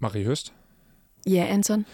Marie 0.00 0.24
Høst. 0.24 0.52
Ja, 1.26 1.46
Anton. 1.50 1.86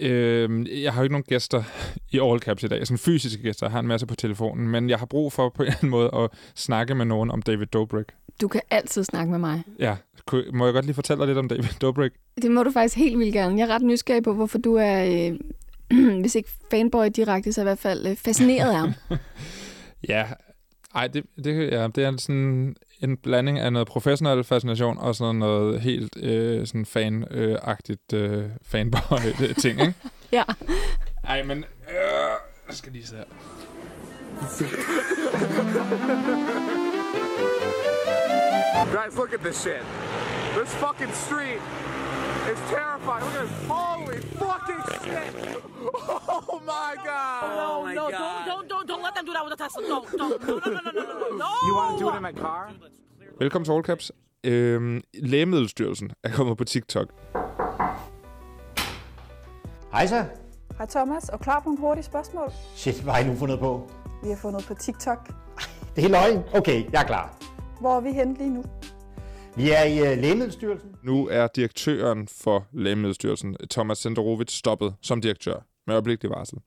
Øh, 0.00 0.82
jeg 0.82 0.92
har 0.92 1.00
jo 1.00 1.04
ikke 1.04 1.12
nogen 1.12 1.24
gæster 1.28 1.62
i 2.10 2.20
All 2.22 2.40
Caps 2.40 2.62
i 2.62 2.68
dag, 2.68 2.86
sådan 2.86 2.98
fysiske 2.98 3.42
gæster. 3.42 3.66
Jeg 3.66 3.72
har 3.72 3.80
en 3.80 3.86
masse 3.86 4.06
på 4.06 4.14
telefonen, 4.14 4.68
men 4.68 4.90
jeg 4.90 4.98
har 4.98 5.06
brug 5.06 5.32
for 5.32 5.48
på 5.48 5.62
en 5.62 5.66
eller 5.66 5.76
anden 5.78 5.90
måde 5.90 6.10
at 6.14 6.30
snakke 6.54 6.94
med 6.94 7.04
nogen 7.04 7.30
om 7.30 7.42
David 7.42 7.66
Dobrik. 7.66 8.06
Du 8.40 8.48
kan 8.48 8.60
altid 8.70 9.04
snakke 9.04 9.30
med 9.30 9.38
mig. 9.38 9.62
Ja, 9.78 9.96
må 10.52 10.64
jeg 10.64 10.74
godt 10.74 10.84
lige 10.84 10.94
fortælle 10.94 11.20
dig 11.20 11.26
lidt 11.26 11.38
om 11.38 11.48
David 11.48 11.68
Dobrik? 11.80 12.12
Det 12.42 12.50
må 12.50 12.62
du 12.62 12.70
faktisk 12.70 12.96
helt 12.96 13.18
vildt 13.18 13.32
gerne. 13.32 13.58
Jeg 13.58 13.68
er 13.68 13.74
ret 13.74 13.82
nysgerrig 13.82 14.22
på, 14.22 14.32
hvorfor 14.32 14.58
du 14.58 14.74
er, 14.74 15.30
øh, 15.90 16.20
hvis 16.20 16.34
ikke 16.34 16.50
fanboy 16.70 17.06
direkte, 17.16 17.52
så 17.52 17.60
i 17.60 17.64
hvert 17.64 17.78
fald 17.78 18.06
øh, 18.06 18.16
fascineret 18.16 18.70
af 18.70 18.76
ham. 18.76 18.92
ja, 20.08 20.26
ej, 20.98 21.06
det, 21.06 21.24
det, 21.44 21.72
ja, 21.72 21.86
det 21.86 22.04
er 22.04 22.16
sådan 22.18 22.76
en 23.00 23.16
blanding 23.16 23.58
af 23.58 23.72
noget 23.72 23.88
professionel 23.88 24.44
fascination 24.44 24.98
og 24.98 25.14
sådan 25.14 25.34
noget 25.34 25.80
helt 25.80 26.16
øh, 26.22 26.66
sådan 26.66 26.86
fan-agtigt 26.86 28.12
øh, 28.14 28.50
fanboy-ting, 28.62 29.80
ikke? 29.86 29.94
ja. 30.32 30.44
Ej, 31.24 31.42
men... 31.42 31.58
Øh, 31.58 31.64
jeg 32.68 32.76
skal 32.76 32.92
lige 32.92 33.06
se 33.06 33.16
her. 33.16 33.24
Guys, 38.92 39.16
look 39.16 39.32
at 39.32 39.40
this 39.40 39.56
shit. 39.56 39.82
This 40.56 40.74
fucking 40.74 41.12
street 41.12 41.60
is 42.52 42.58
terrifying. 42.70 43.22
Look 43.24 43.34
at 43.34 43.48
this. 43.48 43.68
Holy. 43.68 44.27
Oh 45.10 46.60
my 46.72 46.94
god. 47.04 47.44
Oh 47.44 47.84
my 47.86 47.94
no, 47.94 48.04
god. 48.10 48.46
Don't, 48.50 48.68
don't, 48.68 48.68
don't, 48.72 48.86
don't 48.90 49.02
let 49.06 49.14
them 49.16 49.24
do 49.26 49.32
that 49.36 49.44
with 49.46 49.52
the 49.54 49.60
Tesla. 49.64 49.80
No, 49.92 49.98
don't. 50.20 50.40
No, 50.46 50.54
no, 50.64 50.70
no, 50.76 50.90
no, 50.90 51.02
no, 51.02 51.14
no. 51.18 51.36
no. 51.44 51.50
You 51.68 51.74
want 51.80 51.98
to 51.98 52.04
do 52.04 52.08
it 52.10 52.16
in 52.16 52.22
my 52.22 52.32
car? 52.42 52.72
Velkommen 53.40 53.64
til 53.64 53.72
All 53.72 53.82
Caps. 53.84 54.12
Øhm, 54.44 55.00
Lægemiddelstyrelsen 55.14 56.10
er 56.24 56.30
kommet 56.32 56.56
på 56.58 56.64
TikTok. 56.64 57.08
Hej 59.92 60.06
så. 60.06 60.24
Hej 60.78 60.86
Thomas, 60.86 61.28
og 61.28 61.40
klar 61.40 61.60
på 61.60 61.70
en 61.70 61.78
hurtig 61.78 62.04
spørgsmål? 62.04 62.52
Shit, 62.76 63.00
hvad 63.02 63.12
har 63.12 63.20
I 63.20 63.26
nu 63.26 63.34
fundet 63.34 63.58
på? 63.58 63.90
Vi 64.22 64.28
har 64.28 64.36
fundet 64.36 64.64
på 64.64 64.74
TikTok. 64.74 65.28
Det 65.96 66.04
er 66.04 66.08
løgn. 66.08 66.42
Okay, 66.54 66.92
jeg 66.92 67.02
er 67.02 67.06
klar. 67.06 67.34
Hvor 67.80 67.96
er 67.96 68.00
vi 68.00 68.12
henne 68.12 68.34
lige 68.34 68.50
nu? 68.50 68.64
Vi 69.58 69.70
er 69.70 69.84
i 69.84 70.00
uh, 70.00 70.22
Lægemiddelstyrelsen. 70.22 70.90
Nu 71.02 71.28
er 71.28 71.46
direktøren 71.46 72.28
for 72.28 72.66
Lægemiddelstyrelsen, 72.72 73.56
Thomas 73.70 73.98
Senderovic, 73.98 74.50
stoppet 74.52 74.94
som 75.02 75.20
direktør 75.20 75.66
med 75.86 75.94
øjeblikkelig 75.94 76.30
varsel. 76.30 76.58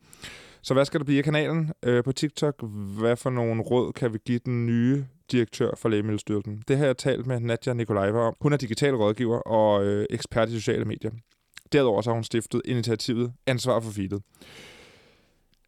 Så 0.61 0.73
hvad 0.73 0.86
skal 0.86 1.00
der 1.00 1.03
blive 1.06 1.20
i 1.20 1.22
kanalen 1.22 1.72
øh, 1.83 2.03
på 2.03 2.11
TikTok? 2.11 2.64
Hvad 3.00 3.16
for 3.16 3.30
nogle 3.30 3.61
råd 3.61 3.94
kan 3.94 4.14
vi 4.14 4.20
give 4.25 4.39
den 4.45 4.66
nye 4.66 5.06
direktør 5.31 5.72
for 5.78 5.89
Lægemiddelstyrelsen? 5.89 6.64
Det 6.67 6.78
har 6.78 6.86
jeg 6.86 6.98
talt 6.98 7.28
med 7.28 7.39
Nadja 7.39 7.73
Nikolajeva 7.73 8.20
om. 8.20 8.36
Hun 8.42 8.53
er 8.53 8.58
digital 8.58 8.95
rådgiver 8.95 9.38
og 9.38 9.86
øh, 9.86 10.05
ekspert 10.09 10.50
i 10.50 10.53
sociale 10.53 10.86
medier. 10.86 11.11
Derudover 11.72 12.02
så 12.02 12.09
har 12.09 12.16
hun 12.16 12.23
stiftet 12.23 12.61
initiativet 12.66 13.33
Ansvar 13.48 13.80
for 13.80 13.92
Feedet. 13.92 14.22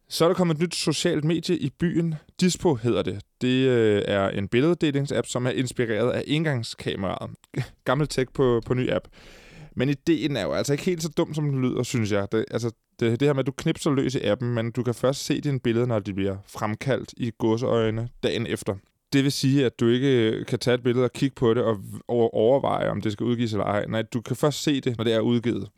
Så 0.08 0.24
er 0.24 0.28
der 0.28 0.34
kommet 0.34 0.54
et 0.54 0.60
nyt 0.60 0.74
socialt 0.74 1.24
medie 1.24 1.58
i 1.58 1.70
byen. 1.70 2.14
Dispo 2.40 2.74
hedder 2.74 3.02
det. 3.02 3.20
Det 3.40 3.68
øh, 3.68 4.02
er 4.06 4.28
en 4.28 4.48
billeddelingsapp, 4.48 5.26
som 5.26 5.46
er 5.46 5.50
inspireret 5.50 6.10
af 6.10 6.24
engangskameraet. 6.26 7.30
Gammel 7.84 8.08
tech 8.08 8.32
på, 8.32 8.62
på 8.66 8.74
ny 8.74 8.90
app. 8.90 9.08
Men 9.76 9.88
ideen 9.88 10.36
er 10.36 10.42
jo 10.42 10.52
altså 10.52 10.72
ikke 10.72 10.84
helt 10.84 11.02
så 11.02 11.08
dum, 11.08 11.34
som 11.34 11.50
den 11.50 11.62
lyder, 11.62 11.82
synes 11.82 12.12
jeg. 12.12 12.32
Det, 12.32 12.44
altså, 12.50 12.70
det, 13.00 13.20
det 13.20 13.28
her 13.28 13.32
med, 13.32 13.40
at 13.40 13.46
du 13.46 13.52
knipser 13.52 13.90
løs 13.90 14.14
i 14.14 14.20
appen, 14.20 14.54
men 14.54 14.70
du 14.70 14.82
kan 14.82 14.94
først 14.94 15.24
se 15.24 15.40
dine 15.40 15.60
billeder, 15.60 15.86
når 15.86 15.98
de 15.98 16.14
bliver 16.14 16.36
fremkaldt 16.46 17.14
i 17.16 17.32
godseøjne 17.38 18.08
dagen 18.22 18.46
efter. 18.46 18.76
Det 19.12 19.24
vil 19.24 19.32
sige, 19.32 19.66
at 19.66 19.80
du 19.80 19.88
ikke 19.88 20.30
øh, 20.30 20.46
kan 20.46 20.58
tage 20.58 20.74
et 20.74 20.82
billede 20.82 21.04
og 21.04 21.12
kigge 21.12 21.34
på 21.34 21.54
det 21.54 21.62
og 21.62 21.78
overveje, 22.34 22.90
om 22.90 23.00
det 23.00 23.12
skal 23.12 23.24
udgives 23.24 23.52
eller 23.52 23.64
ej. 23.64 23.86
Nej, 23.86 24.02
du 24.02 24.20
kan 24.20 24.36
først 24.36 24.62
se 24.62 24.80
det, 24.80 24.96
når 24.96 25.04
det 25.04 25.12
er 25.12 25.20
udgivet. 25.20 25.68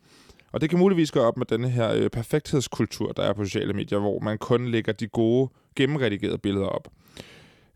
Og 0.51 0.61
det 0.61 0.69
kan 0.69 0.79
muligvis 0.79 1.11
gå 1.11 1.19
op 1.19 1.37
med 1.37 1.45
denne 1.45 1.69
her 1.69 1.93
øh, 1.93 2.09
perfekthedskultur, 2.09 3.11
der 3.11 3.23
er 3.23 3.33
på 3.33 3.45
sociale 3.45 3.73
medier, 3.73 3.99
hvor 3.99 4.19
man 4.19 4.37
kun 4.37 4.67
lægger 4.67 4.93
de 4.93 5.07
gode, 5.07 5.49
gennemredigerede 5.75 6.37
billeder 6.37 6.67
op. 6.67 6.87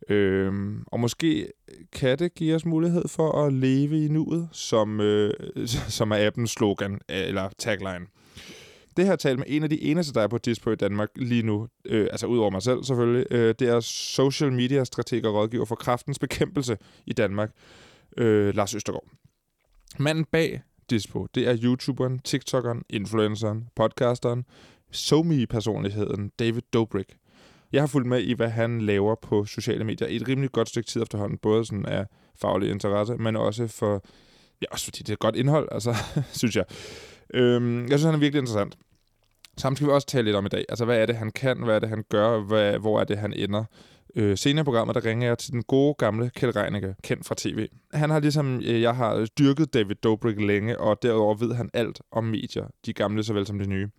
Øhm, 0.09 0.83
og 0.87 0.99
måske 0.99 1.51
kan 1.91 2.19
det 2.19 2.35
give 2.35 2.55
os 2.55 2.65
mulighed 2.65 3.07
for 3.07 3.45
at 3.45 3.53
leve 3.53 4.05
i 4.05 4.07
nuet, 4.07 4.49
som, 4.51 5.01
øh, 5.01 5.33
som 5.97 6.11
er 6.11 6.27
appens 6.27 6.51
slogan 6.51 6.93
øh, 6.93 6.99
eller 7.09 7.49
tagline. 7.57 8.05
Det 8.97 9.05
her 9.05 9.15
tal 9.15 9.37
med 9.37 9.45
en 9.47 9.63
af 9.63 9.69
de 9.69 9.83
eneste, 9.83 10.13
der 10.13 10.21
er 10.21 10.27
på 10.27 10.37
Dispo 10.37 10.71
i 10.71 10.75
Danmark 10.75 11.09
lige 11.15 11.43
nu, 11.43 11.67
øh, 11.85 12.07
altså 12.11 12.27
udover 12.27 12.49
mig 12.49 12.61
selv 12.61 12.83
selvfølgelig, 12.83 13.25
øh, 13.31 13.55
det 13.59 13.69
er 13.69 13.79
social 13.79 14.51
media 14.51 14.83
strateg 14.83 15.25
og 15.25 15.33
rådgiver 15.33 15.65
for 15.65 15.75
kraftens 15.75 16.19
bekæmpelse 16.19 16.77
i 17.05 17.13
Danmark, 17.13 17.51
øh, 18.17 18.55
Lars 18.55 18.75
Østergaard. 18.75 19.05
Manden 19.99 20.25
bag 20.25 20.61
Dispo, 20.91 21.27
det 21.35 21.47
er 21.47 21.57
YouTuberen, 21.63 22.19
TikTokeren, 22.19 22.83
influenceren, 22.89 23.67
podcasteren, 23.75 24.45
SoMe-personligheden 24.91 26.31
David 26.39 26.61
Dobrik. 26.73 27.05
Jeg 27.71 27.81
har 27.81 27.87
fulgt 27.87 28.07
med 28.07 28.21
i, 28.21 28.33
hvad 28.33 28.49
han 28.49 28.81
laver 28.81 29.15
på 29.15 29.45
sociale 29.45 29.83
medier 29.83 30.07
i 30.07 30.15
et 30.15 30.27
rimelig 30.27 30.51
godt 30.51 30.69
stykke 30.69 30.89
tid 30.89 31.01
efterhånden, 31.01 31.37
både 31.37 31.65
sådan 31.65 31.85
af 31.85 32.05
faglig 32.41 32.69
interesse, 32.69 33.17
men 33.17 33.35
også 33.35 33.67
for, 33.67 34.03
ja, 34.61 34.65
også 34.71 34.85
fordi 34.85 35.03
det 35.03 35.13
er 35.13 35.17
godt 35.17 35.35
indhold, 35.35 35.67
altså, 35.71 35.95
synes 36.39 36.55
jeg. 36.55 36.65
Øhm, 37.33 37.81
jeg 37.81 37.99
synes, 37.99 38.03
han 38.03 38.13
er 38.13 38.19
virkelig 38.19 38.39
interessant. 38.39 38.77
Så 39.57 39.71
skal 39.75 39.87
vi 39.87 39.91
også 39.91 40.07
tale 40.07 40.25
lidt 40.25 40.35
om 40.35 40.45
i 40.45 40.49
dag. 40.49 40.65
Altså, 40.69 40.85
hvad 40.85 40.97
er 40.97 41.05
det, 41.05 41.15
han 41.15 41.31
kan? 41.31 41.63
Hvad 41.63 41.75
er 41.75 41.79
det, 41.79 41.89
han 41.89 42.03
gør? 42.09 42.39
Hvad, 42.39 42.79
hvor 42.79 42.99
er 42.99 43.03
det, 43.03 43.17
han 43.17 43.33
ender? 43.33 43.63
Øh, 44.15 44.37
senere 44.37 44.61
i 44.61 44.63
programmet, 44.63 44.95
der 44.95 45.05
ringer 45.05 45.27
jeg 45.27 45.37
til 45.37 45.51
den 45.51 45.63
gode 45.63 45.93
gamle 45.93 46.31
Kjell 46.35 46.51
Reinicke, 46.51 46.95
kendt 47.03 47.25
fra 47.25 47.35
tv. 47.37 47.67
Han 47.93 48.09
har 48.09 48.19
ligesom, 48.19 48.61
øh, 48.65 48.81
jeg 48.81 48.95
har 48.95 49.25
dyrket 49.25 49.73
David 49.73 49.95
Dobrik 49.95 50.41
længe, 50.41 50.79
og 50.79 51.01
derudover 51.01 51.35
ved 51.35 51.53
han 51.53 51.69
alt 51.73 52.01
om 52.11 52.23
medier, 52.23 52.67
de 52.85 52.93
gamle 52.93 53.23
såvel 53.23 53.45
som 53.47 53.59
de 53.59 53.67
nye. 53.67 53.89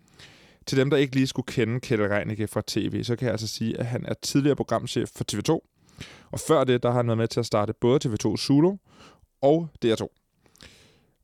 Til 0.65 0.77
dem, 0.77 0.89
der 0.89 0.97
ikke 0.97 1.15
lige 1.15 1.27
skulle 1.27 1.45
kende 1.45 1.79
Kjell 1.79 2.01
Reinicke 2.01 2.47
fra 2.47 2.61
tv, 2.67 3.03
så 3.03 3.15
kan 3.15 3.25
jeg 3.25 3.31
altså 3.31 3.47
sige, 3.47 3.79
at 3.79 3.85
han 3.85 4.05
er 4.05 4.13
tidligere 4.13 4.55
programchef 4.55 5.09
for 5.15 5.25
TV2. 5.31 5.69
Og 6.31 6.39
før 6.39 6.63
det, 6.63 6.83
der 6.83 6.89
har 6.89 6.97
han 6.97 7.07
været 7.07 7.17
med 7.17 7.27
til 7.27 7.39
at 7.39 7.45
starte 7.45 7.73
både 7.81 7.99
TV2 8.05 8.37
Zulu 8.37 8.75
og 9.41 9.69
DR2. 9.85 10.22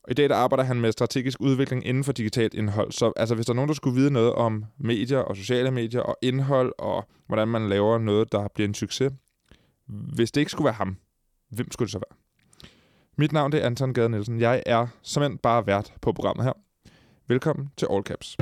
Og 0.10 0.14
I 0.14 0.16
dag 0.16 0.30
der 0.30 0.36
arbejder 0.36 0.64
han 0.64 0.82
med 0.82 0.92
strategisk 0.92 1.38
udvikling 1.42 1.86
inden 1.86 2.04
for 2.04 2.12
digitalt 2.12 2.54
indhold. 2.54 2.92
Så 2.92 3.12
altså, 3.16 3.36
hvis 3.36 3.46
der 3.46 3.54
er 3.54 3.56
nogen, 3.56 3.68
der 3.68 3.74
skulle 3.74 3.96
vide 3.96 4.12
noget 4.12 4.34
om 4.34 4.66
medier 4.78 5.18
og 5.18 5.36
sociale 5.36 5.72
medier 5.72 6.02
og 6.02 6.18
indhold 6.22 6.74
og 6.78 7.08
hvordan 7.28 7.48
man 7.48 7.70
laver 7.70 7.98
noget, 7.98 8.32
der 8.32 8.48
bliver 8.54 8.68
en 8.68 8.74
succes, 8.74 9.12
hvis 9.88 10.32
det 10.32 10.42
ikke 10.42 10.52
skulle 10.52 10.66
være 10.66 10.74
ham, 10.74 10.98
hvem 11.50 11.72
skulle 11.72 11.88
det 11.88 11.92
så 11.92 11.98
være? 11.98 12.18
Mit 13.18 13.32
navn 13.32 13.52
det 13.52 13.62
er 13.62 13.66
Anton 13.66 13.94
Gade 13.94 14.10
Nielsen. 14.10 14.40
Jeg 14.40 14.64
er 14.66 14.88
simpelthen 15.04 15.38
bare 15.38 15.68
vært 15.68 15.94
på 16.02 16.12
programmet 16.12 16.46
her. 16.46 16.54
Velkommen 17.28 17.70
til 17.78 17.88
All 17.92 18.04
Caps. 18.04 18.38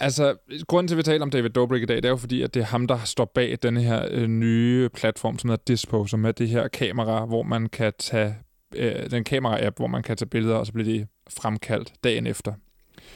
Altså, 0.00 0.34
grunden 0.68 0.88
til, 0.88 0.94
at 0.94 0.98
vi 0.98 1.02
taler 1.02 1.22
om 1.22 1.30
David 1.30 1.50
Dobrik 1.50 1.82
i 1.82 1.86
dag, 1.86 1.96
det 1.96 2.04
er 2.04 2.08
jo 2.08 2.16
fordi, 2.16 2.42
at 2.42 2.54
det 2.54 2.60
er 2.60 2.66
ham, 2.66 2.86
der 2.86 2.98
står 3.04 3.24
bag 3.24 3.58
den 3.62 3.76
her 3.76 4.08
øh, 4.10 4.26
nye 4.26 4.88
platform, 4.88 5.38
som 5.38 5.50
hedder 5.50 5.62
Dispo, 5.68 6.06
som 6.06 6.24
er 6.24 6.32
det 6.32 6.48
her 6.48 6.68
kamera, 6.68 7.24
hvor 7.24 7.42
man 7.42 7.68
kan 7.68 7.92
tage, 7.98 8.36
øh, 8.76 9.10
den 9.10 9.24
kamera-app, 9.24 9.76
hvor 9.76 9.86
man 9.86 10.02
kan 10.02 10.16
tage 10.16 10.28
billeder, 10.28 10.56
og 10.56 10.66
så 10.66 10.72
bliver 10.72 10.84
de 10.84 11.06
fremkaldt 11.30 11.92
dagen 12.04 12.26
efter. 12.26 12.52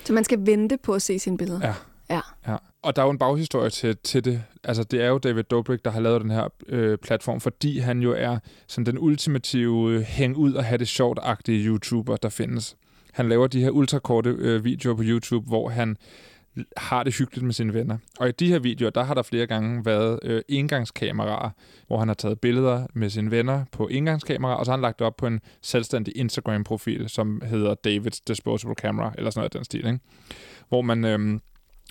Så 0.04 0.12
man 0.12 0.24
skal 0.24 0.46
vente 0.46 0.78
på 0.82 0.94
at 0.94 1.02
se 1.02 1.18
sine 1.18 1.38
billeder? 1.38 1.60
Ja. 1.62 1.74
Ja. 2.10 2.20
ja. 2.48 2.56
Og 2.82 2.96
der 2.96 3.02
er 3.02 3.06
jo 3.06 3.10
en 3.10 3.18
baghistorie 3.18 3.70
til, 3.70 3.96
til 3.96 4.24
det. 4.24 4.42
Altså, 4.64 4.84
det 4.84 5.02
er 5.02 5.08
jo 5.08 5.18
David 5.18 5.42
Dobrik, 5.42 5.84
der 5.84 5.90
har 5.90 6.00
lavet 6.00 6.22
den 6.22 6.30
her 6.30 6.48
øh, 6.68 6.98
platform, 6.98 7.40
fordi 7.40 7.78
han 7.78 8.00
jo 8.00 8.12
er 8.12 8.38
sådan 8.66 8.86
den 8.86 8.98
ultimative 8.98 9.92
øh, 9.92 10.00
hæng 10.00 10.36
ud 10.36 10.52
og 10.52 10.64
have 10.64 10.78
det 10.78 10.88
sjovt-agtige 10.88 11.66
YouTuber, 11.66 12.16
der 12.16 12.28
findes. 12.28 12.76
Han 13.12 13.28
laver 13.28 13.46
de 13.46 13.60
her 13.60 13.70
ultrakorte 13.70 14.30
øh, 14.38 14.64
videoer 14.64 14.96
på 14.96 15.02
YouTube, 15.04 15.48
hvor 15.48 15.68
han 15.68 15.96
har 16.76 17.02
det 17.02 17.14
hyggeligt 17.14 17.44
med 17.44 17.52
sine 17.52 17.74
venner. 17.74 17.98
Og 18.20 18.28
i 18.28 18.32
de 18.32 18.48
her 18.48 18.58
videoer, 18.58 18.90
der 18.90 19.02
har 19.02 19.14
der 19.14 19.22
flere 19.22 19.46
gange 19.46 19.84
været 19.84 20.18
øh, 20.22 20.42
engangskameraer, 20.48 21.50
hvor 21.86 21.98
han 21.98 22.08
har 22.08 22.14
taget 22.14 22.40
billeder 22.40 22.86
med 22.94 23.10
sine 23.10 23.30
venner 23.30 23.64
på 23.72 23.88
engangskamera, 23.88 24.56
og 24.56 24.64
så 24.64 24.70
har 24.70 24.76
han 24.76 24.82
lagt 24.82 24.98
det 24.98 25.06
op 25.06 25.16
på 25.16 25.26
en 25.26 25.40
selvstændig 25.62 26.16
Instagram-profil, 26.16 27.08
som 27.08 27.42
hedder 27.46 27.74
David's 27.86 28.22
Disposable 28.28 28.74
Camera, 28.74 29.12
eller 29.18 29.30
sådan 29.30 29.40
noget 29.40 29.54
af 29.54 29.58
den 29.58 29.64
stil, 29.64 29.86
ikke? 29.86 29.98
Hvor 30.68 30.82
man, 30.82 31.04
øh, 31.04 31.40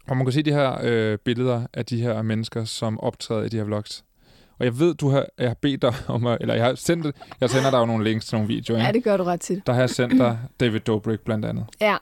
hvor 0.05 0.15
man 0.15 0.25
kan 0.25 0.33
se 0.33 0.41
de 0.41 0.51
her 0.51 0.77
øh, 0.83 1.17
billeder 1.17 1.67
af 1.73 1.85
de 1.85 2.01
her 2.01 2.21
mennesker, 2.21 2.63
som 2.63 2.99
optræder 2.99 3.43
i 3.43 3.49
de 3.49 3.57
her 3.57 3.63
vlogs. 3.63 4.03
Og 4.59 4.65
jeg 4.65 4.79
ved, 4.79 4.95
du 4.95 5.09
har, 5.09 5.25
jeg 5.37 5.49
har 5.49 5.57
bedt 5.61 5.81
dig 5.81 5.93
om 6.07 6.25
at, 6.25 6.37
eller 6.41 6.53
jeg 6.53 6.65
har 6.65 6.75
sendt, 6.75 7.15
jeg 7.41 7.49
sender 7.49 7.71
dig 7.71 7.77
jo 7.77 7.85
nogle 7.85 8.03
links 8.03 8.25
til 8.25 8.35
nogle 8.35 8.47
videoer. 8.47 8.77
Ikke? 8.77 8.85
Ja, 8.85 8.91
det 8.91 9.03
gør 9.03 9.17
du 9.17 9.23
ret 9.23 9.41
tit. 9.41 9.67
Der 9.67 9.73
har 9.73 9.79
jeg 9.79 9.89
sendt 9.89 10.13
dig 10.13 10.39
David 10.59 10.79
Dobrik 10.79 11.19
blandt 11.19 11.45
andet. 11.45 11.65
Ja. 11.81 11.97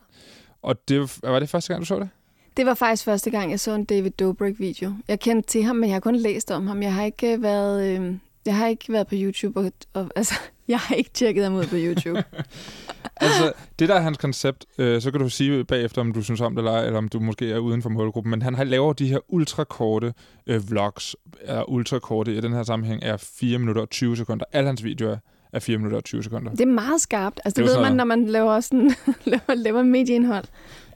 Og 0.62 0.76
det, 0.90 1.20
var 1.24 1.40
det 1.40 1.50
første 1.50 1.74
gang, 1.74 1.82
du 1.82 1.86
så 1.86 2.00
det? 2.00 2.10
Det 2.58 2.66
var 2.66 2.74
faktisk 2.74 3.06
første 3.06 3.30
gang, 3.30 3.52
jeg 3.52 3.60
så 3.60 3.72
en 3.72 3.86
David 3.86 4.12
Dobrik-video. 4.12 4.94
Jeg 5.08 5.20
kendte 5.20 5.50
til 5.50 5.64
ham, 5.64 5.76
men 5.76 5.90
jeg 5.90 5.96
har 5.96 6.00
kun 6.00 6.16
læst 6.16 6.52
om 6.52 6.68
ham. 6.68 6.84
Jeg 6.84 6.94
har 6.94 7.04
ikke 7.04 7.34
øh, 7.34 7.44
været, 7.44 8.00
øh, 8.00 8.14
jeg 8.46 8.58
har 8.58 8.68
ikke 8.68 8.94
været 8.94 9.08
på 9.08 9.16
YouTube, 9.18 9.60
og, 9.60 9.72
og 9.94 10.10
altså, 10.16 10.34
jeg 10.68 10.80
har 10.80 10.96
ikke 10.96 11.10
tjekket 11.14 11.44
ham 11.44 11.56
ud 11.56 11.66
på 11.66 11.76
YouTube. 11.76 12.24
altså, 13.16 13.54
det 13.80 13.90
der 13.90 13.96
er 13.96 14.00
hans 14.00 14.18
koncept, 14.18 14.66
øh, 14.78 15.02
så 15.02 15.12
kan 15.12 15.20
du 15.20 15.30
sige 15.30 15.64
bagefter, 15.64 16.02
om 16.02 16.12
du 16.12 16.24
synes 16.24 16.42
om 16.42 16.56
det 16.56 16.60
eller 16.60 16.72
ej, 16.72 16.86
eller 16.86 16.98
om 16.98 17.10
du 17.10 17.20
måske 17.20 17.52
er 17.52 17.58
uden 17.58 17.82
for 17.82 17.90
målgruppen, 17.90 18.32
men 18.32 18.42
han 18.42 18.56
har 18.56 18.64
laver 18.64 18.94
de 18.94 19.08
her 19.08 19.20
ultrakorte 19.28 20.14
øh, 20.48 20.70
vlogs, 20.70 21.16
er 21.42 21.70
ultrakorte 21.70 22.36
i 22.36 22.42
den 22.42 22.54
her 22.54 22.64
sammenhæng, 22.64 23.04
er 23.04 23.18
4 23.18 23.60
minutter 23.60 23.82
og 23.82 23.90
20 23.90 24.18
sekunder. 24.18 24.46
Alle 24.52 24.68
hans 24.68 24.84
videoer 24.84 25.18
af 25.56 25.62
4 25.64 25.78
minutter 25.78 25.98
og 25.98 26.04
20 26.04 26.24
sekunder. 26.24 26.52
Det 26.52 26.62
er 26.62 26.66
meget 26.66 27.02
skarpt. 27.02 27.40
Altså, 27.46 27.62
Det 27.62 27.70
det, 27.70 27.76
ved 27.76 27.82
man, 27.84 27.96
når 27.96 28.04
man 28.04 28.26
laver, 28.26 28.60
sådan, 28.60 28.92
laver, 29.26 29.54
laver 29.56 29.84
medieindhold. 29.84 30.46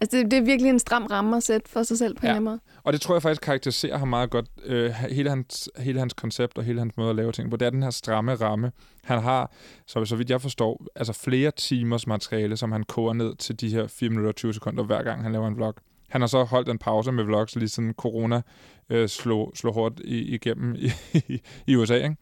Altså, 0.01 0.17
det, 0.17 0.31
det 0.31 0.37
er 0.39 0.41
virkelig 0.41 0.69
en 0.69 0.79
stram 0.79 1.05
ramme 1.05 1.37
at 1.37 1.43
sætte 1.43 1.69
for 1.69 1.83
sig 1.83 1.97
selv 1.97 2.15
på 2.15 2.25
Ja. 2.25 2.31
ja. 2.31 2.37
en 2.37 2.43
måde. 2.43 2.59
Og 2.83 2.93
det 2.93 3.01
tror 3.01 3.15
jeg 3.15 3.21
faktisk 3.21 3.41
karakteriserer 3.41 3.97
ham 3.97 4.07
meget 4.07 4.29
godt, 4.29 4.45
øh, 4.65 4.91
hele, 4.91 5.29
hans, 5.29 5.69
hele 5.77 5.99
hans 5.99 6.13
koncept 6.13 6.57
og 6.57 6.63
hele 6.63 6.79
hans 6.79 6.97
måde 6.97 7.09
at 7.09 7.15
lave 7.15 7.31
ting 7.31 7.49
på. 7.51 7.57
Det 7.57 7.65
er 7.65 7.69
den 7.69 7.83
her 7.83 7.89
stramme 7.89 8.35
ramme. 8.35 8.71
Han 9.03 9.19
har, 9.21 9.51
så, 9.87 10.05
så 10.05 10.15
vidt 10.15 10.29
jeg 10.29 10.41
forstår, 10.41 10.85
altså 10.95 11.13
flere 11.13 11.51
timers 11.51 12.07
materiale, 12.07 12.57
som 12.57 12.71
han 12.71 12.83
koger 12.83 13.13
ned 13.13 13.35
til 13.35 13.61
de 13.61 13.69
her 13.69 13.87
4 13.87 14.09
minutter 14.09 14.29
og 14.29 14.35
20 14.35 14.53
sekunder, 14.53 14.83
hver 14.83 15.03
gang 15.03 15.23
han 15.23 15.31
laver 15.31 15.47
en 15.47 15.55
vlog. 15.55 15.73
Han 16.09 16.21
har 16.21 16.27
så 16.27 16.43
holdt 16.43 16.69
en 16.69 16.77
pause 16.77 17.11
med 17.11 17.23
vlogs, 17.23 17.55
lige 17.55 17.69
siden 17.69 17.93
corona 17.93 18.41
øh, 18.89 19.09
slog, 19.09 19.51
slog 19.55 19.73
hårdt 19.73 19.99
i, 19.99 20.33
igennem 20.33 20.75
i, 20.75 20.91
i, 21.29 21.41
i 21.67 21.75
USA, 21.75 21.95
ikke? 21.95 22.15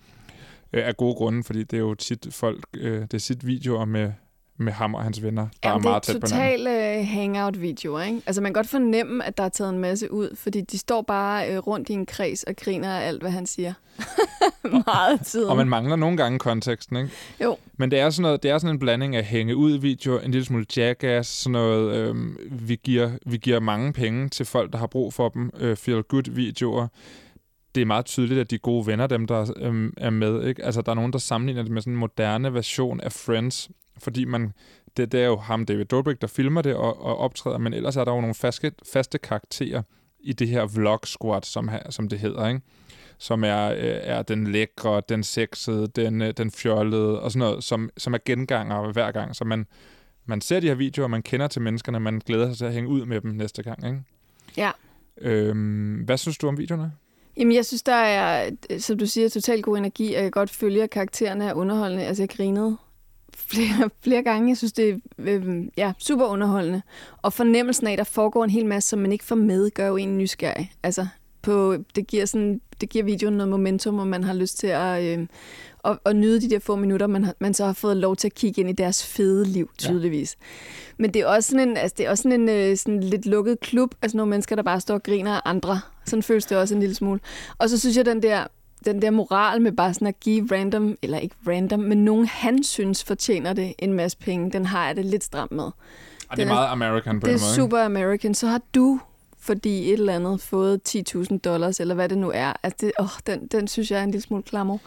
Øh, 0.77 0.87
af 0.87 0.97
gode 0.97 1.15
grunde, 1.15 1.43
fordi 1.43 1.63
det 1.63 1.73
er 1.77 1.81
jo 1.81 1.93
tit 1.95 2.27
folk, 2.31 2.65
øh, 2.73 3.01
det 3.01 3.13
er 3.13 3.17
sit 3.17 3.47
videoer 3.47 3.85
med, 3.85 4.11
med 4.57 4.73
ham 4.73 4.95
og 4.95 5.03
hans 5.03 5.23
venner, 5.23 5.47
der 5.63 5.69
Jamen, 5.69 5.85
er 5.85 5.89
meget 5.89 6.05
det 6.07 6.13
tæt 6.13 6.15
er 6.15 6.19
på 6.19 6.35
hinanden. 6.35 6.65
total 6.65 6.99
uh, 6.99 7.07
hangout-videoer, 7.07 8.01
ikke? 8.01 8.21
Altså, 8.25 8.41
man 8.41 8.49
kan 8.49 8.53
godt 8.53 8.69
fornemme, 8.69 9.25
at 9.25 9.37
der 9.37 9.43
er 9.43 9.49
taget 9.49 9.69
en 9.73 9.79
masse 9.79 10.11
ud, 10.11 10.35
fordi 10.35 10.61
de 10.61 10.77
står 10.77 11.01
bare 11.01 11.57
uh, 11.57 11.67
rundt 11.67 11.89
i 11.89 11.93
en 11.93 12.05
kreds 12.05 12.43
og 12.43 12.55
griner 12.55 12.89
af 12.91 13.07
alt, 13.07 13.21
hvad 13.21 13.31
han 13.31 13.45
siger. 13.45 13.73
Meget 14.87 15.21
tid. 15.25 15.43
Og 15.45 15.57
man 15.57 15.69
mangler 15.69 15.95
nogle 15.95 16.17
gange 16.17 16.39
konteksten, 16.39 16.97
ikke? 16.97 17.09
Jo. 17.43 17.57
Men 17.77 17.91
det 17.91 17.99
er 17.99 18.09
sådan, 18.09 18.21
noget, 18.21 18.43
det 18.43 18.51
er 18.51 18.57
sådan 18.57 18.75
en 18.75 18.79
blanding 18.79 19.15
af 19.15 19.23
hænge 19.23 19.55
ud 19.55 19.77
videoer, 19.77 20.19
en 20.19 20.31
lille 20.31 20.45
smule 20.45 20.65
jackass, 20.77 21.29
sådan 21.29 21.51
noget, 21.51 21.95
øhm, 21.95 22.37
vi, 22.51 22.79
giver, 22.83 23.11
vi 23.25 23.37
giver 23.37 23.59
mange 23.59 23.93
penge 23.93 24.29
til 24.29 24.45
folk, 24.45 24.71
der 24.71 24.77
har 24.77 24.87
brug 24.87 25.13
for 25.13 25.29
dem, 25.29 25.51
øh, 25.59 25.75
feel 25.77 26.03
good 26.03 26.31
videoer. 26.31 26.87
Det 27.77 27.81
er 27.81 27.85
meget 27.85 28.05
tydeligt, 28.05 28.39
at 28.39 28.51
de 28.51 28.57
gode 28.57 28.87
venner, 28.87 29.07
dem 29.07 29.27
der 29.27 29.53
øhm, 29.57 29.93
er 29.97 30.09
med, 30.09 30.47
ikke? 30.47 30.65
Altså, 30.65 30.81
der 30.81 30.91
er 30.91 30.95
nogen, 30.95 31.13
der 31.13 31.19
sammenligner 31.19 31.63
det 31.63 31.71
med 31.71 31.81
sådan 31.81 31.93
en 31.93 31.99
moderne 31.99 32.53
version 32.53 33.01
af 33.01 33.11
Friends, 33.11 33.69
fordi 33.97 34.25
man, 34.25 34.53
det, 34.97 35.11
det 35.11 35.21
er 35.21 35.25
jo 35.25 35.37
ham, 35.37 35.65
David 35.65 35.85
Dobrik, 35.85 36.21
der 36.21 36.27
filmer 36.27 36.61
det 36.61 36.75
og, 36.75 37.01
og 37.01 37.17
optræder, 37.17 37.57
men 37.57 37.73
ellers 37.73 37.95
er 37.95 38.03
der 38.03 38.13
jo 38.13 38.21
nogle 38.21 38.35
faste, 38.35 38.71
faste 38.93 39.17
karakterer 39.17 39.81
i 40.19 40.33
det 40.33 40.47
her 40.47 40.65
vlog 40.65 40.99
squad, 41.03 41.41
som, 41.41 41.69
som 41.89 42.07
det 42.07 42.19
hedder, 42.19 42.47
ikke? 42.47 42.61
som 43.17 43.43
er, 43.43 43.71
øh, 43.71 43.99
er 44.01 44.21
den 44.21 44.47
lækre, 44.47 45.01
den 45.09 45.23
sexede, 45.23 45.87
den, 45.87 46.21
øh, 46.21 46.33
den 46.37 46.51
fjollede 46.51 47.21
og 47.21 47.31
sådan 47.31 47.47
noget, 47.47 47.63
som, 47.63 47.89
som 47.97 48.13
er 48.13 48.19
genganger 48.25 48.91
hver 48.91 49.11
gang. 49.11 49.35
Så 49.35 49.45
man, 49.45 49.65
man 50.25 50.41
ser 50.41 50.59
de 50.59 50.67
her 50.67 50.75
videoer, 50.75 51.07
man 51.07 51.21
kender 51.21 51.47
til 51.47 51.61
menneskerne, 51.61 51.99
man 51.99 52.21
glæder 52.25 52.47
sig 52.47 52.57
til 52.57 52.65
at 52.65 52.73
hænge 52.73 52.89
ud 52.89 53.05
med 53.05 53.21
dem 53.21 53.31
næste 53.31 53.63
gang. 53.63 53.85
Ikke? 53.85 54.01
Ja. 54.57 54.71
Øhm, 55.21 55.95
hvad 56.05 56.17
synes 56.17 56.37
du 56.37 56.47
om 56.47 56.57
videoerne? 56.57 56.91
Jamen, 57.37 57.55
jeg 57.55 57.65
synes, 57.65 57.83
der 57.83 57.93
er, 57.93 58.51
som 58.79 58.97
du 58.97 59.05
siger, 59.05 59.29
totalt 59.29 59.63
god 59.63 59.77
energi, 59.77 60.07
og 60.07 60.13
jeg 60.13 60.21
kan 60.21 60.31
godt 60.31 60.49
følge, 60.49 60.83
at 60.83 60.89
karaktererne 60.89 61.45
er 61.45 61.53
underholdende. 61.53 62.05
Altså, 62.05 62.23
jeg 62.23 62.29
grinede 62.29 62.77
flere, 63.35 63.89
flere 64.03 64.23
gange. 64.23 64.49
Jeg 64.49 64.57
synes, 64.57 64.73
det 64.73 64.89
er 64.89 64.97
øh, 65.19 65.65
ja, 65.77 65.93
super 65.99 66.25
underholdende. 66.25 66.81
Og 67.21 67.33
fornemmelsen 67.33 67.87
af, 67.87 67.91
at 67.91 67.97
der 67.97 68.03
foregår 68.03 68.43
en 68.43 68.49
hel 68.49 68.65
masse, 68.65 68.89
som 68.89 68.99
man 68.99 69.11
ikke 69.11 69.25
får 69.25 69.35
med, 69.35 69.69
gør 69.71 69.87
jo 69.87 69.95
en 69.95 70.17
nysgerrig. 70.17 70.71
Altså, 70.83 71.07
på, 71.51 71.77
det, 71.95 72.07
giver 72.07 72.25
sådan, 72.25 72.61
det 72.81 72.89
giver 72.89 73.03
videoen 73.05 73.33
noget 73.37 73.49
momentum, 73.49 73.99
og 73.99 74.07
man 74.07 74.23
har 74.23 74.33
lyst 74.33 74.59
til 74.59 74.67
at, 74.67 75.03
øh, 75.19 75.27
at, 75.85 75.97
at 76.05 76.15
nyde 76.15 76.41
de 76.41 76.49
der 76.49 76.59
få 76.59 76.75
minutter, 76.75 77.07
man, 77.07 77.23
har, 77.23 77.33
man 77.39 77.53
så 77.53 77.65
har 77.65 77.73
fået 77.73 77.97
lov 77.97 78.15
til 78.15 78.27
at 78.27 78.33
kigge 78.35 78.61
ind 78.61 78.69
i 78.69 78.73
deres 78.73 79.05
fede 79.05 79.45
liv, 79.45 79.69
tydeligvis. 79.77 80.37
Ja. 80.41 80.45
Men 80.97 81.13
det 81.13 81.21
er 81.21 81.25
også 81.25 81.49
sådan 81.49 81.69
en, 81.69 81.77
altså, 81.77 81.95
det 81.97 82.05
er 82.05 82.09
også 82.09 82.23
sådan 82.23 82.41
en 82.41 82.49
øh, 82.49 82.77
sådan 82.77 83.03
lidt 83.03 83.25
lukket 83.25 83.59
klub, 83.59 83.95
altså 84.01 84.17
nogle 84.17 84.29
mennesker, 84.29 84.55
der 84.55 84.63
bare 84.63 84.79
står 84.79 84.93
og 84.95 85.03
griner 85.03 85.31
af 85.33 85.41
andre. 85.45 85.79
Sådan 86.05 86.23
føles 86.23 86.45
det 86.45 86.57
også 86.57 86.73
en 86.73 86.79
lille 86.79 86.95
smule. 86.95 87.19
Og 87.57 87.69
så 87.69 87.79
synes 87.79 87.97
jeg, 87.97 88.05
den 88.05 88.21
der, 88.23 88.43
den 88.85 89.01
der 89.01 89.11
moral 89.11 89.61
med 89.61 89.71
bare 89.71 89.93
sådan 89.93 90.07
at 90.07 90.19
give 90.19 90.47
random, 90.51 90.95
eller 91.01 91.17
ikke 91.19 91.35
random, 91.47 91.79
men 91.79 92.05
nogen 92.05 92.25
han 92.25 92.63
synes 92.63 93.03
fortjener 93.03 93.53
det 93.53 93.73
en 93.79 93.93
masse 93.93 94.17
penge, 94.17 94.51
den 94.51 94.65
har 94.65 94.87
jeg 94.87 94.95
det 94.95 95.05
lidt 95.05 95.23
stramt 95.23 95.51
med. 95.51 95.63
Og 95.63 96.37
det 96.37 96.39
er 96.43 96.47
er- 96.47 96.53
meget 96.53 96.67
American 96.71 97.19
på 97.19 97.27
Det 97.27 97.33
en 97.33 97.39
er 97.39 97.43
måde. 97.43 97.55
super 97.55 97.79
American. 97.79 98.33
Så 98.33 98.47
har 98.47 98.61
du, 98.75 98.99
fordi 99.47 99.87
et 99.87 99.93
eller 99.93 100.15
andet, 100.15 100.41
fået 100.41 100.81
10.000 100.89 101.37
dollars, 101.37 101.79
eller 101.79 101.95
hvad 101.95 102.09
det 102.09 102.17
nu 102.17 102.31
er. 102.35 102.53
Altså, 102.63 102.77
det, 102.81 102.91
åh, 102.99 103.09
den, 103.27 103.47
den 103.47 103.67
synes 103.67 103.91
jeg 103.91 103.99
er 103.99 104.03
en 104.03 104.11
lille 104.11 104.23
smule 104.23 104.43
klammer. 104.43 104.77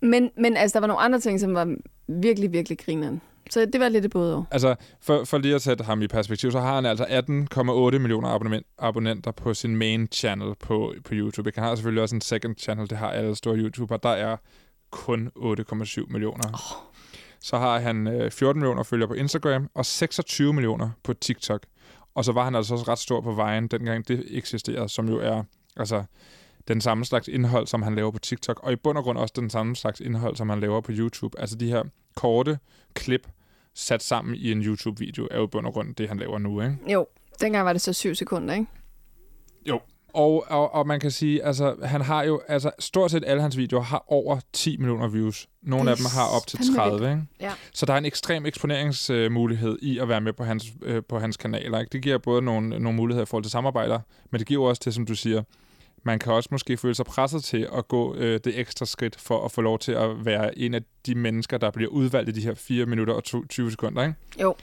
Men, 0.00 0.30
men 0.36 0.56
altså, 0.56 0.74
der 0.74 0.80
var 0.80 0.86
nogle 0.86 1.02
andre 1.02 1.20
ting, 1.20 1.40
som 1.40 1.54
var 1.54 1.74
virkelig, 2.08 2.52
virkelig 2.52 2.78
grineren. 2.78 3.20
Så 3.50 3.66
det 3.72 3.80
var 3.80 3.88
lidt 3.88 4.10
både 4.10 4.34
over. 4.34 4.44
Altså, 4.50 4.74
for, 5.00 5.24
for 5.24 5.38
lige 5.38 5.54
at 5.54 5.62
sætte 5.62 5.84
ham 5.84 6.02
i 6.02 6.08
perspektiv, 6.08 6.52
så 6.52 6.60
har 6.60 6.74
han 6.74 6.86
altså 6.86 7.04
18,8 7.04 7.98
millioner 7.98 8.28
abonnement, 8.28 8.66
abonnenter 8.78 9.30
på 9.30 9.54
sin 9.54 9.76
main 9.76 10.08
channel 10.12 10.54
på, 10.60 10.94
på 11.04 11.10
YouTube. 11.14 11.50
Han 11.54 11.64
har 11.64 11.74
selvfølgelig 11.74 12.02
også 12.02 12.14
en 12.14 12.20
second 12.20 12.56
channel, 12.58 12.90
det 12.90 12.98
har 12.98 13.10
alle 13.10 13.36
store 13.36 13.56
YouTubere. 13.56 13.98
Der 14.02 14.08
er 14.08 14.36
kun 14.90 15.30
8,7 15.36 16.04
millioner. 16.08 16.48
Oh. 16.48 16.94
Så 17.40 17.58
har 17.58 17.78
han 17.78 18.06
øh, 18.06 18.30
14 18.30 18.60
millioner 18.60 18.82
følgere 18.82 19.08
på 19.08 19.14
Instagram, 19.14 19.70
og 19.74 19.86
26 19.86 20.52
millioner 20.52 20.90
på 21.02 21.14
TikTok. 21.14 21.62
Og 22.14 22.24
så 22.24 22.32
var 22.32 22.44
han 22.44 22.54
altså 22.54 22.74
også 22.74 22.84
ret 22.88 22.98
stor 22.98 23.20
på 23.20 23.32
vejen, 23.32 23.68
dengang 23.68 24.08
det 24.08 24.24
eksisterede, 24.30 24.88
som 24.88 25.08
jo 25.08 25.18
er 25.18 25.42
altså, 25.76 26.04
den 26.68 26.80
samme 26.80 27.04
slags 27.04 27.28
indhold, 27.28 27.66
som 27.66 27.82
han 27.82 27.94
laver 27.94 28.10
på 28.10 28.18
TikTok, 28.18 28.60
og 28.62 28.72
i 28.72 28.76
bund 28.76 28.98
og 28.98 29.04
grund 29.04 29.18
også 29.18 29.34
den 29.36 29.50
samme 29.50 29.76
slags 29.76 30.00
indhold, 30.00 30.36
som 30.36 30.48
han 30.48 30.60
laver 30.60 30.80
på 30.80 30.92
YouTube. 30.94 31.40
Altså 31.40 31.56
de 31.56 31.68
her 31.68 31.82
korte 32.16 32.58
klip, 32.94 33.28
sat 33.74 34.02
sammen 34.02 34.34
i 34.34 34.52
en 34.52 34.62
YouTube-video, 34.62 35.28
er 35.30 35.38
jo 35.38 35.44
i 35.44 35.46
bund 35.46 35.66
og 35.66 35.72
grund 35.72 35.94
det, 35.94 36.08
han 36.08 36.18
laver 36.18 36.38
nu, 36.38 36.60
ikke? 36.60 36.76
Jo, 36.92 37.06
dengang 37.40 37.64
var 37.64 37.72
det 37.72 37.82
så 37.82 37.92
syv 37.92 38.14
sekunder, 38.14 38.54
ikke? 38.54 38.66
Og, 40.14 40.44
og, 40.48 40.74
og 40.74 40.86
man 40.86 41.00
kan 41.00 41.10
sige, 41.10 41.44
altså, 41.44 41.74
han 41.82 42.00
har 42.00 42.22
jo, 42.22 42.40
altså, 42.48 42.70
stort 42.78 43.10
set 43.10 43.24
alle 43.26 43.42
hans 43.42 43.56
videoer 43.56 43.82
har 43.82 44.04
over 44.08 44.40
10 44.52 44.76
millioner 44.76 45.08
views. 45.08 45.48
Nogle 45.62 45.90
af 45.90 45.96
dem 45.96 46.06
har 46.06 46.36
op 46.36 46.46
til 46.46 46.58
vanvittigt. 46.58 47.00
30, 47.00 47.10
ikke? 47.10 47.22
Ja. 47.40 47.52
Så 47.72 47.86
der 47.86 47.92
er 47.92 47.98
en 47.98 48.04
ekstrem 48.04 48.46
eksponeringsmulighed 48.46 49.78
i 49.82 49.98
at 49.98 50.08
være 50.08 50.20
med 50.20 50.32
på 50.32 50.44
hans, 50.44 50.66
øh, 50.82 51.02
på 51.08 51.18
hans 51.18 51.36
kanaler, 51.36 51.78
ikke? 51.80 51.90
Det 51.92 52.02
giver 52.02 52.18
både 52.18 52.42
nogle, 52.42 52.68
nogle 52.68 52.92
muligheder 52.96 53.22
i 53.22 53.26
forhold 53.26 53.44
til 53.44 53.50
samarbejder, 53.50 54.00
men 54.30 54.38
det 54.38 54.46
giver 54.46 54.68
også 54.68 54.82
til, 54.82 54.92
som 54.92 55.06
du 55.06 55.14
siger, 55.14 55.42
man 56.02 56.18
kan 56.18 56.32
også 56.32 56.48
måske 56.52 56.76
føle 56.76 56.94
sig 56.94 57.06
presset 57.06 57.44
til 57.44 57.68
at 57.76 57.88
gå 57.88 58.14
øh, 58.14 58.40
det 58.44 58.58
ekstra 58.58 58.86
skridt 58.86 59.20
for 59.20 59.44
at 59.44 59.52
få 59.52 59.60
lov 59.60 59.78
til 59.78 59.92
at 59.92 60.24
være 60.24 60.58
en 60.58 60.74
af 60.74 60.80
de 61.06 61.14
mennesker, 61.14 61.58
der 61.58 61.70
bliver 61.70 61.90
udvalgt 61.90 62.28
i 62.28 62.32
de 62.32 62.40
her 62.40 62.54
4 62.54 62.86
minutter 62.86 63.14
og 63.14 63.24
to- 63.24 63.44
20 63.46 63.70
sekunder, 63.70 64.02
ikke? 64.02 64.14
Jo. 64.40 64.54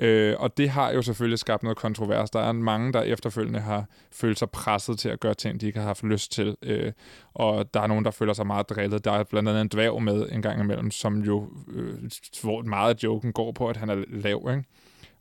Øh, 0.00 0.36
og 0.38 0.56
det 0.56 0.70
har 0.70 0.92
jo 0.92 1.02
selvfølgelig 1.02 1.38
skabt 1.38 1.62
noget 1.62 1.78
kontrovers. 1.78 2.30
Der 2.30 2.40
er 2.40 2.52
mange, 2.52 2.92
der 2.92 3.02
efterfølgende 3.02 3.60
har 3.60 3.84
følt 4.12 4.38
sig 4.38 4.50
presset 4.50 4.98
til 4.98 5.08
at 5.08 5.20
gøre 5.20 5.34
ting, 5.34 5.60
de 5.60 5.66
ikke 5.66 5.78
har 5.78 5.86
haft 5.86 6.04
lyst 6.04 6.32
til. 6.32 6.56
Øh, 6.62 6.92
og 7.34 7.74
der 7.74 7.80
er 7.80 7.86
nogen, 7.86 8.04
der 8.04 8.10
føler 8.10 8.32
sig 8.32 8.46
meget 8.46 8.68
drillet. 8.68 9.04
Der 9.04 9.12
er 9.12 9.24
blandt 9.24 9.48
andet 9.48 9.60
en 9.60 9.68
dværg 9.68 10.02
med 10.02 10.28
en 10.32 10.42
gang 10.42 10.60
imellem, 10.60 10.90
som 10.90 11.22
jo, 11.22 11.48
øh, 11.72 11.94
hvor 12.42 12.62
meget 12.62 12.94
af 12.94 13.04
joken 13.04 13.32
går 13.32 13.52
på, 13.52 13.68
at 13.68 13.76
han 13.76 13.90
er 13.90 14.04
lav. 14.08 14.48
Ikke? 14.50 14.64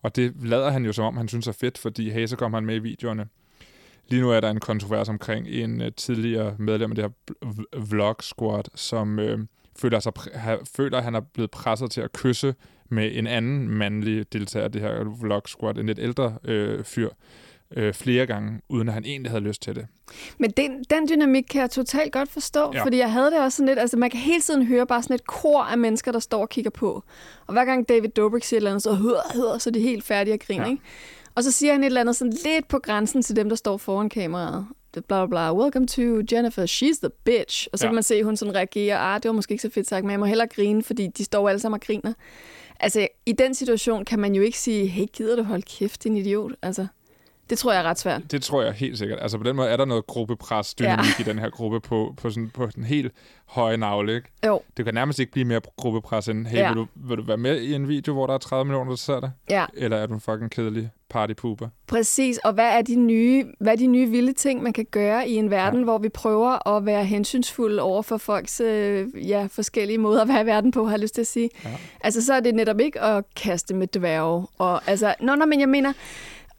Og 0.02 0.16
det 0.16 0.34
lader 0.44 0.70
han 0.70 0.86
jo 0.86 0.94
som 0.94 1.06
om, 1.06 1.18
han 1.18 1.28
synes 1.28 1.48
er 1.48 1.52
fedt, 1.52 1.78
fordi 1.78 2.10
hey, 2.10 2.26
så 2.26 2.36
kommer 2.36 2.58
han 2.58 2.66
med 2.66 2.76
i 2.76 2.80
videoerne. 2.80 3.28
Lige 4.08 4.22
nu 4.22 4.32
er 4.32 4.40
der 4.40 4.50
en 4.50 4.60
kontrovers 4.60 5.10
omkring 5.10 5.48
en 5.48 5.82
uh, 5.82 5.88
tidligere 5.98 6.56
medlem 6.60 6.92
af 6.92 6.96
det 6.96 7.04
her 7.04 7.12
vlog 7.90 8.16
squad, 8.20 8.64
som 8.76 9.20
øh, 9.20 9.40
føler, 9.80 10.00
sig, 10.00 10.14
ha, 10.36 10.56
føler, 10.76 10.98
at 10.98 11.04
han 11.04 11.16
er 11.16 11.20
blevet 11.20 11.52
presset 11.52 11.92
til 11.92 12.02
at 12.02 12.14
kysse 12.14 12.56
med 12.90 13.12
en 13.14 13.28
anden 13.28 13.70
mandlig 13.70 14.34
deltager 14.34 14.64
af 14.64 14.72
det 14.72 14.82
her 14.82 15.04
vlog 15.22 15.42
squad, 15.46 15.76
en 15.78 15.86
lidt 15.86 16.00
ældre 16.00 16.38
øh, 16.44 16.84
fyr, 16.84 17.10
øh, 17.76 17.94
flere 17.94 18.26
gange, 18.26 18.62
uden 18.70 18.88
at 18.88 18.94
han 18.94 19.06
egentlig 19.06 19.32
havde 19.32 19.44
lyst 19.44 19.62
til 19.62 19.76
det. 19.76 19.88
Men 20.38 20.52
den, 20.52 20.84
den 20.90 21.10
dynamik 21.10 21.44
kan 21.50 21.62
jeg 21.62 21.70
totalt 21.70 22.12
godt 22.14 22.30
forstå, 22.30 22.72
Ja. 22.74 22.84
fordi 22.84 22.98
jeg 22.98 23.12
havde 23.12 23.32
det 23.32 23.40
også 23.40 23.56
sådan 23.56 23.68
lidt, 23.68 23.80
altså 23.80 23.98
man 23.98 24.10
kan 24.10 24.20
hele 24.20 24.42
tiden 24.42 24.66
høre 24.66 24.88
bare 24.88 25.04
sådan 25.04 25.14
et 25.16 25.28
kor 25.28 25.62
af 25.62 25.78
mennesker, 25.78 26.12
der 26.12 26.20
står 26.20 26.42
og 26.42 26.50
kigger 26.50 26.72
på. 26.72 27.04
Og 27.48 27.54
hver 27.54 27.66
gang 27.66 27.90
David 27.90 28.10
Dobrik 28.10 28.44
siger 28.44 28.58
et 28.58 28.60
eller 28.62 28.72
andet, 28.72 28.84
så 28.84 28.94
hører, 28.94 29.34
hører, 29.36 29.58
så 29.58 29.70
er 29.70 29.72
de 29.72 29.80
helt 29.80 30.04
færdige 30.04 30.34
at 30.34 30.40
grine, 30.40 30.64
Ja. 30.64 30.70
ikke? 30.70 30.84
Og 31.36 31.44
så 31.44 31.52
siger 31.52 31.72
han 31.74 31.82
et 31.82 31.86
eller 31.86 32.02
andet 32.02 32.16
sådan 32.16 32.34
lidt 32.46 32.68
på 32.68 32.80
grænsen 32.80 33.22
til 33.22 33.36
dem, 33.36 33.50
der 33.50 33.56
står 33.56 33.78
foran 33.78 34.10
kameraet. 34.10 34.68
Det 34.96 35.06
bla 35.06 35.26
bla 35.26 35.30
bla. 35.30 35.54
Welcome 35.64 35.88
to 35.88 36.02
Jennifer. 36.32 36.66
She's 36.66 37.00
the 37.04 37.10
bitch. 37.24 37.68
Og 37.74 37.80
så 37.80 37.86
ja. 37.86 37.90
kan 37.90 37.96
man 37.96 38.04
se, 38.04 38.16
at 38.16 38.26
hun 38.26 38.38
sådan 38.38 38.56
reagerer. 38.56 38.98
Ah, 38.98 39.24
det 39.24 39.30
var 39.30 39.36
måske 39.36 39.52
ikke 39.52 39.62
så 39.62 39.70
fedt 39.70 39.88
sagt, 39.88 40.04
men 40.04 40.12
jeg 40.12 40.20
må 40.20 40.26
hellere 40.26 40.48
grine, 40.48 40.84
fordi 40.84 41.08
de 41.08 41.24
står 41.24 41.50
alle 41.50 41.60
sammen 41.60 41.76
og 41.76 41.82
griner. 41.82 42.14
Altså, 42.80 43.08
i 43.26 43.32
den 43.32 43.54
situation 43.54 44.06
kan 44.06 44.20
man 44.20 44.36
jo 44.36 44.42
ikke 44.42 44.60
sige, 44.60 44.88
hey, 44.88 45.06
gider 45.14 45.36
du 45.36 45.44
holde 45.44 45.62
kæft, 45.62 46.04
din 46.04 46.18
idiot? 46.18 46.52
Altså, 46.62 46.88
det 47.50 47.58
tror 47.58 47.72
jeg 47.72 47.80
er 47.80 47.84
ret 47.84 48.00
svært. 48.00 48.32
Det 48.32 48.44
tror 48.44 48.62
jeg 48.62 48.74
helt 48.74 48.98
sikkert. 48.98 49.20
Altså 49.22 49.38
på 49.38 49.44
den 49.44 49.56
måde 49.56 49.70
er 49.70 49.78
der 49.78 49.86
noget 49.86 50.08
gruppepres 50.08 50.74
dynamik 50.74 51.20
ja. 51.20 51.24
i 51.24 51.24
den 51.24 51.40
her 51.40 51.50
gruppe 51.50 51.80
på, 51.80 52.14
på, 52.18 52.30
sådan, 52.30 52.50
på 52.50 52.66
den 52.76 52.84
helt 52.84 53.12
høje 53.46 53.78
navle, 53.78 54.16
ikke? 54.16 54.32
Jo, 54.46 54.62
Det 54.78 54.86
kan 54.86 54.94
nærmest 54.94 55.20
ikke 55.20 55.32
blive 55.32 55.46
mere 55.46 55.62
gruppepres 55.78 56.28
end, 56.28 56.48
hey. 56.48 56.58
Ja. 56.58 56.68
vil, 56.68 56.78
du, 56.78 56.88
vil 56.96 57.18
du 57.18 57.24
være 57.24 57.38
med 57.38 57.62
i 57.62 57.74
en 57.74 57.88
video, 57.88 58.14
hvor 58.14 58.28
der 58.28 58.34
er 58.34 58.38
30 58.38 58.66
millioner, 58.66 58.90
der 58.90 58.98
ser 58.98 59.20
dig? 59.20 59.32
ja. 59.50 59.66
Eller 59.74 59.98
er 59.98 60.06
du 60.06 60.14
en 60.14 60.22
fucking 60.22 60.52
kedelig 60.52 60.90
partypooper? 61.10 61.68
Præcis, 61.88 62.38
og 62.38 62.54
hvad 62.54 62.78
er 62.78 62.82
de 62.82 62.96
nye, 62.96 63.46
hvad 63.60 63.74
er 63.74 63.78
de 63.78 63.88
nye 63.88 64.10
vilde 64.10 64.34
ting, 64.34 64.64
man 64.64 64.74
kan 64.74 64.86
gøre 64.92 65.30
i 65.30 65.36
en 65.36 65.52
verden, 65.52 65.80
ja. 65.80 65.84
hvor 65.84 65.98
vi 65.98 66.10
prøver 66.10 66.68
at 66.76 66.86
være 66.86 67.06
hensynsfulde 67.06 67.82
over 67.82 68.02
for 68.02 68.18
folks 68.18 68.62
øh, 68.62 69.08
ja, 69.30 69.48
forskellige 69.52 69.98
måder 69.98 70.22
at 70.22 70.28
være 70.28 70.42
i 70.42 70.46
verden 70.46 70.72
på, 70.72 70.86
har 70.86 70.92
jeg 70.92 71.00
lyst 71.00 71.14
til 71.14 71.22
at 71.22 71.28
sige. 71.28 71.50
Ja. 71.66 71.70
Altså, 72.02 72.26
så 72.26 72.34
er 72.34 72.40
det 72.40 72.56
netop 72.56 72.80
ikke 72.80 73.02
at 73.02 73.24
kaste 73.36 73.76
med 73.76 73.88
dværge. 73.88 74.48
Og, 74.58 74.88
altså, 74.88 75.16
nå, 75.22 75.36
nå, 75.36 75.46
men 75.46 75.60
jeg 75.60 75.70
mener, 75.70 75.94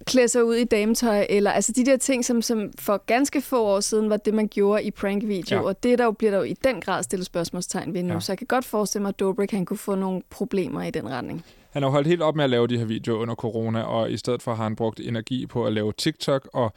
klæde 0.06 0.28
sig 0.28 0.44
ud 0.44 0.54
i 0.54 0.64
dametøj, 0.64 1.26
eller 1.28 1.50
altså 1.50 1.72
de 1.72 1.84
der 1.84 1.96
ting, 1.96 2.24
som, 2.24 2.42
som 2.42 2.70
for 2.78 2.96
ganske 3.06 3.40
få 3.40 3.64
år 3.64 3.80
siden 3.80 4.10
var 4.10 4.16
det, 4.16 4.34
man 4.34 4.48
gjorde 4.48 4.82
i 4.82 4.90
prankvideoer. 4.90 5.60
Ja. 5.60 5.66
Og 5.66 5.82
det 5.82 5.98
der 5.98 6.04
jo, 6.04 6.12
bliver 6.12 6.30
der 6.30 6.38
jo 6.38 6.44
i 6.44 6.54
den 6.64 6.80
grad 6.80 7.02
stillet 7.02 7.26
spørgsmålstegn 7.26 7.94
ved 7.94 8.02
nu. 8.02 8.14
Ja. 8.14 8.20
Så 8.20 8.32
jeg 8.32 8.38
kan 8.38 8.46
godt 8.46 8.64
forestille 8.64 9.02
mig, 9.02 9.08
at 9.08 9.20
Dobrik 9.20 9.50
han 9.50 9.64
kunne 9.64 9.78
få 9.78 9.94
nogle 9.94 10.22
problemer 10.30 10.82
i 10.82 10.90
den 10.90 11.08
retning. 11.08 11.44
Han 11.70 11.82
har 11.82 11.90
holdt 11.90 12.06
helt 12.06 12.22
op 12.22 12.36
med 12.36 12.44
at 12.44 12.50
lave 12.50 12.66
de 12.66 12.78
her 12.78 12.84
videoer 12.84 13.18
under 13.18 13.34
corona, 13.34 13.82
og 13.82 14.10
i 14.10 14.16
stedet 14.16 14.42
for 14.42 14.54
har 14.54 14.62
han 14.62 14.76
brugt 14.76 15.00
energi 15.00 15.46
på 15.46 15.66
at 15.66 15.72
lave 15.72 15.92
TikTok, 15.92 16.48
og 16.52 16.72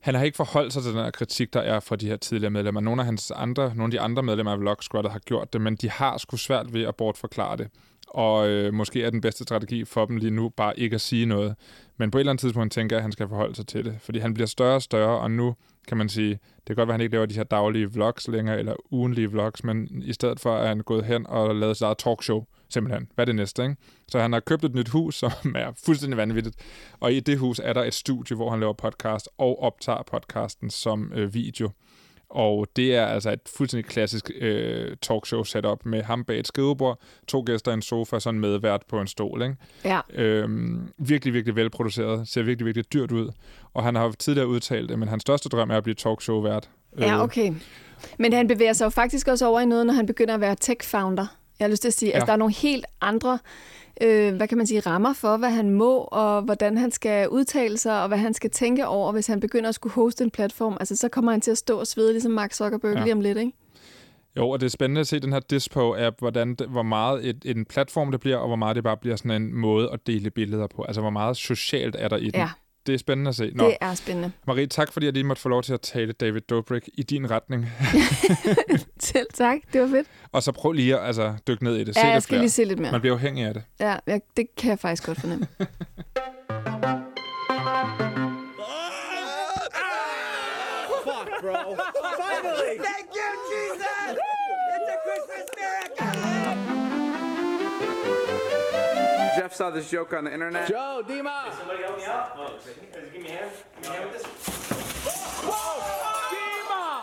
han 0.00 0.14
har 0.14 0.24
ikke 0.24 0.36
forholdt 0.36 0.72
sig 0.72 0.82
til 0.82 0.92
den 0.92 1.00
her 1.00 1.10
kritik, 1.10 1.52
der 1.52 1.60
er 1.60 1.80
fra 1.80 1.96
de 1.96 2.06
her 2.06 2.16
tidligere 2.16 2.50
medlemmer. 2.50 2.80
Nogle 2.80 3.02
af, 3.02 3.06
hans 3.06 3.32
andre, 3.36 3.68
nogle 3.74 3.84
af 3.84 3.90
de 3.90 4.00
andre 4.00 4.22
medlemmer 4.22 4.52
af 4.52 4.60
Vlog 4.60 4.76
Squad 4.80 5.10
har 5.10 5.18
gjort 5.18 5.52
det, 5.52 5.60
men 5.60 5.76
de 5.76 5.90
har 5.90 6.18
sgu 6.18 6.36
svært 6.36 6.72
ved 6.72 6.84
at 6.84 6.96
bortforklare 6.96 7.56
det. 7.56 7.68
Og 8.10 8.48
øh, 8.48 8.74
måske 8.74 9.04
er 9.04 9.10
den 9.10 9.20
bedste 9.20 9.44
strategi 9.44 9.84
for 9.84 10.04
dem 10.04 10.16
lige 10.16 10.30
nu 10.30 10.48
bare 10.48 10.78
ikke 10.78 10.94
at 10.94 11.00
sige 11.00 11.26
noget. 11.26 11.54
Men 11.96 12.10
på 12.10 12.18
et 12.18 12.20
eller 12.20 12.32
andet 12.32 12.40
tidspunkt 12.40 12.72
tænker 12.72 12.96
jeg, 12.96 12.98
at 12.98 13.02
han 13.02 13.12
skal 13.12 13.28
forholde 13.28 13.54
sig 13.54 13.66
til 13.66 13.84
det. 13.84 13.96
Fordi 14.00 14.18
han 14.18 14.34
bliver 14.34 14.46
større 14.46 14.74
og 14.74 14.82
større, 14.82 15.20
og 15.20 15.30
nu 15.30 15.54
kan 15.88 15.96
man 15.96 16.08
sige, 16.08 16.30
det 16.30 16.66
kan 16.66 16.76
godt 16.76 16.88
være, 16.88 16.94
at 16.94 16.98
han 16.98 17.04
ikke 17.04 17.14
laver 17.14 17.26
de 17.26 17.34
her 17.34 17.44
daglige 17.44 17.92
vlogs 17.92 18.28
længere, 18.28 18.58
eller 18.58 18.74
ugenlige 18.90 19.30
vlogs, 19.30 19.64
men 19.64 20.02
i 20.04 20.12
stedet 20.12 20.40
for 20.40 20.56
er 20.56 20.68
han 20.68 20.80
gået 20.80 21.04
hen 21.04 21.26
og 21.26 21.54
lavet 21.54 21.76
sit 21.76 21.84
eget 21.84 21.98
talkshow, 21.98 22.44
simpelthen. 22.68 23.08
Hvad 23.14 23.22
er 23.22 23.26
det 23.26 23.34
næste, 23.34 23.62
ikke? 23.62 23.76
Så 24.08 24.20
han 24.20 24.32
har 24.32 24.40
købt 24.40 24.64
et 24.64 24.74
nyt 24.74 24.88
hus, 24.88 25.14
som 25.14 25.30
er 25.54 25.72
fuldstændig 25.86 26.16
vanvittigt. 26.16 26.56
Og 27.00 27.12
i 27.12 27.20
det 27.20 27.38
hus 27.38 27.60
er 27.64 27.72
der 27.72 27.84
et 27.84 27.94
studie, 27.94 28.36
hvor 28.36 28.50
han 28.50 28.60
laver 28.60 28.72
podcast 28.72 29.28
og 29.38 29.62
optager 29.62 30.02
podcasten 30.02 30.70
som 30.70 31.12
øh, 31.14 31.34
video. 31.34 31.70
Og 32.30 32.66
det 32.76 32.94
er 32.94 33.06
altså 33.06 33.30
et 33.30 33.40
fuldstændig 33.56 33.90
klassisk 33.90 34.30
øh, 34.40 34.96
talkshow 35.02 35.42
setup 35.42 35.84
med 35.84 36.02
ham 36.02 36.24
bag 36.24 36.38
et 36.38 36.46
skrivebord, 36.46 36.98
to 37.28 37.42
gæster 37.46 37.70
i 37.70 37.74
en 37.74 37.82
sofa, 37.82 38.18
sådan 38.18 38.40
medvært 38.40 38.82
på 38.88 39.00
en 39.00 39.06
stol. 39.06 39.42
Ikke? 39.42 39.56
Ja. 39.84 40.00
Øhm, 40.14 40.88
virkelig, 40.98 41.34
virkelig 41.34 41.56
velproduceret. 41.56 42.28
Ser 42.28 42.42
virkelig, 42.42 42.66
virkelig 42.66 42.92
dyrt 42.92 43.12
ud. 43.12 43.30
Og 43.74 43.82
han 43.84 43.94
har 43.94 44.10
tidligere 44.18 44.48
udtalt, 44.48 44.90
at 44.90 44.98
men 44.98 45.08
hans 45.08 45.20
største 45.20 45.48
drøm 45.48 45.70
er 45.70 45.76
at 45.76 45.82
blive 45.82 45.94
talkshow-vært. 45.94 46.68
Ja, 46.98 47.14
Øh, 47.14 47.22
okay. 47.22 47.52
Men 48.18 48.32
han 48.32 48.48
bevæger 48.48 48.72
sig 48.72 48.84
jo 48.84 48.90
faktisk 48.90 49.28
også 49.28 49.46
over 49.46 49.60
i 49.60 49.66
noget, 49.66 49.86
når 49.86 49.94
han 49.94 50.06
begynder 50.06 50.34
at 50.34 50.40
være 50.40 50.56
tech-founder. 50.60 51.26
Jeg 51.58 51.64
har 51.64 51.68
lyst 51.68 51.82
til 51.82 51.88
at 51.88 51.94
sige, 51.94 52.08
ja. 52.08 52.10
Ja. 52.10 52.16
altså 52.16 52.26
der 52.26 52.32
er 52.32 52.36
nogle 52.36 52.54
helt 52.54 52.86
andre, 53.00 53.38
øh, 54.02 54.34
hvad 54.36 54.48
kan 54.48 54.58
man 54.58 54.66
sige, 54.66 54.80
rammer 54.80 55.12
for, 55.12 55.36
hvad 55.36 55.50
han 55.50 55.70
må, 55.70 55.96
og 55.98 56.42
hvordan 56.42 56.78
han 56.78 56.90
skal 56.90 57.28
udtale 57.28 57.78
sig, 57.78 58.02
og 58.02 58.08
hvad 58.08 58.18
han 58.18 58.34
skal 58.34 58.50
tænke 58.50 58.86
over, 58.86 59.12
hvis 59.12 59.26
han 59.26 59.40
begynder 59.40 59.68
at 59.68 59.74
skulle 59.74 59.92
hoste 59.92 60.24
en 60.24 60.30
platform. 60.30 60.76
Altså 60.80 60.96
så 60.96 61.08
kommer 61.08 61.32
han 61.32 61.40
til 61.40 61.50
at 61.50 61.58
stå 61.58 61.78
og 61.80 61.86
svede, 61.86 62.12
ligesom 62.12 62.32
Mark 62.32 62.52
Zuckerberg 62.52 62.94
Ja. 62.96 63.02
lige 63.02 63.12
om 63.12 63.20
lidt, 63.20 63.38
ikke? 63.38 63.52
Jo, 64.36 64.50
og 64.50 64.60
det 64.60 64.66
er 64.66 64.70
spændende 64.70 65.00
at 65.00 65.06
se 65.06 65.20
den 65.20 65.32
her 65.32 65.40
Dispo-app, 65.52 66.16
hvordan 66.18 66.56
hvor 66.68 66.82
meget 66.82 67.26
et, 67.28 67.42
en 67.44 67.64
platform 67.64 68.10
det 68.10 68.20
bliver, 68.20 68.36
og 68.36 68.46
hvor 68.46 68.56
meget 68.56 68.76
det 68.76 68.84
bare 68.84 68.96
bliver 68.96 69.16
sådan 69.16 69.42
en 69.42 69.54
måde 69.54 69.90
at 69.92 70.06
dele 70.06 70.30
billeder 70.30 70.66
på. 70.66 70.82
Altså, 70.82 71.00
hvor 71.00 71.10
meget 71.10 71.36
socialt 71.36 71.96
er 71.98 72.08
der 72.08 72.16
i 72.16 72.24
den. 72.24 72.34
Ja, 72.34 72.48
Det 72.88 72.94
er 72.94 72.98
spændende 72.98 73.28
at 73.28 73.34
se. 73.34 73.50
Nå, 73.54 73.64
det 73.66 73.76
er 73.80 73.94
spændende. 73.94 74.32
Marie, 74.46 74.66
tak 74.66 74.92
fordi 74.92 75.06
jeg 75.06 75.12
lige 75.12 75.24
måtte 75.24 75.42
få 75.42 75.48
lov 75.48 75.62
til 75.62 75.72
at 75.74 75.80
tale 75.80 76.12
David 76.12 76.40
Dobrik 76.40 76.88
i 76.94 77.02
din 77.02 77.30
retning. 77.30 77.66
Selv 79.00 79.26
tak, 79.34 79.56
det 79.72 79.80
var 79.80 79.88
fedt. 79.88 80.06
Og 80.32 80.42
så 80.42 80.52
prøv 80.52 80.72
lige 80.72 80.98
at 80.98 81.06
altså, 81.06 81.34
dykke 81.48 81.64
ned 81.64 81.76
i 81.76 81.84
det. 81.84 81.94
Se 81.94 82.00
Ja, 82.00 82.06
det 82.06 82.12
jeg 82.12 82.22
skal 82.22 82.30
flere. 82.32 82.42
lige 82.42 82.50
se 82.50 82.64
lidt 82.64 82.78
mere. 82.78 82.92
Man 82.92 83.00
bliver 83.00 83.14
afhængig 83.14 83.44
af 83.44 83.54
det. 83.54 83.62
Ja, 83.80 83.96
jeg, 84.06 84.20
det 84.36 84.46
kan 84.56 84.70
jeg 84.70 84.78
faktisk 84.78 85.06
godt 85.06 85.20
fornemme. 85.20 85.46
Fuck, 91.04 91.28
bro. 91.42 91.76
Finally! 92.20 92.78
Thank 92.86 93.08
you, 93.18 93.30
Jesus! 93.52 94.18
It's 94.74 94.88
a 94.94 94.96
Christmas 95.04 95.48
miracle! 95.58 96.37
Saw 99.58 99.70
this 99.70 99.90
joke 99.90 100.12
on 100.12 100.22
the 100.22 100.32
internet. 100.32 100.68
Joe, 100.68 101.02
Dima! 101.04 101.52
Somebody 101.58 101.82
help 101.82 101.98
me 101.98 102.04
out? 102.04 102.32
Oh, 102.38 102.56
give 103.12 103.22
me 103.24 103.28
a 103.28 103.32
hand. 103.32 103.50
Give 103.82 103.90
me 103.90 103.96
a 103.96 103.98
hand 103.98 104.10
with 104.12 104.22
this. 104.22 104.26
Whoa! 105.42 105.82
Dima! 106.30 107.02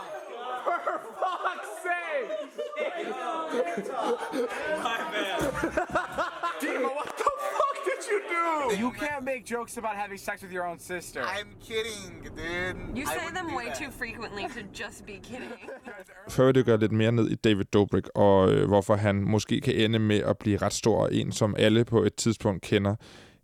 For 0.63 1.01
fuck's 1.19 1.71
sake! 1.83 2.31
My 4.81 4.97
bad. 5.11 5.39
Dima, 6.61 6.89
what 6.95 7.05
the 7.05 7.11
fuck 7.11 7.14
did 7.14 7.14
you 8.15 8.21
do? 8.37 8.75
You 8.83 8.91
can't 8.91 9.23
make 9.23 9.41
jokes 9.55 9.77
about 9.77 9.95
having 9.95 10.17
sex 10.17 10.41
with 10.43 10.53
your 10.53 10.65
own 10.69 10.79
sister. 10.79 11.21
I'm 11.21 11.51
kidding, 11.67 12.11
dude. 12.39 12.97
You 12.99 13.05
say 13.05 13.27
them 13.33 13.55
way 13.55 13.65
that. 13.65 13.77
too 13.81 13.91
frequently 13.91 14.43
to 14.55 14.61
just 14.83 15.05
be 15.05 15.19
kidding. 15.23 15.51
Før 16.35 16.45
vi 16.45 16.51
dykker 16.51 16.77
lidt 16.77 16.91
mere 16.91 17.11
ned 17.11 17.29
i 17.29 17.35
David 17.35 17.65
Dobrik, 17.65 18.07
og 18.15 18.51
øh, 18.51 18.67
hvorfor 18.67 18.95
han 18.95 19.15
måske 19.15 19.61
kan 19.61 19.75
ende 19.75 19.99
med 19.99 20.19
at 20.19 20.37
blive 20.37 20.57
ret 20.57 20.73
stor, 20.73 20.97
og 20.97 21.13
en 21.13 21.31
som 21.31 21.55
alle 21.57 21.85
på 21.85 22.03
et 22.03 22.15
tidspunkt 22.15 22.61
kender, 22.61 22.95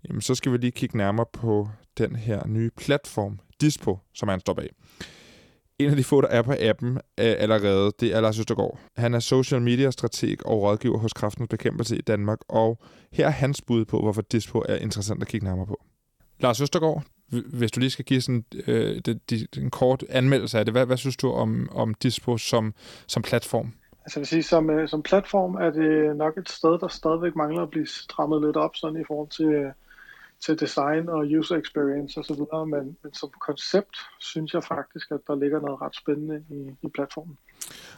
jamen, 0.10 0.22
så 0.22 0.36
skal 0.36 0.52
vi 0.52 0.58
lige 0.58 0.72
kigge 0.72 0.98
nærmere 0.98 1.26
på 1.34 1.70
den 1.98 2.16
her 2.16 2.48
nye 2.48 2.70
platform, 2.78 3.40
Dispo, 3.62 4.00
som 4.14 4.30
han 4.30 4.40
står 4.40 4.54
bag. 4.54 4.70
En 5.84 5.90
af 5.90 5.96
de 5.96 6.04
få, 6.04 6.22
der 6.22 6.28
er 6.28 6.42
på 6.42 6.54
appen 6.60 6.96
øh, 6.96 7.02
allerede, 7.18 7.92
det 8.00 8.16
er 8.16 8.22
Lars 8.22 8.40
Østergaard. 8.40 8.80
Han 8.98 9.14
er 9.14 9.20
social 9.20 9.62
media 9.62 9.92
strateg 9.92 10.46
og 10.46 10.62
rådgiver 10.62 10.98
hos 10.98 11.14
Kraftens 11.14 11.48
Bekæmpelse 11.50 11.98
i 11.98 12.02
Danmark, 12.02 12.40
og 12.50 12.80
her 13.12 13.26
er 13.26 13.30
hans 13.30 13.62
bud 13.62 13.86
på, 13.86 14.00
hvorfor 14.00 14.22
Dispo 14.22 14.64
er 14.70 14.76
interessant 14.76 15.22
at 15.22 15.28
kigge 15.28 15.48
nærmere 15.48 15.66
på. 15.66 15.84
Lars 16.40 16.62
Østergaard, 16.62 17.04
hvis 17.54 17.72
du 17.72 17.80
lige 17.80 17.90
skal 17.90 18.06
give 18.06 18.22
sådan, 18.22 18.46
øh, 18.68 19.02
de, 19.06 19.20
de, 19.30 19.48
en 19.58 19.70
kort 19.70 20.04
anmeldelse 20.10 20.60
af 20.60 20.66
det, 20.66 20.74
hvad, 20.74 20.86
hvad 20.86 20.98
synes 20.98 21.18
du 21.18 21.32
om, 21.32 21.70
om 21.72 21.94
Dispo 21.94 22.38
som, 22.38 22.74
som 23.08 23.24
platform? 23.24 23.74
Altså 24.06 24.20
jeg 24.20 24.22
vil 24.22 24.28
sige, 24.28 24.44
som, 24.44 24.70
øh, 24.70 24.90
som 24.90 25.04
platform 25.04 25.56
er 25.56 25.70
det 25.70 26.16
nok 26.16 26.38
et 26.38 26.50
sted, 26.50 26.80
der 26.80 26.88
stadigvæk 26.88 27.36
mangler 27.36 27.62
at 27.62 27.70
blive 27.70 27.88
strammet 27.88 28.42
lidt 28.42 28.58
op 28.58 28.76
sådan 28.76 29.02
i 29.02 29.04
forhold 29.08 29.30
til, 29.30 29.46
øh, 29.46 29.72
til 30.46 30.60
design 30.60 31.10
og 31.10 31.20
user 31.40 31.56
experience 31.56 32.20
osv., 32.20 32.42
men, 32.68 32.98
men 33.04 33.14
som 33.14 33.30
koncept 33.42 33.96
synes 34.20 34.54
jeg 34.54 34.64
faktisk, 34.64 35.12
at 35.12 35.20
der 35.28 35.36
ligger 35.36 35.60
noget 35.60 35.82
ret 35.82 35.96
spændende 35.96 36.44
i, 36.50 36.88
i 36.88 36.90
platformen. 36.96 37.38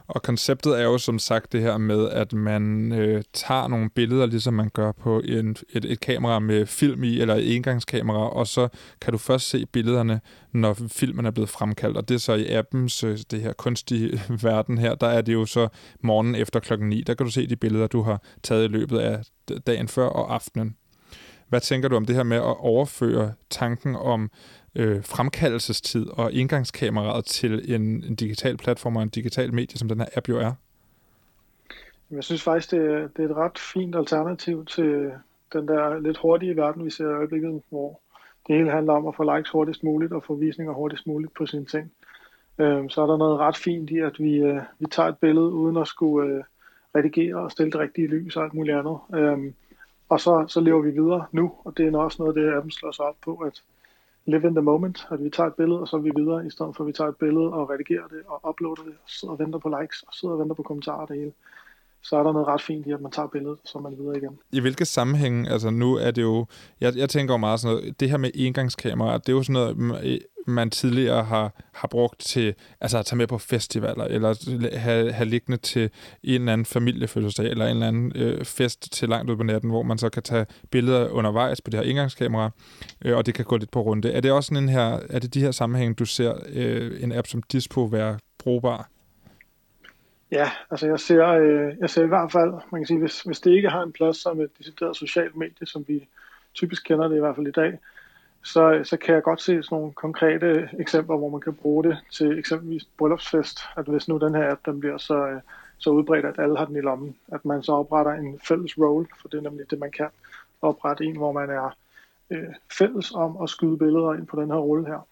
Og 0.08 0.24
konceptet 0.24 0.80
er 0.80 0.84
jo 0.84 0.98
som 0.98 1.20
sagt 1.20 1.52
det 1.52 1.62
her 1.62 1.78
med, 1.78 2.10
at 2.10 2.34
man 2.34 2.92
øh, 2.92 3.24
tager 3.34 3.68
nogle 3.68 3.90
billeder, 3.90 4.26
ligesom 4.26 4.54
man 4.54 4.70
gør 4.70 4.92
på 4.92 5.20
en, 5.20 5.56
et, 5.70 5.86
et 5.86 6.00
kamera 6.00 6.40
med 6.40 6.66
film 6.66 7.04
i, 7.04 7.22
eller 7.22 7.36
et 7.36 7.56
engangskamera, 7.56 8.30
og 8.30 8.48
så 8.48 8.68
kan 9.02 9.12
du 9.12 9.18
først 9.18 9.50
se 9.50 9.66
billederne, 9.66 10.22
når 10.52 10.74
filmen 10.74 11.26
er 11.26 11.32
blevet 11.32 11.50
fremkaldt. 11.50 11.98
Og 11.98 12.10
det 12.10 12.16
er 12.16 12.20
så 12.20 12.34
i 12.34 12.54
appens, 12.54 13.04
øh, 13.04 13.18
det 13.32 13.42
her 13.42 13.54
kunstige 13.54 14.22
verden 14.48 14.78
her, 14.78 14.96
der 14.96 15.08
er 15.08 15.22
det 15.22 15.34
jo 15.34 15.46
så 15.46 15.68
morgen 16.02 16.36
efter 16.36 16.60
klokken 16.60 16.90
9. 16.90 17.02
Der 17.02 17.14
kan 17.14 17.26
du 17.26 17.32
se 17.32 17.48
de 17.48 17.56
billeder, 17.56 17.88
du 17.88 18.02
har 18.02 18.22
taget 18.44 18.64
i 18.64 18.68
løbet 18.68 19.00
af 19.00 19.24
dagen 19.68 19.88
før 19.88 20.06
og 20.06 20.34
aftenen. 20.34 20.76
Hvad 21.54 21.62
tænker 21.62 21.90
du 21.90 21.96
om 21.96 22.06
det 22.06 22.16
her 22.16 22.24
med 22.24 22.38
at 22.38 22.58
overføre 22.60 23.34
tanken 23.50 23.96
om 23.96 24.32
øh, 24.76 25.04
fremkaldelsestid 25.04 26.08
og 26.10 26.34
indgangskameraet 26.34 27.26
til 27.26 27.76
en, 27.76 27.82
en 27.82 28.16
digital 28.16 28.58
platform 28.58 28.96
og 28.96 29.04
en 29.04 29.10
digital 29.10 29.54
medie, 29.54 29.78
som 29.78 29.88
den 29.88 30.00
her 30.00 30.08
app 30.16 30.30
jo 30.30 30.38
er? 30.38 30.54
Jeg 32.12 32.24
synes 32.24 32.44
faktisk, 32.44 32.72
det 32.72 32.80
er, 32.80 33.08
det 33.08 33.26
er 33.26 33.30
et 33.30 33.36
ret 33.36 33.60
fint 33.60 33.96
alternativ 33.96 34.66
til 34.66 35.12
den 35.54 35.68
der 35.68 36.00
lidt 36.00 36.18
hurtige 36.18 36.56
verden, 36.56 36.86
vi 36.86 36.90
ser 36.90 37.10
i 37.10 37.14
øjeblikket, 37.14 37.62
hvor 37.70 38.00
det 38.48 38.56
hele 38.56 38.72
handler 38.72 38.94
om 38.94 39.08
at 39.08 39.16
få 39.16 39.38
likes 39.38 39.52
hurtigst 39.52 39.84
muligt 39.84 40.14
og 40.14 40.24
få 40.24 40.36
visninger 40.36 40.74
hurtigst 40.74 41.08
muligt 41.08 41.34
på 41.34 41.46
sine 41.46 41.66
ting. 41.66 41.92
Øhm, 42.58 42.90
så 42.90 43.02
er 43.02 43.08
der 43.08 43.18
noget 43.18 43.40
ret 43.40 43.58
fint 43.58 43.90
i, 43.90 44.00
at 44.00 44.20
vi, 44.20 44.36
øh, 44.36 44.62
vi 44.80 44.86
tager 44.92 45.10
et 45.10 45.18
billede 45.18 45.50
uden 45.50 45.78
at 45.78 45.88
skulle 45.88 46.34
øh, 46.34 46.44
redigere 46.96 47.36
og 47.36 47.52
stille 47.52 47.72
det 47.72 47.80
rigtige 47.80 48.08
lys 48.08 48.36
og 48.36 48.44
alt 48.44 48.54
muligt 48.54 48.78
andet. 48.78 48.98
Øhm, 49.14 49.54
og 50.10 50.20
så, 50.20 50.46
så 50.48 50.60
lever 50.60 50.82
vi 50.82 50.92
videre 50.92 51.26
nu, 51.32 51.52
og 51.66 51.78
det 51.78 51.88
er 51.88 51.98
også 51.98 52.24
noget 52.24 52.38
af 52.38 52.44
det, 52.44 52.54
appen 52.54 52.72
slår 52.72 52.92
sig 52.92 53.06
op 53.06 53.16
på, 53.22 53.36
at 53.36 53.64
live 54.26 54.48
in 54.48 54.56
the 54.56 54.62
moment, 54.62 55.08
at 55.12 55.24
vi 55.24 55.30
tager 55.30 55.48
et 55.48 55.56
billede, 55.56 55.80
og 55.80 55.88
så 55.88 55.98
er 55.98 56.02
vi 56.02 56.12
videre, 56.16 56.46
i 56.46 56.50
stedet 56.50 56.76
for 56.76 56.84
at 56.84 56.88
vi 56.88 56.94
tager 56.94 57.10
et 57.10 57.18
billede 57.18 57.54
og 57.54 57.70
redigerer 57.70 58.08
det 58.08 58.22
og 58.28 58.50
uploader 58.50 58.84
det, 58.84 58.94
og 59.04 59.10
sidder 59.10 59.34
og 59.34 59.40
venter 59.40 59.60
på 59.60 59.76
likes, 59.80 60.04
og 60.04 60.14
sidder 60.14 60.34
og 60.34 60.40
venter 60.40 60.56
på 60.56 60.64
kommentarer 60.64 61.02
og 61.02 61.08
det 61.08 61.18
hele. 61.18 61.34
Så 62.04 62.16
er 62.16 62.24
der 62.24 62.34
noget 62.34 62.48
ret 62.48 62.62
fint 62.62 62.88
i, 62.88 62.92
at 62.92 63.02
man 63.02 63.12
tager 63.12 63.28
billedet, 63.28 63.58
så 63.66 63.80
man 63.80 63.98
videre 63.98 64.18
igen. 64.18 64.38
I 64.52 64.60
hvilke 64.60 64.86
sammenhænge, 64.86 65.50
altså 65.50 65.70
nu 65.70 65.96
er 65.96 66.12
det 66.12 66.22
jo, 66.22 66.46
jeg, 66.82 66.94
jeg 66.96 67.10
tænker 67.10 67.34
jo 67.34 67.38
meget 67.38 67.60
sådan 67.60 67.76
noget, 67.76 68.00
det 68.00 68.10
her 68.10 68.18
med 68.18 68.32
engangskameraer, 68.34 69.18
det 69.18 69.30
er 69.30 69.34
jo 69.34 69.44
sådan 69.44 69.54
noget, 69.54 70.22
man 70.48 70.70
tidligere 70.70 71.24
har, 71.24 71.64
har 71.74 71.88
brugt 71.88 72.20
til, 72.20 72.56
altså 72.82 72.98
at 72.98 73.06
tage 73.06 73.18
med 73.18 73.28
på 73.28 73.38
festivaler, 73.38 74.04
eller 74.04 74.78
have, 74.78 75.12
have 75.12 75.30
liggende 75.30 75.58
til 75.58 75.90
en 76.24 76.42
eller 76.42 76.54
anden 76.54 76.66
familiefødselsdag, 76.66 77.46
eller 77.46 77.66
en 77.66 77.72
eller 77.72 77.88
anden 77.88 78.12
øh, 78.16 78.46
fest 78.46 78.92
til 78.92 79.10
langt 79.10 79.32
ud 79.32 79.38
på 79.38 79.44
natten, 79.44 79.70
hvor 79.70 79.84
man 79.84 79.98
så 79.98 80.10
kan 80.10 80.24
tage 80.24 80.46
billeder 80.72 81.10
undervejs 81.10 81.62
på 81.62 81.70
det 81.70 81.80
her 81.80 81.90
engangskamera, 81.90 82.50
øh, 83.06 83.18
og 83.18 83.26
det 83.26 83.34
kan 83.34 83.46
gå 83.46 83.58
lidt 83.58 83.72
på 83.72 83.82
runde. 83.82 84.12
Er 84.12 84.22
det 84.22 84.32
også 84.32 84.48
sådan 84.48 84.64
en 84.64 84.70
her, 84.70 85.00
er 85.10 85.20
det 85.20 85.34
de 85.34 85.40
her 85.40 85.52
sammenhænge, 85.52 85.94
du 85.94 86.06
ser 86.06 86.34
øh, 86.50 87.04
en 87.04 87.12
app 87.12 87.28
som 87.28 87.44
Dispo 87.44 87.84
være 87.84 88.18
brugbar? 88.40 88.93
Ja, 90.34 90.52
altså 90.72 90.88
jeg 90.88 91.00
ser, 91.00 91.28
øh, 91.28 91.74
jeg 91.80 91.90
ser 91.90 92.04
i 92.04 92.08
hvert 92.08 92.32
fald, 92.32 92.54
man 92.72 92.82
kan 92.82 92.88
sige, 92.88 93.00
hvis, 93.00 93.22
hvis 93.22 93.40
det 93.40 93.52
ikke 93.52 93.70
har 93.70 93.84
en 93.84 93.92
plads 93.92 94.18
som 94.18 94.42
et 94.42 94.58
decideret 94.58 94.96
socialt 94.96 95.36
medie, 95.36 95.68
som 95.68 95.86
vi 95.88 96.08
typisk 96.54 96.84
kender 96.86 97.08
det 97.08 97.16
i 97.16 97.20
hvert 97.20 97.36
fald 97.36 97.48
i 97.48 97.52
dag, 97.52 97.80
så, 98.44 98.82
så 98.84 98.98
kan 98.98 99.16
jeg 99.16 99.24
godt 99.24 99.42
se 99.42 99.64
sådan 99.64 99.76
nogle 99.76 99.94
konkrete 99.94 100.70
eksempler, 100.80 101.18
hvor 101.18 101.30
man 101.30 101.42
kan 101.42 101.54
bruge 101.54 101.84
det 101.84 101.98
til 102.12 102.40
eksempelvis 102.40 102.86
bryllupsfest, 102.98 103.60
at 103.78 103.86
hvis 103.86 104.08
nu 104.08 104.18
den 104.18 104.36
her 104.36 104.52
app 104.52 104.66
den 104.66 104.80
bliver 104.80 104.98
så, 104.98 105.28
øh, 105.28 105.42
så 105.78 105.90
udbredt, 105.90 106.26
at 106.26 106.40
alle 106.40 106.58
har 106.58 106.66
den 106.66 106.76
i 106.76 106.82
lommen, 106.82 107.16
at 107.28 107.46
man 107.46 107.64
så 107.64 107.72
opretter 107.72 108.12
en 108.12 108.40
fælles 108.48 108.78
role, 108.78 109.08
for 109.22 109.28
det 109.28 109.38
er 109.38 109.42
nemlig 109.42 109.70
det, 109.72 109.80
man 109.80 109.92
kan, 109.92 110.10
oprette 110.62 111.06
en, 111.06 111.18
hvor 111.18 111.32
man 111.32 111.50
er 111.50 111.76
øh, 112.30 112.54
fælles 112.78 113.12
om 113.12 113.42
at 113.44 113.50
skyde 113.50 113.78
billeder 113.78 114.14
ind 114.14 114.28
på 114.28 114.42
den 114.42 114.52
her 114.52 114.58
rulle 114.58 114.86
her. 114.88 115.08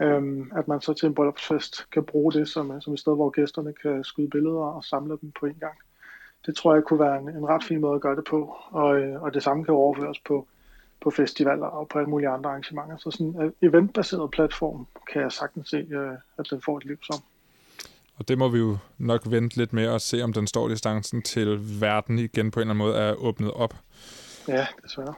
Øhm, 0.00 0.52
at 0.56 0.68
man 0.68 0.80
så 0.80 0.94
til 0.94 1.06
en 1.06 1.14
bryllupsfest 1.14 1.90
kan 1.90 2.04
bruge 2.04 2.32
det 2.32 2.48
som, 2.48 2.80
som 2.80 2.92
et 2.92 3.00
sted, 3.00 3.14
hvor 3.14 3.30
gæsterne 3.30 3.72
kan 3.72 4.04
skyde 4.04 4.30
billeder 4.30 4.60
og 4.60 4.84
samle 4.84 5.18
dem 5.20 5.32
på 5.40 5.46
en 5.46 5.56
gang. 5.60 5.74
Det 6.46 6.56
tror 6.56 6.74
jeg 6.74 6.84
kunne 6.84 7.00
være 7.00 7.18
en, 7.18 7.28
en 7.28 7.48
ret 7.48 7.64
fin 7.64 7.80
måde 7.80 7.94
at 7.94 8.00
gøre 8.00 8.16
det 8.16 8.24
på, 8.24 8.56
og, 8.70 9.00
øh, 9.00 9.22
og 9.22 9.34
det 9.34 9.42
samme 9.42 9.64
kan 9.64 9.74
overføres 9.74 10.18
på, 10.18 10.46
på 11.00 11.10
festivaler 11.10 11.66
og 11.66 11.88
på 11.88 11.98
alle 11.98 12.10
mulige 12.10 12.28
andre 12.28 12.50
arrangementer. 12.50 12.96
Så 12.96 13.10
sådan 13.10 13.26
en 13.26 13.68
eventbaseret 13.68 14.30
platform 14.30 14.86
kan 15.12 15.22
jeg 15.22 15.32
sagtens 15.32 15.68
se, 15.68 15.76
øh, 15.76 16.12
at 16.38 16.46
den 16.50 16.62
får 16.62 16.76
et 16.78 16.84
liv 16.84 16.98
som. 17.02 17.18
Og 18.16 18.28
det 18.28 18.38
må 18.38 18.48
vi 18.48 18.58
jo 18.58 18.78
nok 18.98 19.22
vente 19.26 19.56
lidt 19.56 19.72
med 19.72 19.88
og 19.88 20.00
se, 20.00 20.22
om 20.22 20.32
den 20.32 20.46
står 20.46 20.68
distancen 20.68 21.22
til 21.22 21.80
verden 21.80 22.18
igen 22.18 22.50
på 22.50 22.60
en 22.60 22.70
eller 22.70 22.74
anden 22.74 22.86
måde 22.86 22.96
er 22.96 23.14
åbnet 23.14 23.50
op. 23.50 23.74
Ja, 24.48 24.66
desværre. 24.82 25.14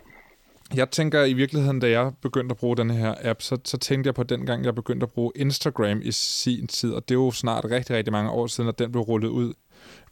Jeg 0.75 0.91
tænker 0.91 1.25
i 1.25 1.33
virkeligheden, 1.33 1.81
da 1.81 1.91
jeg 1.91 2.13
begyndte 2.23 2.53
at 2.53 2.57
bruge 2.57 2.77
den 2.77 2.91
her 2.91 3.15
app, 3.23 3.43
så, 3.43 3.59
så 3.65 3.79
tænkte 3.79 4.09
jeg 4.09 4.15
på 4.15 4.23
den 4.23 4.47
gang, 4.47 4.65
jeg 4.65 4.75
begyndte 4.75 5.05
at 5.05 5.11
bruge 5.13 5.33
Instagram 5.35 6.01
i 6.03 6.13
sin 6.13 6.67
tid, 6.67 6.93
og 6.93 7.09
det 7.09 7.15
er 7.15 7.19
jo 7.19 7.31
snart 7.31 7.65
rigtig, 7.65 7.97
rigtig 7.97 8.13
mange 8.13 8.31
år 8.31 8.47
siden, 8.47 8.69
at 8.69 8.79
den 8.79 8.93
blev 8.93 9.03
rullet 9.03 9.29
ud. 9.29 9.55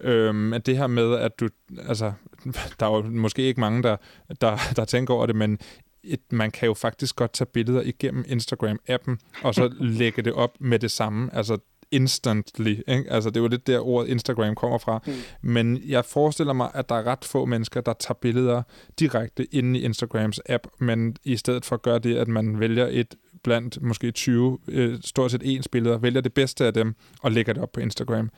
Øhm, 0.00 0.52
at 0.52 0.66
det 0.66 0.76
her 0.76 0.87
med, 0.87 1.14
at 1.14 1.40
du, 1.40 1.49
altså, 1.88 2.12
der 2.80 2.87
er 2.87 2.97
jo 2.97 3.02
måske 3.02 3.42
ikke 3.42 3.61
mange, 3.61 3.82
der, 3.82 3.97
der, 4.40 4.59
der 4.76 4.85
tænker 4.85 5.14
over 5.14 5.26
det, 5.26 5.37
men 5.37 5.59
et, 6.04 6.21
man 6.30 6.50
kan 6.50 6.66
jo 6.66 6.75
faktisk 6.75 7.16
godt 7.16 7.32
tage 7.32 7.49
billeder 7.52 7.82
igennem 7.82 8.25
Instagram-appen, 8.28 9.16
og 9.42 9.54
så 9.54 9.75
lægge 10.00 10.23
det 10.23 10.32
op 10.32 10.61
med 10.61 10.78
det 10.78 10.90
samme. 10.90 11.35
Altså, 11.35 11.59
instantly. 11.92 12.76
Ikke? 12.88 13.04
Altså, 13.08 13.30
det 13.30 13.40
jo 13.40 13.49
lidt 13.49 13.66
der, 13.66 13.80
ordet 13.80 14.08
Instagram 14.08 14.54
kommer 14.54 14.78
fra. 14.78 15.00
Mm. 15.06 15.12
Men 15.42 15.82
jeg 15.87 16.04
forestiller 16.04 16.52
mig, 16.52 16.70
at 16.75 16.88
der 16.88 16.94
er 16.94 17.06
ret 17.06 17.25
få 17.25 17.44
mennesker, 17.44 17.80
der 17.80 17.92
tager 17.92 18.18
billeder 18.20 18.62
direkte 18.99 19.54
inde 19.54 19.80
i 19.80 19.82
Instagrams 19.82 20.40
app, 20.49 20.66
men 20.78 21.16
i 21.25 21.37
stedet 21.37 21.64
for 21.64 21.76
at 21.76 21.82
gøre 21.82 21.99
det, 21.99 22.16
at 22.16 22.28
man 22.28 22.61
vælger 22.61 22.88
et 22.90 23.14
blandt 23.42 23.82
måske 23.82 24.11
20, 24.11 24.58
øh, 24.68 24.99
stort 25.04 25.30
set 25.30 25.42
ens 25.44 25.68
billeder, 25.68 25.99
vælger 25.99 26.20
det 26.20 26.34
bedste 26.34 26.66
af 26.66 26.75
dem 26.75 26.94
og 27.22 27.32
lægger 27.32 27.52
det 27.52 27.62
op 27.62 27.72
på 27.72 27.80
Instagram, 27.80 28.30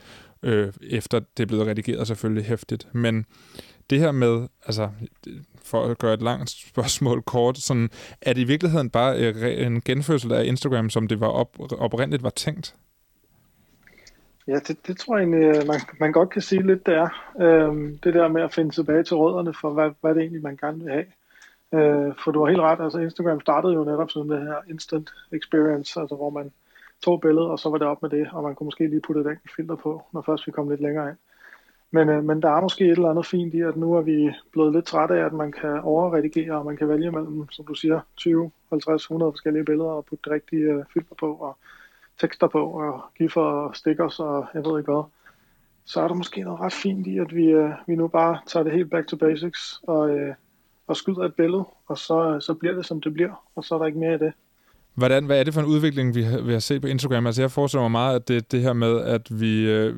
øh, 0.43 0.73
efter 0.81 1.19
det 1.19 1.43
er 1.43 1.47
blevet 1.47 1.67
redigeret 1.67 2.07
selvfølgelig 2.07 2.45
hæftigt. 2.45 2.87
Men 2.93 3.25
det 3.89 3.99
her 3.99 4.11
med, 4.11 4.47
altså 4.65 4.89
for 5.63 5.85
at 5.85 5.97
gøre 5.97 6.13
et 6.13 6.21
langt 6.21 6.49
spørgsmål 6.49 7.21
kort, 7.21 7.57
sådan, 7.57 7.89
er 8.21 8.33
det 8.33 8.41
i 8.41 8.45
virkeligheden 8.45 8.89
bare 8.89 9.17
øh, 9.17 9.65
en 9.65 9.81
genfødsel 9.81 10.31
af 10.31 10.45
Instagram, 10.45 10.89
som 10.89 11.07
det 11.07 11.19
var 11.19 11.27
op, 11.27 11.57
oprindeligt 11.71 12.23
var 12.23 12.29
tænkt? 12.29 12.75
Ja, 14.47 14.59
det, 14.67 14.87
det 14.87 14.97
tror 14.97 15.17
jeg 15.17 15.23
egentlig, 15.27 15.47
øh, 15.47 15.67
man, 15.67 15.79
man 15.99 16.11
godt 16.11 16.29
kan 16.29 16.41
sige 16.41 16.67
lidt, 16.67 16.85
det 16.85 16.93
er. 16.93 17.09
Øhm, 17.41 17.97
det 17.97 18.13
der 18.13 18.27
med 18.27 18.41
at 18.41 18.53
finde 18.53 18.71
tilbage 18.71 19.03
til 19.03 19.17
rødderne 19.17 19.53
for, 19.53 19.69
hvad, 19.69 19.91
hvad 20.01 20.15
det 20.15 20.21
egentlig, 20.21 20.41
man 20.41 20.57
gerne 20.57 20.83
vil 20.83 20.93
have. 20.93 21.05
Øh, 21.73 22.13
for 22.23 22.31
du 22.31 22.39
har 22.39 22.49
helt 22.49 22.61
ret, 22.61 22.81
altså 22.81 22.99
Instagram 22.99 23.41
startede 23.41 23.73
jo 23.73 23.83
netop 23.83 24.11
sådan 24.11 24.29
det 24.29 24.41
her 24.41 24.55
instant 24.69 25.13
experience, 25.31 25.99
altså 25.99 26.15
hvor 26.15 26.29
man 26.29 26.51
tog 27.03 27.21
billedet, 27.21 27.49
og 27.49 27.59
så 27.59 27.69
var 27.69 27.77
det 27.77 27.87
op 27.87 28.01
med 28.01 28.09
det, 28.09 28.29
og 28.31 28.43
man 28.43 28.55
kunne 28.55 28.65
måske 28.65 28.87
lige 28.87 29.01
putte 29.01 29.21
et 29.21 29.27
enkelt 29.27 29.55
filter 29.55 29.75
på, 29.75 30.03
når 30.13 30.21
først 30.21 30.47
vi 30.47 30.51
kom 30.51 30.69
lidt 30.69 30.81
længere 30.81 31.09
ind. 31.09 31.17
Men, 31.91 32.09
øh, 32.09 32.23
men 32.23 32.41
der 32.41 32.49
er 32.49 32.61
måske 32.61 32.85
et 32.85 32.91
eller 32.91 33.09
andet 33.09 33.25
fint 33.25 33.53
i, 33.53 33.61
at 33.61 33.77
nu 33.77 33.93
er 33.93 34.01
vi 34.01 34.31
blevet 34.51 34.73
lidt 34.73 34.85
trætte 34.85 35.15
af, 35.15 35.25
at 35.25 35.33
man 35.33 35.51
kan 35.51 35.79
overredigere, 35.79 36.57
og 36.57 36.65
man 36.65 36.77
kan 36.77 36.89
vælge 36.89 37.11
mellem, 37.11 37.49
som 37.51 37.65
du 37.65 37.73
siger, 37.73 37.99
20, 38.17 38.51
50, 38.69 39.01
100 39.03 39.31
forskellige 39.31 39.65
billeder 39.65 39.89
og 39.89 40.05
putte 40.05 40.23
det 40.23 40.31
rigtige 40.31 40.63
øh, 40.63 40.83
filter 40.93 41.15
på, 41.19 41.33
og 41.33 41.57
tekster 42.21 42.47
på, 42.47 42.65
og 42.65 43.01
giffer 43.17 43.41
og 43.41 43.75
stickers, 43.75 44.19
og 44.19 44.45
jeg 44.53 44.63
ved 44.65 44.79
ikke 44.79 44.91
hvad. 44.91 45.03
Så 45.85 46.01
er 46.01 46.07
der 46.07 46.15
måske 46.15 46.41
noget 46.41 46.59
ret 46.59 46.73
fint 46.73 47.07
i, 47.07 47.17
at 47.17 47.35
vi, 47.35 47.45
øh, 47.45 47.69
vi 47.87 47.95
nu 47.95 48.07
bare 48.07 48.39
tager 48.47 48.63
det 48.63 48.73
helt 48.73 48.89
back 48.89 49.07
to 49.07 49.17
basics, 49.17 49.79
og, 49.87 50.09
øh, 50.09 50.35
og 50.87 50.97
skyder 50.97 51.23
et 51.23 51.35
billede, 51.35 51.65
og 51.87 51.97
så, 51.97 52.37
så 52.39 52.53
bliver 52.53 52.75
det, 52.75 52.85
som 52.85 53.01
det 53.01 53.13
bliver, 53.13 53.43
og 53.55 53.63
så 53.63 53.75
er 53.75 53.79
der 53.79 53.85
ikke 53.85 53.99
mere 53.99 54.15
i 54.15 54.17
det. 54.17 54.33
Hvordan, 54.95 55.25
hvad 55.25 55.39
er 55.39 55.43
det 55.43 55.53
for 55.53 55.61
en 55.61 55.67
udvikling, 55.67 56.15
vi 56.15 56.23
har, 56.23 56.41
vi 56.41 56.51
har 56.51 56.59
set 56.59 56.81
på 56.81 56.87
Instagram? 56.87 57.25
Altså 57.25 57.41
jeg 57.41 57.51
forestiller 57.51 57.81
mig 57.81 57.91
meget, 57.91 58.15
at 58.15 58.27
det 58.27 58.51
det 58.51 58.61
her 58.61 58.73
med, 58.73 59.01
at 59.01 59.39
vi, 59.39 59.69
øh, 59.69 59.95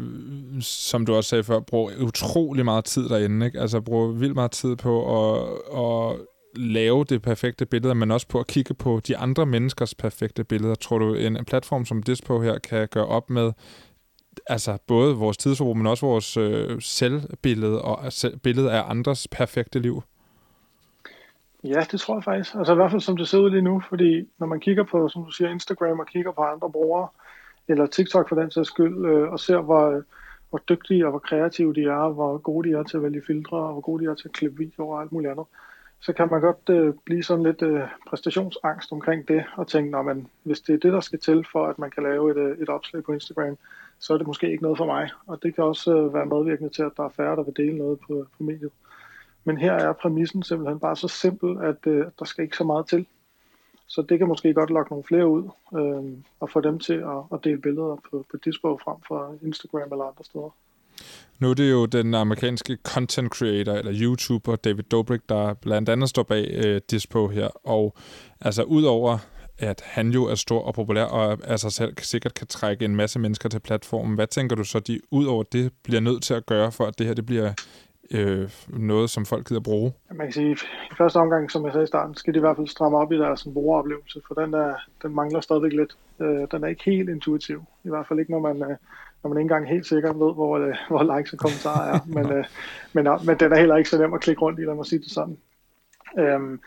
som 0.62 1.05
du 1.05 1.15
også 1.15 1.29
sagde 1.29 1.43
før, 1.43 1.59
bruger 1.59 1.91
utrolig 2.01 2.65
meget 2.65 2.86
tid 2.86 3.09
derinde. 3.09 3.45
Ikke? 3.45 3.59
Altså 3.59 3.81
bruger 3.81 4.07
vildt 4.07 4.36
meget 4.36 4.51
tid 4.51 4.75
på 4.75 4.93
at, 5.17 5.41
at 5.77 6.19
lave 6.57 7.03
det 7.03 7.21
perfekte 7.21 7.65
billede, 7.65 7.95
men 7.95 8.11
også 8.11 8.27
på 8.27 8.39
at 8.39 8.47
kigge 8.47 8.73
på 8.73 9.01
de 9.07 9.17
andre 9.17 9.45
menneskers 9.45 9.95
perfekte 9.95 10.43
billeder. 10.43 10.75
Tror 10.75 10.98
du, 10.98 11.13
en, 11.13 11.37
en 11.37 11.46
platform 11.46 11.85
som 11.85 12.03
Dispo 12.03 12.41
her 12.41 12.59
kan 12.59 12.87
gøre 12.87 13.05
op 13.05 13.29
med 13.29 13.51
altså 14.48 14.77
både 14.87 15.15
vores 15.15 15.37
tidsforbrug, 15.37 15.77
men 15.77 15.87
også 15.87 16.05
vores 16.05 16.37
øh, 16.37 16.81
selvbillede 16.81 17.81
og 17.81 18.05
øh, 18.05 18.11
selv, 18.11 18.37
billede 18.37 18.72
af 18.72 18.89
andres 18.89 19.27
perfekte 19.27 19.79
liv? 19.79 20.03
Ja, 21.63 21.85
det 21.91 22.00
tror 22.00 22.15
jeg 22.15 22.24
faktisk. 22.24 22.55
Altså 22.55 22.74
i 22.74 22.75
hvert 22.75 22.91
fald 22.91 23.01
som 23.01 23.17
det 23.17 23.27
ser 23.27 23.37
ud 23.37 23.50
lige 23.50 23.61
nu, 23.61 23.81
fordi 23.89 24.29
når 24.39 24.48
man 24.48 24.59
kigger 24.59 24.83
på, 24.83 25.09
som 25.09 25.25
du 25.25 25.31
siger, 25.31 25.50
Instagram 25.50 26.00
og 26.00 26.07
kigger 26.07 26.31
på 26.31 26.41
andre 26.41 26.72
brugere, 26.72 27.07
eller 27.67 27.85
TikTok 27.85 28.29
for 28.29 28.35
den 28.35 28.51
sags 28.51 28.67
skyld, 28.67 29.05
øh, 29.05 29.31
og 29.31 29.39
ser, 29.39 29.61
hvor, 29.61 30.03
hvor 30.50 30.61
dygtige 30.70 31.05
og 31.05 31.09
hvor 31.09 31.20
kreative 31.20 31.74
de 31.74 31.83
er, 31.83 32.09
hvor 32.09 32.37
gode 32.37 32.70
de 32.70 32.75
er 32.75 32.83
til 32.83 32.98
at 32.98 33.03
vælge 33.03 33.22
filtre, 33.27 33.57
og 33.57 33.72
hvor 33.72 33.81
gode 33.81 34.05
de 34.05 34.11
er 34.11 34.15
til 34.15 34.27
at 34.27 34.33
klippe 34.33 34.57
videoer 34.57 34.96
og 34.96 35.01
alt 35.01 35.11
muligt 35.11 35.31
andet, 35.31 35.46
så 36.01 36.14
kan 36.14 36.27
man 36.31 36.42
godt 36.42 36.70
øh, 36.70 36.94
blive 37.05 37.24
sådan 37.24 37.44
lidt 37.44 37.62
øh, 37.62 37.81
præstationsangst 38.10 38.92
omkring 38.92 39.27
det, 39.27 39.46
og 39.55 39.68
tænke, 39.68 40.03
men 40.03 40.27
hvis 40.44 40.62
det 40.62 40.74
er 40.74 40.79
det, 40.79 40.94
der 40.94 41.00
skal 41.00 41.20
til 41.20 41.46
for, 41.51 41.68
at 41.68 41.79
man 41.79 41.92
kan 41.92 42.03
lave 42.03 42.31
et, 42.31 42.38
øh, 42.38 42.57
et 42.57 42.70
opslag 42.70 43.03
på 43.03 43.12
Instagram, 43.12 43.57
så 44.00 44.14
er 44.14 44.18
det 44.18 44.27
måske 44.27 44.51
ikke 44.51 44.64
noget 44.64 44.77
for 44.77 44.86
mig. 44.86 45.10
Og 45.27 45.44
det 45.44 45.55
kan 45.55 45.64
også 45.64 45.98
øh, 45.98 46.14
være 46.14 46.25
medvirkende 46.25 46.70
til, 46.70 46.83
at 46.83 46.92
der 46.98 47.03
er 47.03 47.10
færre, 47.10 47.36
der 47.36 47.44
vil 47.44 47.57
dele 47.57 47.77
noget 47.77 48.00
på, 48.00 48.25
på 48.38 48.44
mediet. 48.44 48.72
Men 49.44 49.57
her 49.57 49.74
er 49.74 49.94
præmissen 49.94 50.44
simpelthen 50.44 50.79
bare 50.79 50.96
så 50.96 51.07
simpel, 51.07 51.57
at 51.64 51.88
øh, 51.88 52.05
der 52.20 52.25
skal 52.25 52.44
ikke 52.44 52.57
så 52.57 52.64
meget 52.64 52.88
til. 52.88 53.07
Så 53.88 54.01
det 54.01 54.18
kan 54.18 54.27
måske 54.27 54.53
godt 54.53 54.70
lokke 54.70 54.92
nogle 54.92 55.03
flere 55.03 55.27
ud, 55.27 55.50
øh, 55.77 56.18
og 56.40 56.50
få 56.50 56.62
dem 56.62 56.79
til 56.79 56.94
at, 56.94 57.24
at 57.33 57.40
dele 57.44 57.62
billeder 57.62 57.96
på, 58.12 58.25
på 58.31 58.38
Discord 58.38 58.79
frem 58.83 58.98
for 59.07 59.36
Instagram 59.42 59.92
eller 59.92 60.05
andre 60.05 60.24
steder. 60.24 60.55
Nu 61.40 61.50
er 61.50 61.53
det 61.53 61.72
jo 61.72 61.86
den 61.86 62.14
amerikanske 62.14 62.77
content 62.83 63.31
creator, 63.33 63.74
eller 63.74 63.92
YouTuber, 64.01 64.55
David 64.55 64.83
Dobrik, 64.83 65.22
der 65.29 65.53
blandt 65.53 65.90
andet 65.90 66.10
står 66.10 66.24
bag 66.24 66.51
øh, 66.66 66.81
Dispo 66.92 67.27
her. 67.27 67.68
Og 67.68 67.96
altså 68.42 68.64
udover 68.64 69.18
at 69.60 69.81
han 69.86 70.10
jo 70.10 70.24
er 70.24 70.36
stor 70.36 70.62
og 70.62 70.74
populær, 70.74 71.03
og 71.03 71.38
af 71.44 71.60
sig 71.60 71.72
selv 71.72 71.94
sikkert 71.98 72.33
kan 72.33 72.48
trække 72.48 72.86
en 72.86 72.96
masse 72.96 73.20
mennesker 73.20 73.50
til 73.50 73.60
platformen. 73.60 74.16
Hvad 74.16 74.27
tænker 74.27 74.55
du 74.55 74.64
så, 74.64 74.79
de 74.79 75.00
ud 75.12 75.25
over 75.25 75.44
det 75.44 75.74
bliver 75.83 76.01
nødt 76.01 76.24
til 76.24 76.33
at 76.33 76.46
gøre, 76.46 76.72
for 76.72 76.86
at 76.86 77.00
det 77.00 77.07
her 77.07 77.14
det 77.14 77.25
bliver 77.25 77.53
øh, 78.12 78.50
noget, 78.68 79.10
som 79.10 79.25
folk 79.25 79.48
gider 79.48 79.62
bruge? 79.62 79.94
Man 80.16 80.27
kan 80.27 80.33
sige, 80.33 80.51
i 80.92 80.96
første 80.98 81.18
omgang, 81.18 81.51
som 81.51 81.66
jeg 81.66 81.74
sagde 81.74 81.83
i 81.83 81.88
starten, 81.88 82.16
skal 82.16 82.33
de 82.33 82.38
i 82.38 82.40
hvert 82.40 82.55
fald 82.55 82.68
stramme 82.68 82.98
op 82.98 83.12
i 83.12 83.18
deres 83.18 83.48
brugeroplevelse, 83.53 84.22
for 84.27 84.33
den, 84.42 84.53
der, 84.53 84.74
den 85.03 85.16
mangler 85.16 85.42
stadigvæk 85.42 85.74
lidt. 85.74 85.98
Øh, 86.20 86.48
den 86.51 86.64
er 86.64 86.68
ikke 86.68 86.83
helt 86.86 87.10
intuitiv, 87.10 87.64
i 87.83 87.90
hvert 87.90 88.07
fald 88.07 88.20
ikke, 88.20 88.31
når 88.31 88.40
man, 88.40 88.72
øh, 88.72 88.77
når 89.24 89.30
man 89.30 89.38
ikke 89.38 89.42
engang 89.42 89.70
helt 89.70 89.86
sikkert 89.86 90.16
ved, 90.16 90.34
hvor, 90.34 90.58
øh, 90.58 90.75
hvor 90.90 91.18
likes 91.18 91.34
og 91.34 91.40
kommentarer 91.40 91.94
er. 91.94 92.00
men, 92.08 92.32
øh, 92.32 92.46
men, 92.94 93.08
øh, 93.08 93.25
men 93.25 93.40
den 93.40 93.51
er 93.51 93.58
heller 93.58 93.75
ikke 93.75 93.90
så 93.90 93.98
nem 93.98 94.14
at 94.14 94.22
klikke 94.22 94.42
rundt 94.42 94.60
i, 94.60 94.64
lad 94.64 94.75
mig 94.75 94.86
sige 94.86 95.00
det 95.00 95.12
sådan. 95.12 95.38
Øhm, 96.20 96.60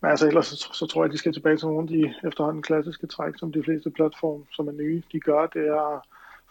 men 0.00 0.10
altså 0.10 0.26
ellers 0.26 0.46
så, 0.46 0.70
så 0.72 0.86
tror 0.86 1.02
jeg, 1.02 1.08
at 1.08 1.12
de 1.12 1.18
skal 1.18 1.32
tilbage 1.32 1.56
til 1.56 1.68
nogle 1.68 1.82
af 1.82 1.88
de 1.88 2.14
efterhånden 2.28 2.62
klassiske 2.62 3.06
træk, 3.06 3.34
som 3.36 3.52
de 3.52 3.62
fleste 3.62 3.90
platforme, 3.90 4.44
som 4.52 4.68
er 4.68 4.72
nye, 4.72 5.02
de 5.12 5.20
gør, 5.20 5.46
det 5.46 5.68
er 5.68 5.96
at 5.96 6.00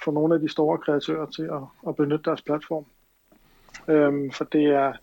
få 0.04 0.12
nogle 0.12 0.36
af 0.36 0.42
de 0.42 0.50
store 0.50 0.78
kreatører 0.78 1.26
til 1.26 1.44
at, 1.44 1.64
at 1.88 1.96
benytte 1.96 2.26
deres 2.26 2.42
platform. 2.42 2.86
Øhm, 3.88 4.32
for 4.32 4.44
det 4.44 4.66
er, 4.66 4.94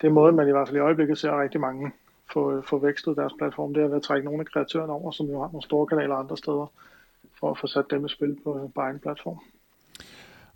det 0.00 0.06
er 0.06 0.12
måden, 0.12 0.36
man 0.36 0.48
i 0.48 0.50
hvert 0.50 0.68
fald 0.68 0.76
i 0.76 0.80
øjeblikket 0.80 1.18
ser 1.18 1.42
rigtig 1.42 1.60
mange 1.60 1.92
få, 2.32 2.62
få 2.62 2.78
vækstet 2.78 3.16
deres 3.16 3.32
platform. 3.38 3.74
Det 3.74 3.82
er 3.82 3.88
ved 3.88 3.96
at 3.96 4.02
trække 4.02 4.24
nogle 4.24 4.40
af 4.40 4.46
kreatørerne 4.46 4.92
over, 4.92 5.10
som 5.10 5.26
jo 5.26 5.40
har 5.40 5.48
nogle 5.48 5.62
store 5.62 5.86
kanaler 5.86 6.14
andre 6.14 6.36
steder, 6.36 6.72
for 7.40 7.50
at 7.50 7.58
få 7.58 7.66
sat 7.66 7.84
dem 7.90 8.06
i 8.06 8.08
spil 8.08 8.36
på, 8.44 8.70
på 8.74 8.80
egen 8.80 8.98
platform. 8.98 9.38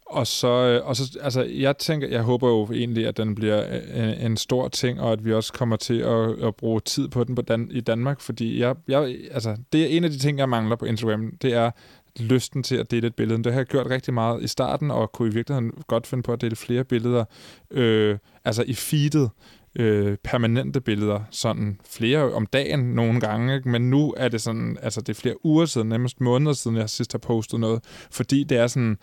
Og 0.06 0.26
så, 0.26 0.48
øh, 0.48 0.86
og 0.86 0.96
så, 0.96 1.18
altså, 1.22 1.42
jeg 1.42 1.78
tænker, 1.78 2.08
jeg 2.08 2.22
håber 2.22 2.48
jo 2.48 2.68
egentlig, 2.72 3.06
at 3.06 3.16
den 3.16 3.34
bliver 3.34 3.64
øh, 3.70 4.04
en, 4.04 4.30
en 4.30 4.36
stor 4.36 4.68
ting, 4.68 5.00
og 5.00 5.12
at 5.12 5.24
vi 5.24 5.32
også 5.32 5.52
kommer 5.52 5.76
til 5.76 5.98
at, 5.98 6.42
at 6.42 6.56
bruge 6.56 6.80
tid 6.80 7.08
på 7.08 7.24
den 7.24 7.34
på 7.34 7.42
Dan, 7.42 7.70
i 7.70 7.80
Danmark, 7.80 8.20
fordi 8.20 8.60
jeg, 8.60 8.76
jeg, 8.88 9.16
altså, 9.30 9.56
det 9.72 9.82
er 9.82 9.86
en 9.86 10.04
af 10.04 10.10
de 10.10 10.18
ting, 10.18 10.38
jeg 10.38 10.48
mangler 10.48 10.76
på 10.76 10.84
Instagram, 10.84 11.32
det 11.42 11.54
er 11.54 11.70
lysten 12.16 12.62
til 12.62 12.76
at 12.76 12.90
dele 12.90 13.06
et 13.06 13.14
billede. 13.14 13.42
Det 13.42 13.52
har 13.52 13.60
jeg 13.60 13.66
gjort 13.66 13.86
rigtig 13.86 14.14
meget 14.14 14.42
i 14.42 14.46
starten, 14.46 14.90
og 14.90 15.12
kunne 15.12 15.28
i 15.28 15.34
virkeligheden 15.34 15.72
godt 15.86 16.06
finde 16.06 16.22
på 16.22 16.32
at 16.32 16.40
dele 16.40 16.56
flere 16.56 16.84
billeder, 16.84 17.24
øh, 17.70 18.18
altså 18.44 18.64
i 18.66 18.74
feedet, 18.74 19.30
øh, 19.76 20.16
permanente 20.24 20.80
billeder, 20.80 21.20
sådan 21.30 21.80
flere 21.90 22.32
om 22.32 22.46
dagen 22.46 22.80
nogle 22.80 23.20
gange, 23.20 23.54
ikke? 23.54 23.68
men 23.68 23.90
nu 23.90 24.14
er 24.16 24.28
det 24.28 24.40
sådan, 24.40 24.78
altså 24.82 25.00
det 25.00 25.08
er 25.08 25.20
flere 25.20 25.46
uger 25.46 25.66
siden, 25.66 25.88
nærmest 25.88 26.20
måneder 26.20 26.52
siden, 26.52 26.76
jeg 26.76 26.90
sidst 26.90 27.12
har 27.12 27.18
postet 27.18 27.60
noget, 27.60 27.84
fordi 28.10 28.44
det 28.44 28.58
er 28.58 28.66
sådan, 28.66 28.98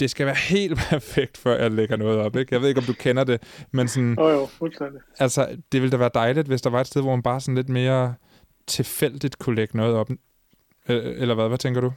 det 0.00 0.10
skal 0.10 0.26
være 0.26 0.34
helt 0.34 0.78
perfekt, 0.90 1.36
før 1.36 1.56
jeg 1.56 1.70
lægger 1.70 1.96
noget 1.96 2.18
op. 2.18 2.36
Ikke? 2.36 2.54
Jeg 2.54 2.60
ved 2.60 2.68
ikke, 2.68 2.80
om 2.80 2.84
du 2.84 2.92
kender 2.92 3.24
det, 3.24 3.66
men 3.72 3.88
sådan... 3.88 4.16
Jo, 4.18 4.28
jo, 4.28 4.46
fuldstændig. 4.46 5.00
Altså, 5.18 5.56
det 5.72 5.82
ville 5.82 5.92
da 5.92 5.96
være 5.96 6.10
dejligt, 6.14 6.48
hvis 6.48 6.62
der 6.62 6.70
var 6.70 6.80
et 6.80 6.86
sted, 6.86 7.02
hvor 7.02 7.10
man 7.10 7.22
bare 7.22 7.40
sådan 7.40 7.54
lidt 7.54 7.68
mere 7.68 8.14
tilfældigt 8.66 9.38
kunne 9.38 9.56
lægge 9.56 9.76
noget 9.76 9.94
op. 9.96 10.10
Eller 10.88 11.34
hvad? 11.34 11.48
Hvad 11.48 11.58
tænker 11.58 11.80
du? 11.80 11.92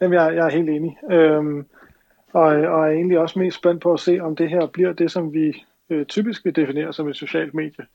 Jamen, 0.00 0.14
jeg, 0.14 0.34
jeg 0.34 0.46
er 0.46 0.50
helt 0.50 0.68
enig. 0.68 0.98
Øhm, 1.10 1.66
og, 2.32 2.42
og 2.44 2.86
er 2.86 2.92
egentlig 2.92 3.18
også 3.18 3.38
mest 3.38 3.56
spændt 3.56 3.82
på 3.82 3.92
at 3.92 4.00
se, 4.00 4.20
om 4.20 4.36
det 4.36 4.48
her 4.50 4.66
bliver 4.66 4.92
det, 4.92 5.10
som 5.10 5.32
vi 5.32 5.64
øh, 5.90 6.06
typisk 6.06 6.44
vil 6.44 6.56
definere 6.56 6.92
som 6.92 7.08
et 7.08 7.16
socialt 7.16 7.54
medie. 7.54 7.86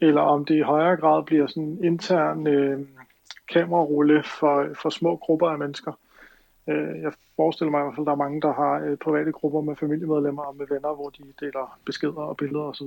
eller 0.00 0.20
om 0.20 0.44
det 0.44 0.54
i 0.54 0.60
højere 0.60 0.96
grad 0.96 1.22
bliver 1.24 1.46
sådan 1.46 1.62
en 1.62 1.84
intern 1.84 2.46
øh, 2.46 2.80
kamerarulle 3.52 4.22
for, 4.22 4.66
for 4.82 4.90
små 4.90 5.16
grupper 5.16 5.48
af 5.48 5.58
mennesker. 5.58 5.92
Øh, 6.68 7.02
jeg 7.02 7.12
forestiller 7.36 7.70
mig 7.70 7.80
i 7.80 7.82
hvert 7.82 7.94
fald, 7.94 8.04
at 8.04 8.06
der 8.06 8.12
er 8.12 8.24
mange, 8.24 8.40
der 8.40 8.52
har 8.52 8.74
øh, 8.84 8.96
private 8.96 9.32
grupper 9.32 9.60
med 9.60 9.76
familiemedlemmer 9.76 10.42
og 10.42 10.56
med 10.56 10.66
venner, 10.70 10.94
hvor 10.94 11.10
de 11.10 11.22
deler 11.40 11.78
beskeder 11.84 12.22
og 12.30 12.36
billeder 12.36 12.64
osv. 12.64 12.86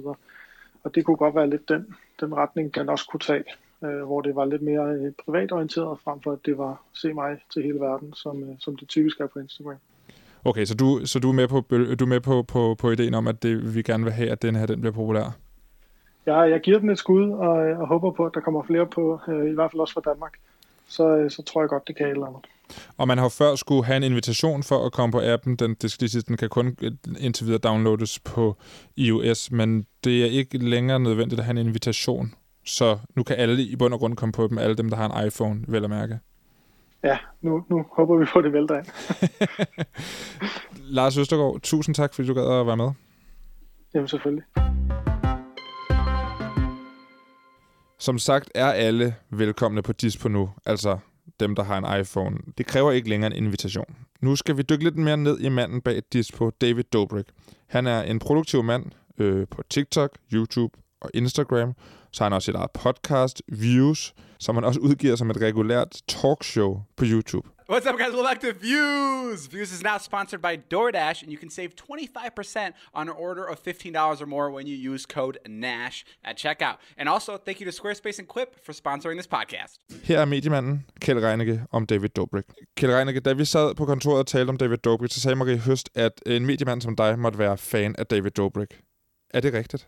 Og 0.84 0.96
det 0.96 1.06
kunne 1.06 1.18
godt 1.18 1.36
være 1.36 1.50
lidt 1.50 1.70
den, 1.70 1.96
den 2.20 2.36
retning, 2.36 2.76
den 2.76 2.90
også 2.90 3.08
kunne 3.12 3.20
tage, 3.20 3.44
øh, 3.84 4.04
hvor 4.04 4.22
det 4.22 4.36
var 4.36 4.46
lidt 4.46 4.62
mere 4.62 4.86
øh, 4.94 5.12
privatorienteret, 5.26 6.00
frem 6.04 6.22
for 6.22 6.32
at 6.32 6.40
det 6.46 6.58
var 6.58 6.82
se 6.94 7.14
mig 7.14 7.38
til 7.54 7.64
hele 7.64 7.80
verden, 7.80 8.14
som, 8.14 8.44
øh, 8.44 8.56
som 8.60 8.76
det 8.76 8.88
typisk 8.88 9.20
er 9.20 9.28
på 9.28 9.40
Instagram. 9.40 9.76
Okay, 10.46 10.66
så 10.66 10.76
du, 10.76 11.06
så 11.06 11.20
du 11.20 11.30
er 11.30 11.34
med, 11.34 11.48
på, 11.48 11.64
du 11.70 12.06
er 12.06 12.10
med 12.16 12.20
på, 12.20 12.44
på, 12.44 12.76
på 12.80 12.92
ideen 12.92 13.14
om, 13.14 13.28
at 13.28 13.44
det, 13.44 13.76
vi 13.76 13.82
gerne 13.82 14.04
vil 14.04 14.14
have, 14.14 14.30
at 14.30 14.42
den 14.42 14.56
her 14.56 14.66
den 14.66 14.80
bliver 14.82 14.94
populær? 14.94 15.38
Ja, 16.26 16.40
jeg 16.40 16.60
giver 16.62 16.80
den 16.80 16.90
et 16.90 16.98
skud, 16.98 17.32
og, 17.32 17.58
og 17.82 17.88
håber 17.88 18.12
på, 18.12 18.26
at 18.26 18.34
der 18.34 18.40
kommer 18.40 18.64
flere 18.64 18.86
på, 18.86 19.20
øh, 19.28 19.50
i 19.50 19.54
hvert 19.54 19.72
fald 19.72 19.80
også 19.80 19.94
fra 19.94 20.12
Danmark. 20.14 20.34
Så, 20.88 21.18
øh, 21.18 21.32
så 21.32 21.42
tror 21.42 21.62
jeg 21.62 21.70
godt, 21.70 21.88
det 21.88 21.96
kan 21.96 22.06
et 22.06 22.12
eller 22.12 22.26
andet. 22.26 22.46
Og 22.98 23.08
man 23.08 23.18
har 23.18 23.30
før 23.30 23.56
skulle 23.56 23.86
have 23.86 23.98
en 23.98 24.04
invitation 24.04 24.64
for 24.64 24.86
at 24.86 24.92
komme 24.92 25.12
på 25.12 25.22
appen. 25.24 25.56
Den, 25.56 25.74
det 25.82 25.92
skal 25.92 26.04
lige 26.04 26.10
sige, 26.10 26.22
den 26.22 26.38
kan 26.38 26.50
kun 26.50 26.78
indtil 27.20 27.46
videre 27.46 27.60
downloades 27.60 28.20
på 28.20 28.58
iOS, 28.98 29.52
men 29.52 29.86
det 30.04 30.22
er 30.22 30.26
ikke 30.26 30.58
længere 30.58 31.00
nødvendigt 31.00 31.40
at 31.40 31.46
have 31.46 31.60
en 31.60 31.68
invitation. 31.68 32.34
Så 32.66 32.98
nu 33.16 33.24
kan 33.24 33.36
alle 33.36 33.64
i 33.64 33.76
bund 33.76 33.94
og 33.94 34.00
grund 34.00 34.16
komme 34.16 34.34
på 34.34 34.48
dem, 34.48 34.58
alle 34.58 34.76
dem, 34.76 34.90
der 34.90 34.98
har 34.98 35.10
en 35.10 35.28
iPhone, 35.28 35.66
vel 35.68 35.84
at 35.84 35.90
mærke. 35.90 36.20
Ja, 37.04 37.18
nu, 37.42 37.64
nu 37.70 37.86
håber 37.98 38.18
vi 38.18 38.26
på, 38.34 38.42
det 38.42 38.54
vælter 38.54 38.78
ind. 38.78 38.86
Lars 40.98 41.18
Østergaard, 41.18 41.60
tusind 41.62 41.96
tak, 41.96 42.14
fordi 42.14 42.28
du 42.28 42.34
gad 42.34 42.60
at 42.60 42.68
være 42.68 42.78
med. 42.78 42.92
Jamen 43.94 44.08
selvfølgelig. 44.08 44.44
Som 48.00 48.20
sagt 48.20 48.52
er 48.56 48.72
alle 48.72 49.16
velkomne 49.30 49.82
på 49.82 49.94
Dispo 49.94 50.30
nu, 50.30 50.50
altså 50.66 50.98
dem, 51.40 51.56
der 51.56 51.64
har 51.64 51.78
en 51.78 52.02
iPhone. 52.02 52.38
Det 52.58 52.66
kræver 52.66 52.92
ikke 52.92 53.10
længere 53.10 53.38
en 53.38 53.46
invitation. 53.46 53.96
Nu 54.22 54.36
skal 54.36 54.58
vi 54.58 54.62
dykke 54.62 54.84
lidt 54.84 54.98
mere 54.98 55.18
ned 55.18 55.40
i 55.40 55.50
manden 55.50 55.82
bag 55.82 56.02
Dispo, 56.14 56.50
David 56.50 56.84
Dobrik. 56.84 57.26
Han 57.68 57.88
er 57.88 58.02
en 58.02 58.20
produktiv 58.20 58.64
mand 58.64 58.86
øh, 59.18 59.48
på 59.48 59.64
TikTok, 59.70 60.18
YouTube 60.34 60.78
og 61.02 61.10
Instagram. 61.14 61.74
Så 62.12 62.24
har 62.24 62.30
han 62.30 62.36
også 62.36 62.52
et 62.52 62.56
eget 62.56 62.72
podcast, 62.72 63.42
Views, 63.48 64.14
som 64.40 64.56
han 64.56 64.64
også 64.64 64.80
udgiver 64.80 65.16
som 65.16 65.30
et 65.30 65.42
regulært 65.42 66.02
talkshow 66.08 66.82
på 66.98 67.06
YouTube. 67.08 67.50
What's 67.70 67.86
up, 67.86 68.00
guys? 68.00 68.14
Welcome 68.14 68.24
back 68.24 68.40
to 68.40 68.52
Views. 68.52 69.46
Views 69.46 69.72
is 69.72 69.84
now 69.84 70.00
sponsored 70.00 70.42
by 70.42 70.58
DoorDash, 70.58 71.22
and 71.22 71.32
you 71.32 71.38
can 71.38 71.52
save 71.52 71.76
25% 71.76 72.74
on 72.96 73.10
an 73.10 73.16
order 73.16 73.46
of 73.46 73.64
$15 73.64 74.22
or 74.22 74.26
more 74.26 74.50
when 74.50 74.66
you 74.66 74.76
use 74.76 75.06
code 75.06 75.38
NASH 75.48 76.04
at 76.24 76.36
checkout. 76.36 76.78
And 76.98 77.08
also, 77.08 77.38
thank 77.38 77.60
you 77.60 77.72
to 77.72 77.72
Squarespace 77.72 78.18
and 78.18 78.28
Quip 78.28 78.66
for 78.66 78.74
sponsoring 78.74 79.18
this 79.18 79.28
podcast. 79.28 79.78
Her 80.04 80.20
er 80.20 80.26
mediemanden 80.26 80.86
Kjell 81.02 81.20
Reinicke 81.20 81.66
om 81.72 81.86
David 81.86 82.10
Dobrik. 82.10 82.46
Kjell 82.76 82.92
Reinicke, 82.92 83.20
da 83.20 83.34
vi 83.34 83.46
sad 83.46 83.76
på 83.76 83.86
kontoret 83.86 84.20
og 84.20 84.28
talte 84.28 84.50
om 84.50 84.58
David 84.58 84.78
Dobrik, 84.78 85.12
så 85.12 85.22
sagde 85.22 85.36
Marie 85.36 85.58
Høst, 85.58 85.90
at 85.96 86.22
en 86.26 86.46
mediemand 86.46 86.82
som 86.82 86.96
dig 86.96 87.20
måtte 87.20 87.40
være 87.40 87.58
fan 87.58 87.96
af 87.98 88.06
David 88.06 88.32
Dobrik. 88.32 88.82
Er 89.30 89.40
det 89.40 89.54
rigtigt? 89.54 89.88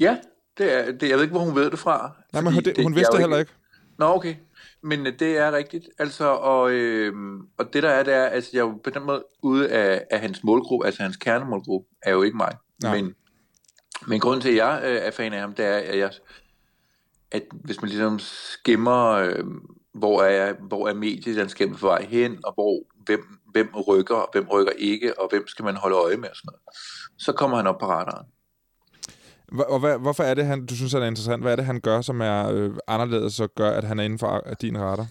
Ja, 0.00 0.16
det 0.58 0.72
er, 0.72 0.92
det, 0.92 1.08
jeg 1.08 1.16
ved 1.16 1.22
ikke, 1.22 1.36
hvor 1.36 1.44
hun 1.44 1.54
ved 1.54 1.70
det 1.70 1.78
fra. 1.78 2.10
Nej, 2.32 2.42
men 2.42 2.52
hun, 2.52 2.62
det, 2.62 2.82
hun 2.82 2.94
vidste 2.94 3.12
det 3.12 3.20
heller 3.20 3.38
ikke. 3.38 3.52
Nå, 3.98 4.06
okay. 4.06 4.34
Men 4.82 5.06
øh, 5.06 5.18
det 5.18 5.38
er 5.38 5.52
rigtigt. 5.52 5.88
Altså, 5.98 6.24
og, 6.24 6.72
øh, 6.72 7.14
og 7.58 7.72
det 7.72 7.82
der 7.82 7.90
er, 7.90 8.02
det 8.02 8.14
er, 8.14 8.24
altså 8.24 8.50
jeg 8.52 8.60
er 8.60 8.64
jo 8.64 8.80
på 8.84 8.90
den 8.90 9.02
måde 9.02 9.24
ude 9.42 9.68
af, 9.68 10.04
af 10.10 10.20
hans 10.20 10.44
målgruppe, 10.44 10.86
altså 10.86 11.02
hans 11.02 11.16
kernemålgruppe, 11.16 11.88
er 12.02 12.12
jo 12.12 12.22
ikke 12.22 12.36
mig. 12.36 12.56
Ja. 12.82 12.94
Men, 12.94 13.14
men 14.06 14.20
grunden 14.20 14.40
til, 14.40 14.50
at 14.50 14.56
jeg 14.56 14.80
øh, 14.84 14.96
er 14.96 15.10
fan 15.10 15.32
af 15.32 15.40
ham, 15.40 15.54
det 15.54 15.64
er, 15.64 15.76
at, 15.76 15.98
jeg, 15.98 16.10
at 17.30 17.42
hvis 17.50 17.82
man 17.82 17.88
ligesom 17.88 18.18
skimmer, 18.18 19.08
øh, 19.08 19.44
hvor 19.92 20.22
er, 20.22 20.52
hvor 20.52 20.88
er 20.88 20.94
medielandskabet 20.94 21.78
på 21.78 21.86
vej 21.86 22.02
hen, 22.02 22.38
og 22.44 22.54
hvor, 22.54 22.82
hvem, 23.04 23.24
hvem 23.52 23.74
rykker, 23.88 24.14
og 24.14 24.28
hvem 24.32 24.48
rykker 24.48 24.72
ikke, 24.78 25.20
og 25.20 25.28
hvem 25.28 25.46
skal 25.46 25.64
man 25.64 25.76
holde 25.76 25.96
øje 25.96 26.16
med, 26.16 26.28
og 26.28 26.36
sådan 26.36 26.46
noget, 26.46 26.60
så 27.18 27.32
kommer 27.32 27.56
han 27.56 27.66
op 27.66 27.78
på 27.78 27.86
radaren. 27.86 28.26
Og 29.58 29.80
hvad, 29.80 29.98
hvorfor 29.98 30.22
er 30.22 30.34
det, 30.34 30.46
han, 30.46 30.66
du 30.66 30.76
synes, 30.76 30.92
han 30.92 31.02
er 31.02 31.06
interessant? 31.06 31.42
Hvad 31.42 31.52
er 31.52 31.56
det, 31.56 31.64
han 31.64 31.80
gør, 31.80 32.00
som 32.00 32.20
er 32.20 32.50
øh, 32.50 32.70
anderledes 32.88 33.40
og 33.40 33.54
gør, 33.56 33.70
at 33.70 33.84
han 33.84 33.98
er 33.98 34.04
inden 34.04 34.18
for 34.18 34.48
øh, 34.48 34.56
din 34.60 34.78
retter? 34.78 35.06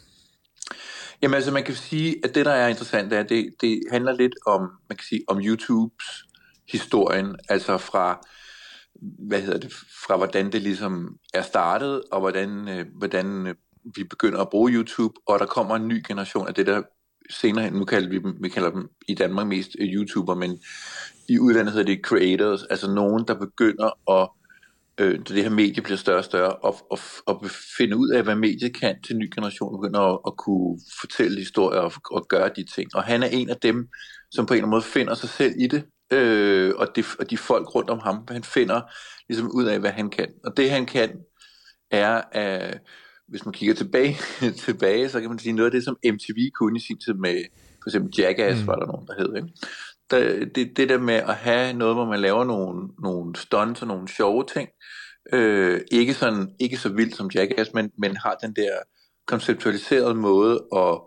Jamen 1.21 1.35
altså, 1.35 1.51
man 1.51 1.63
kan 1.63 1.75
sige, 1.75 2.15
at 2.23 2.35
det, 2.35 2.45
der 2.45 2.51
er 2.51 2.67
interessant, 2.67 3.13
er, 3.13 3.23
det, 3.23 3.53
det 3.61 3.83
handler 3.91 4.11
lidt 4.11 4.33
om, 4.45 4.61
man 4.89 4.97
kan 4.97 5.05
sige, 5.09 5.21
om 5.27 5.41
YouTubes 5.45 6.05
historien, 6.69 7.35
altså 7.49 7.77
fra, 7.77 8.27
hvad 9.27 9.41
hedder 9.41 9.59
det, 9.59 9.73
fra 10.07 10.17
hvordan 10.17 10.51
det 10.51 10.61
ligesom 10.61 11.17
er 11.33 11.41
startet, 11.41 12.01
og 12.11 12.19
hvordan, 12.19 12.67
øh, 12.67 12.85
hvordan 12.97 13.47
øh, 13.47 13.55
vi 13.95 14.03
begynder 14.03 14.39
at 14.39 14.49
bruge 14.49 14.71
YouTube, 14.71 15.13
og 15.27 15.39
der 15.39 15.45
kommer 15.45 15.75
en 15.75 15.87
ny 15.87 16.03
generation 16.07 16.47
af 16.47 16.53
det, 16.53 16.67
der 16.67 16.81
senere 17.29 17.65
hen, 17.65 17.73
nu 17.73 17.85
kalder 17.85 18.09
vi 18.09 18.19
dem, 18.19 18.37
vi 18.41 18.49
kalder 18.49 18.71
dem 18.71 18.89
i 19.07 19.13
Danmark 19.13 19.47
mest 19.47 19.69
øh, 19.79 19.87
YouTuber, 19.87 20.35
men 20.35 20.59
i 21.29 21.39
udlandet 21.39 21.73
hedder 21.73 21.85
det 21.85 22.01
creators, 22.03 22.63
altså 22.63 22.91
nogen, 22.91 23.27
der 23.27 23.33
begynder 23.33 24.11
at, 24.19 24.29
øh, 24.97 25.19
det 25.19 25.43
her 25.43 25.49
medie 25.49 25.83
bliver 25.83 25.97
større 25.97 26.17
og 26.17 26.23
større, 26.23 26.53
og, 26.55 26.75
og, 26.91 26.99
og 27.25 27.45
finde 27.77 27.97
ud 27.97 28.09
af, 28.09 28.23
hvad 28.23 28.35
mediet 28.35 28.79
kan 28.79 29.01
til 29.01 29.13
en 29.13 29.19
ny 29.19 29.31
generation, 29.35 29.81
begynder 29.81 29.99
at, 29.99 30.19
at 30.27 30.37
kunne 30.37 30.79
fortælle 30.99 31.37
historier 31.37 31.79
og, 31.79 31.93
og 32.11 32.27
gøre 32.27 32.49
de 32.55 32.63
ting. 32.75 32.95
Og 32.95 33.03
han 33.03 33.23
er 33.23 33.27
en 33.27 33.49
af 33.49 33.57
dem, 33.57 33.87
som 34.31 34.45
på 34.45 34.53
en 34.53 34.57
eller 34.57 34.65
anden 34.65 34.75
måde 34.75 34.81
finder 34.81 35.13
sig 35.13 35.29
selv 35.29 35.53
i 35.57 35.67
det, 35.67 35.83
øh, 36.11 36.73
og, 36.77 36.87
det, 36.95 37.05
og 37.19 37.29
de 37.29 37.37
folk 37.37 37.75
rundt 37.75 37.89
om 37.89 37.99
ham, 37.99 38.27
han 38.29 38.43
finder 38.43 38.81
ligesom 39.29 39.51
ud 39.51 39.65
af, 39.65 39.79
hvad 39.79 39.91
han 39.91 40.09
kan. 40.09 40.27
Og 40.43 40.57
det 40.57 40.69
han 40.69 40.85
kan, 40.85 41.09
er 41.91 42.21
at 42.31 42.81
hvis 43.31 43.45
man 43.45 43.53
kigger 43.53 43.75
tilbage, 43.75 44.17
tilbage, 44.65 45.09
så 45.09 45.21
kan 45.21 45.29
man 45.29 45.39
sige 45.39 45.53
noget 45.53 45.65
af 45.65 45.71
det, 45.71 45.83
som 45.83 45.97
MTV 46.05 46.49
kunne 46.55 46.77
i 46.77 46.79
sin 46.79 46.97
tid 46.97 47.13
med, 47.13 47.43
for 47.83 47.89
eksempel 47.89 48.13
Jackass, 48.17 48.61
mm. 48.61 48.67
var 48.67 48.75
der 48.75 48.85
nogen, 48.85 49.07
der 49.07 49.13
hed, 49.17 49.35
ikke? 49.35 49.47
Der, 50.11 50.45
det, 50.45 50.77
det 50.77 50.89
der 50.89 50.97
med 50.97 51.15
at 51.15 51.35
have 51.35 51.73
noget, 51.73 51.95
hvor 51.95 52.05
man 52.05 52.19
laver 52.19 52.43
nogle, 52.43 52.89
nogle 52.99 53.35
stunts 53.35 53.81
og 53.81 53.87
nogle 53.87 54.07
sjove 54.07 54.45
ting, 54.53 54.69
øh, 55.33 55.81
ikke, 55.91 56.13
sådan, 56.13 56.55
ikke 56.59 56.77
så 56.77 56.89
vildt 56.89 57.15
som 57.15 57.29
Jackass, 57.35 57.73
men, 57.73 57.91
men 57.97 58.17
har 58.17 58.35
den 58.35 58.53
der 58.55 58.79
konceptualiserede 59.25 60.15
måde 60.15 60.65
at, 60.75 61.01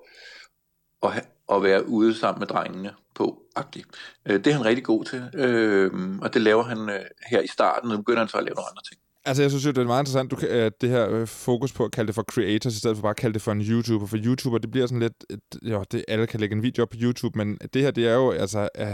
at, 1.02 1.28
at 1.52 1.62
være 1.62 1.88
ude 1.88 2.14
sammen 2.14 2.40
med 2.40 2.46
drengene 2.46 2.94
på, 3.14 3.42
agtigt. 3.56 3.86
Øh, 4.26 4.36
det 4.44 4.46
er 4.46 4.52
han 4.52 4.64
rigtig 4.64 4.84
god 4.84 5.04
til, 5.04 5.30
øh, 5.34 6.18
og 6.22 6.34
det 6.34 6.42
laver 6.42 6.62
han 6.62 6.90
øh, 6.90 7.04
her 7.30 7.40
i 7.40 7.46
starten, 7.46 7.90
og 7.90 7.96
nu 7.96 8.02
begynder 8.02 8.18
han 8.18 8.28
så 8.28 8.36
at 8.36 8.44
lave 8.44 8.54
nogle 8.54 8.68
andre 8.70 8.82
ting. 8.90 9.00
Altså, 9.26 9.42
jeg 9.42 9.50
synes 9.50 9.66
jo, 9.66 9.70
det 9.70 9.78
er 9.78 9.84
meget 9.84 10.02
interessant, 10.02 10.30
du 10.30 10.37
kan, 10.37 10.48
at 10.48 10.80
det 10.80 10.90
her 10.90 11.10
øh, 11.10 11.26
fokus 11.26 11.72
på 11.72 11.84
at 11.84 11.92
kalde 11.92 12.06
det 12.06 12.14
for 12.14 12.22
creators, 12.22 12.74
i 12.74 12.78
stedet 12.78 12.96
for 12.96 13.02
bare 13.02 13.10
at 13.10 13.16
kalde 13.16 13.34
det 13.34 13.42
for 13.42 13.52
en 13.52 13.60
YouTuber. 13.60 14.06
For 14.06 14.16
YouTuber, 14.24 14.58
det 14.58 14.70
bliver 14.70 14.87
sådan 14.87 15.00
lidt... 15.00 15.24
Et, 15.30 15.40
jo, 15.62 15.84
det, 15.92 16.04
alle 16.08 16.26
kan 16.26 16.40
lægge 16.40 16.56
en 16.56 16.62
video 16.62 16.82
op 16.82 16.88
på 16.88 16.96
YouTube, 17.00 17.38
men 17.38 17.58
det 17.74 17.82
her, 17.82 17.90
det 17.90 18.08
er 18.08 18.14
jo, 18.14 18.30
altså, 18.30 18.68
uh, 18.80 18.87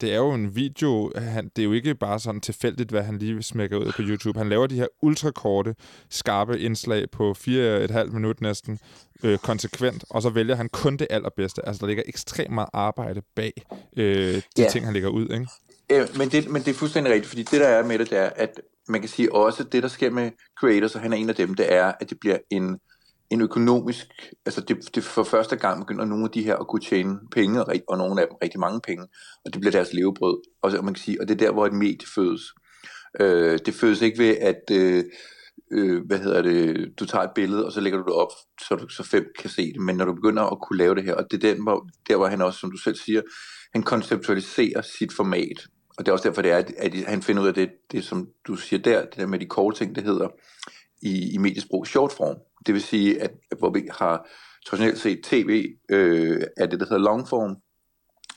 det 0.00 0.12
er 0.12 0.16
jo 0.16 0.32
en 0.32 0.56
video... 0.56 1.12
Han, 1.16 1.50
det 1.56 1.62
er 1.62 1.66
jo 1.66 1.72
ikke 1.72 1.94
bare 1.94 2.20
sådan 2.20 2.40
tilfældigt, 2.40 2.90
hvad 2.90 3.02
han 3.02 3.18
lige 3.18 3.42
smækker 3.42 3.78
ud 3.78 3.92
på 3.96 4.02
YouTube. 4.02 4.38
Han 4.38 4.48
laver 4.48 4.66
de 4.66 4.74
her 4.74 4.86
ultrakorte, 5.02 5.74
skarpe 6.10 6.60
indslag 6.60 7.10
på 7.10 7.34
fire 7.34 7.84
et 7.84 7.90
halvt 7.90 8.12
minut 8.12 8.40
næsten, 8.40 8.78
øh, 9.22 9.38
konsekvent, 9.38 10.04
og 10.10 10.22
så 10.22 10.30
vælger 10.30 10.54
han 10.54 10.68
kun 10.68 10.96
det 10.96 11.06
allerbedste. 11.10 11.68
Altså, 11.68 11.80
der 11.80 11.86
ligger 11.86 12.02
ekstremt 12.06 12.50
meget 12.50 12.68
arbejde 12.72 13.22
bag 13.36 13.52
øh, 13.96 14.34
de 14.34 14.42
yeah. 14.60 14.70
ting, 14.70 14.84
han 14.84 14.94
lægger 14.94 15.08
ud, 15.08 15.28
ikke? 15.28 15.46
Øh, 15.92 16.18
men, 16.18 16.28
det, 16.28 16.50
men 16.50 16.62
det 16.62 16.68
er 16.68 16.74
fuldstændig 16.74 17.12
rigtigt, 17.12 17.28
fordi 17.28 17.42
det, 17.42 17.60
der 17.60 17.68
er 17.68 17.84
med 17.84 17.98
det, 17.98 18.10
det 18.10 18.18
er, 18.18 18.30
at 18.36 18.60
man 18.88 19.00
kan 19.00 19.08
sige 19.08 19.34
også, 19.34 19.64
det 19.64 19.82
der 19.82 19.88
sker 19.88 20.10
med 20.10 20.30
creators, 20.60 20.94
og 20.94 21.00
han 21.00 21.12
er 21.12 21.16
en 21.16 21.28
af 21.28 21.34
dem, 21.34 21.54
det 21.54 21.72
er, 21.72 21.92
at 22.00 22.10
det 22.10 22.20
bliver 22.20 22.38
en, 22.50 22.78
en 23.30 23.40
økonomisk, 23.40 24.06
altså 24.46 24.60
det, 24.60 24.94
det 24.94 25.04
for 25.04 25.22
første 25.22 25.56
gang 25.56 25.80
begynder 25.80 26.04
nogle 26.04 26.24
af 26.24 26.30
de 26.30 26.42
her 26.42 26.56
at 26.56 26.66
kunne 26.68 26.82
tjene 26.82 27.18
penge, 27.32 27.64
og 27.88 27.98
nogle 27.98 28.20
af 28.20 28.26
dem 28.28 28.36
rigtig 28.42 28.60
mange 28.60 28.80
penge, 28.80 29.06
og 29.44 29.52
det 29.52 29.60
bliver 29.60 29.72
deres 29.72 29.92
levebrød. 29.92 30.42
Og, 30.62 30.70
så, 30.70 30.82
man 30.82 30.94
kan 30.94 31.02
sige, 31.02 31.20
og 31.20 31.28
det 31.28 31.34
er 31.34 31.46
der, 31.46 31.52
hvor 31.52 31.66
et 31.66 31.72
medie 31.72 32.08
fødes. 32.14 32.42
Øh, 33.20 33.58
det 33.66 33.74
fødes 33.74 34.02
ikke 34.02 34.18
ved, 34.18 34.36
at 34.36 34.62
øh, 34.72 35.04
øh, 35.72 36.06
hvad 36.06 36.18
hedder 36.18 36.42
det, 36.42 36.88
du 37.00 37.06
tager 37.06 37.24
et 37.24 37.34
billede, 37.34 37.66
og 37.66 37.72
så 37.72 37.80
lægger 37.80 37.98
du 37.98 38.04
det 38.04 38.14
op, 38.14 38.30
så, 38.68 38.74
du, 38.74 38.88
så 38.88 39.02
fem 39.02 39.24
kan 39.38 39.50
se 39.50 39.72
det. 39.72 39.80
Men 39.80 39.96
når 39.96 40.04
du 40.04 40.14
begynder 40.14 40.42
at 40.42 40.58
kunne 40.62 40.78
lave 40.78 40.94
det 40.94 41.04
her, 41.04 41.14
og 41.14 41.24
det 41.30 41.44
er 41.44 41.52
den, 41.52 41.62
hvor, 41.62 41.88
der, 42.08 42.16
hvor 42.16 42.26
han 42.26 42.42
også, 42.42 42.58
som 42.58 42.70
du 42.70 42.76
selv 42.76 42.96
siger, 42.96 43.22
han 43.74 43.82
konceptualiserer 43.82 44.82
sit 44.82 45.12
format. 45.12 45.66
Og 45.98 46.06
det 46.06 46.08
er 46.08 46.12
også 46.12 46.28
derfor, 46.28 46.42
det 46.42 46.52
er, 46.52 46.62
at 46.78 46.94
han 47.06 47.22
finder 47.22 47.42
ud 47.42 47.48
af 47.48 47.54
det, 47.54 47.70
det 47.92 48.04
som 48.04 48.28
du 48.46 48.56
siger 48.56 48.82
der, 48.82 49.00
det 49.00 49.16
der 49.16 49.26
med 49.26 49.38
de 49.38 49.46
korte 49.46 49.78
ting, 49.78 49.94
det 49.94 50.04
hedder 50.04 50.28
i, 51.02 51.34
i 51.34 51.38
mediesprog 51.38 51.86
short 51.86 52.12
form. 52.12 52.36
Det 52.66 52.74
vil 52.74 52.82
sige, 52.82 53.22
at, 53.22 53.30
at 53.50 53.58
hvor 53.58 53.70
vi 53.70 53.88
har 53.90 54.28
traditionelt 54.66 54.98
set 54.98 55.20
tv, 55.24 55.74
øh, 55.88 56.42
er 56.56 56.66
det, 56.66 56.80
der 56.80 56.86
hedder 56.86 57.04
long 57.04 57.28
form, 57.28 57.56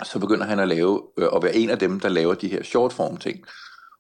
så 0.04 0.20
begynder 0.20 0.46
han 0.46 0.60
at 0.60 0.68
lave, 0.68 1.04
øh, 1.18 1.28
at 1.36 1.44
være 1.44 1.56
en 1.56 1.70
af 1.70 1.80
dem, 1.80 2.00
der 2.00 2.10
laver 2.10 2.34
de 2.34 2.48
her 2.48 2.64
short 2.64 2.94
form 2.94 3.18
ting. 3.18 3.44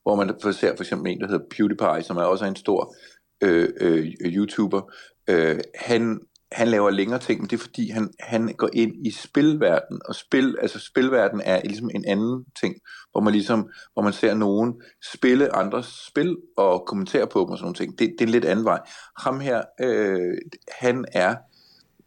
Hvor 0.03 0.15
man 0.15 0.53
ser 0.53 0.75
for 0.75 0.83
eksempel 0.83 1.11
en, 1.11 1.19
der 1.19 1.27
hedder 1.27 1.45
PewDiePie, 1.57 2.03
som 2.03 2.17
er 2.17 2.23
også 2.23 2.45
en 2.45 2.55
stor 2.55 2.95
øh, 3.41 3.69
øh, 3.81 4.05
YouTuber. 4.21 4.81
Øh, 5.27 5.59
han 5.75 6.19
han 6.51 6.67
laver 6.67 6.89
længere 6.89 7.19
ting, 7.19 7.41
men 7.41 7.49
det 7.49 7.55
er 7.55 7.61
fordi, 7.61 7.89
han, 7.89 8.09
han 8.19 8.53
går 8.57 8.69
ind 8.73 9.07
i 9.07 9.11
spilverden, 9.11 10.01
og 10.05 10.15
spil, 10.15 10.55
altså 10.61 10.79
spilverden 10.79 11.41
er 11.45 11.61
ligesom 11.63 11.89
en 11.95 12.05
anden 12.07 12.45
ting, 12.59 12.75
hvor 13.11 13.21
man 13.21 13.33
ligesom, 13.33 13.69
hvor 13.93 14.03
man 14.03 14.13
ser 14.13 14.33
nogen 14.33 14.81
spille 15.13 15.55
andres 15.55 16.05
spil, 16.07 16.37
og 16.57 16.85
kommentere 16.87 17.27
på 17.27 17.39
dem 17.39 17.49
og 17.49 17.57
sådan 17.57 17.65
nogle 17.65 17.75
ting. 17.75 17.99
Det, 17.99 17.99
det 17.99 18.21
er 18.21 18.25
en 18.25 18.31
lidt 18.31 18.45
anden 18.45 18.65
vej. 18.65 18.79
Ham 19.17 19.39
her, 19.39 19.61
øh, 19.81 20.37
han 20.71 21.05
er 21.11 21.35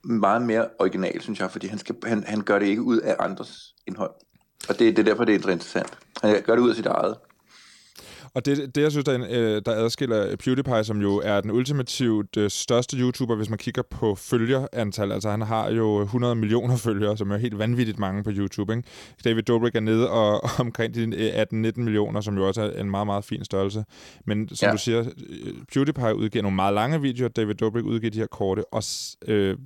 meget 0.05 0.43
mere 0.43 0.69
original, 0.79 1.21
synes 1.21 1.41
jeg, 1.41 1.51
fordi 1.51 1.67
han, 1.67 1.79
skal, 1.79 1.97
han, 2.05 2.25
han 2.25 2.41
gør 2.41 2.59
det 2.59 2.67
ikke 2.67 2.83
ud 2.83 2.99
af 2.99 3.17
andres 3.19 3.75
indhold. 3.87 4.15
Og 4.69 4.79
det, 4.79 4.97
det 4.97 4.99
er 4.99 5.05
derfor, 5.05 5.25
det 5.25 5.33
er 5.33 5.37
interessant. 5.37 5.99
Han 6.23 6.43
gør 6.43 6.55
det 6.55 6.63
ud 6.63 6.71
af 6.71 6.77
sit 6.77 6.87
eget. 6.87 7.17
Og 8.35 8.47
det, 8.47 8.75
det 8.75 8.83
jeg 8.83 8.91
synes, 8.91 9.05
der, 9.05 9.27
øh, 9.31 9.63
der 9.67 9.73
adskiller 9.73 10.37
PewDiePie, 10.37 10.85
som 10.85 11.01
jo 11.01 11.17
er 11.25 11.41
den 11.41 11.51
ultimativt 11.51 12.37
øh, 12.37 12.51
største 12.51 12.97
YouTuber, 12.97 13.37
hvis 13.37 13.49
man 13.49 13.59
kigger 13.59 13.83
på 13.83 14.15
følgerantal. 14.15 15.13
Altså 15.13 15.31
han 15.31 15.43
har 15.43 15.71
jo 15.71 16.03
100 16.03 16.35
millioner 16.35 16.77
følgere, 16.87 17.17
som 17.17 17.31
er 17.31 17.37
helt 17.37 17.59
vanvittigt 17.59 17.99
mange 17.99 18.25
på 18.25 18.31
YouTube. 18.33 18.73
Ikke? 18.73 18.89
David 19.25 19.43
Dobrik 19.43 19.75
er 19.75 19.81
nede 19.81 20.11
og, 20.11 20.45
og 20.45 20.51
omkring 20.67 20.95
de 20.95 21.43
18-19 21.43 21.81
millioner, 21.81 22.21
som 22.21 22.37
jo 22.37 22.47
også 22.47 22.63
er 22.63 22.81
en 22.81 22.91
meget, 22.91 23.07
meget 23.07 23.25
fin 23.25 23.45
størrelse. 23.45 23.85
Men 24.27 24.49
som 24.55 24.67
ja. 24.67 24.73
du 24.73 24.79
siger, 24.79 25.01
øh, 25.01 25.55
PewDiePie 25.73 26.17
udgiver 26.17 26.43
nogle 26.43 26.57
meget 26.57 26.75
lange 26.75 27.01
videoer, 27.01 27.29
David 27.29 27.55
Dobrik 27.55 27.85
udgiver 27.85 28.11
de 28.11 28.19
her 28.19 28.27
korte, 28.27 28.65
og 28.73 28.83
øh, 29.29 29.57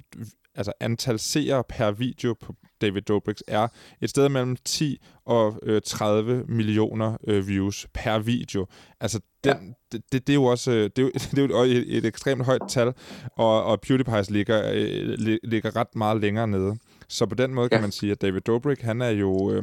altså 0.55 0.73
antal 0.81 1.19
seere 1.19 1.65
per 1.69 1.91
video 1.91 2.35
på 2.41 2.55
David 2.81 3.03
Dobrik's 3.11 3.41
er 3.49 3.69
et 4.01 4.11
sted 4.11 4.29
mellem 4.29 4.57
10 4.65 5.03
og 5.25 5.61
øh, 5.63 5.83
30 5.87 6.45
millioner 6.49 7.17
øh, 7.29 7.49
views 7.49 7.87
per 7.95 8.19
video. 8.19 8.67
Altså, 9.01 9.21
den, 9.45 9.53
ja. 9.53 9.59
det, 9.93 10.03
det, 10.13 10.27
det, 10.27 10.33
er 10.33 10.35
jo 10.35 10.45
også 10.45 10.71
øh, 10.71 10.91
det 10.97 10.99
er 10.99 11.03
jo, 11.03 11.11
det 11.31 11.39
er 11.39 11.57
jo 11.57 11.63
et, 11.63 11.97
et 11.97 12.05
ekstremt 12.05 12.45
højt 12.45 12.63
tal, 12.69 12.93
og, 13.37 13.65
og 13.65 13.81
PewDiePie 13.81 14.23
ligger, 14.29 14.71
øh, 14.75 15.39
ligger 15.45 15.77
ret 15.77 15.97
meget 15.97 16.21
længere 16.21 16.49
nede. 16.49 16.77
Så 17.09 17.27
på 17.27 17.35
den 17.35 17.55
måde 17.55 17.69
kan 17.69 17.79
ja. 17.79 17.83
man 17.83 17.93
sige, 17.93 18.13
at 18.13 18.23
David 18.23 18.41
Dobrik, 18.41 18.81
han 18.81 19.03
er 19.03 19.11
jo... 19.11 19.53
Øh, 19.53 19.63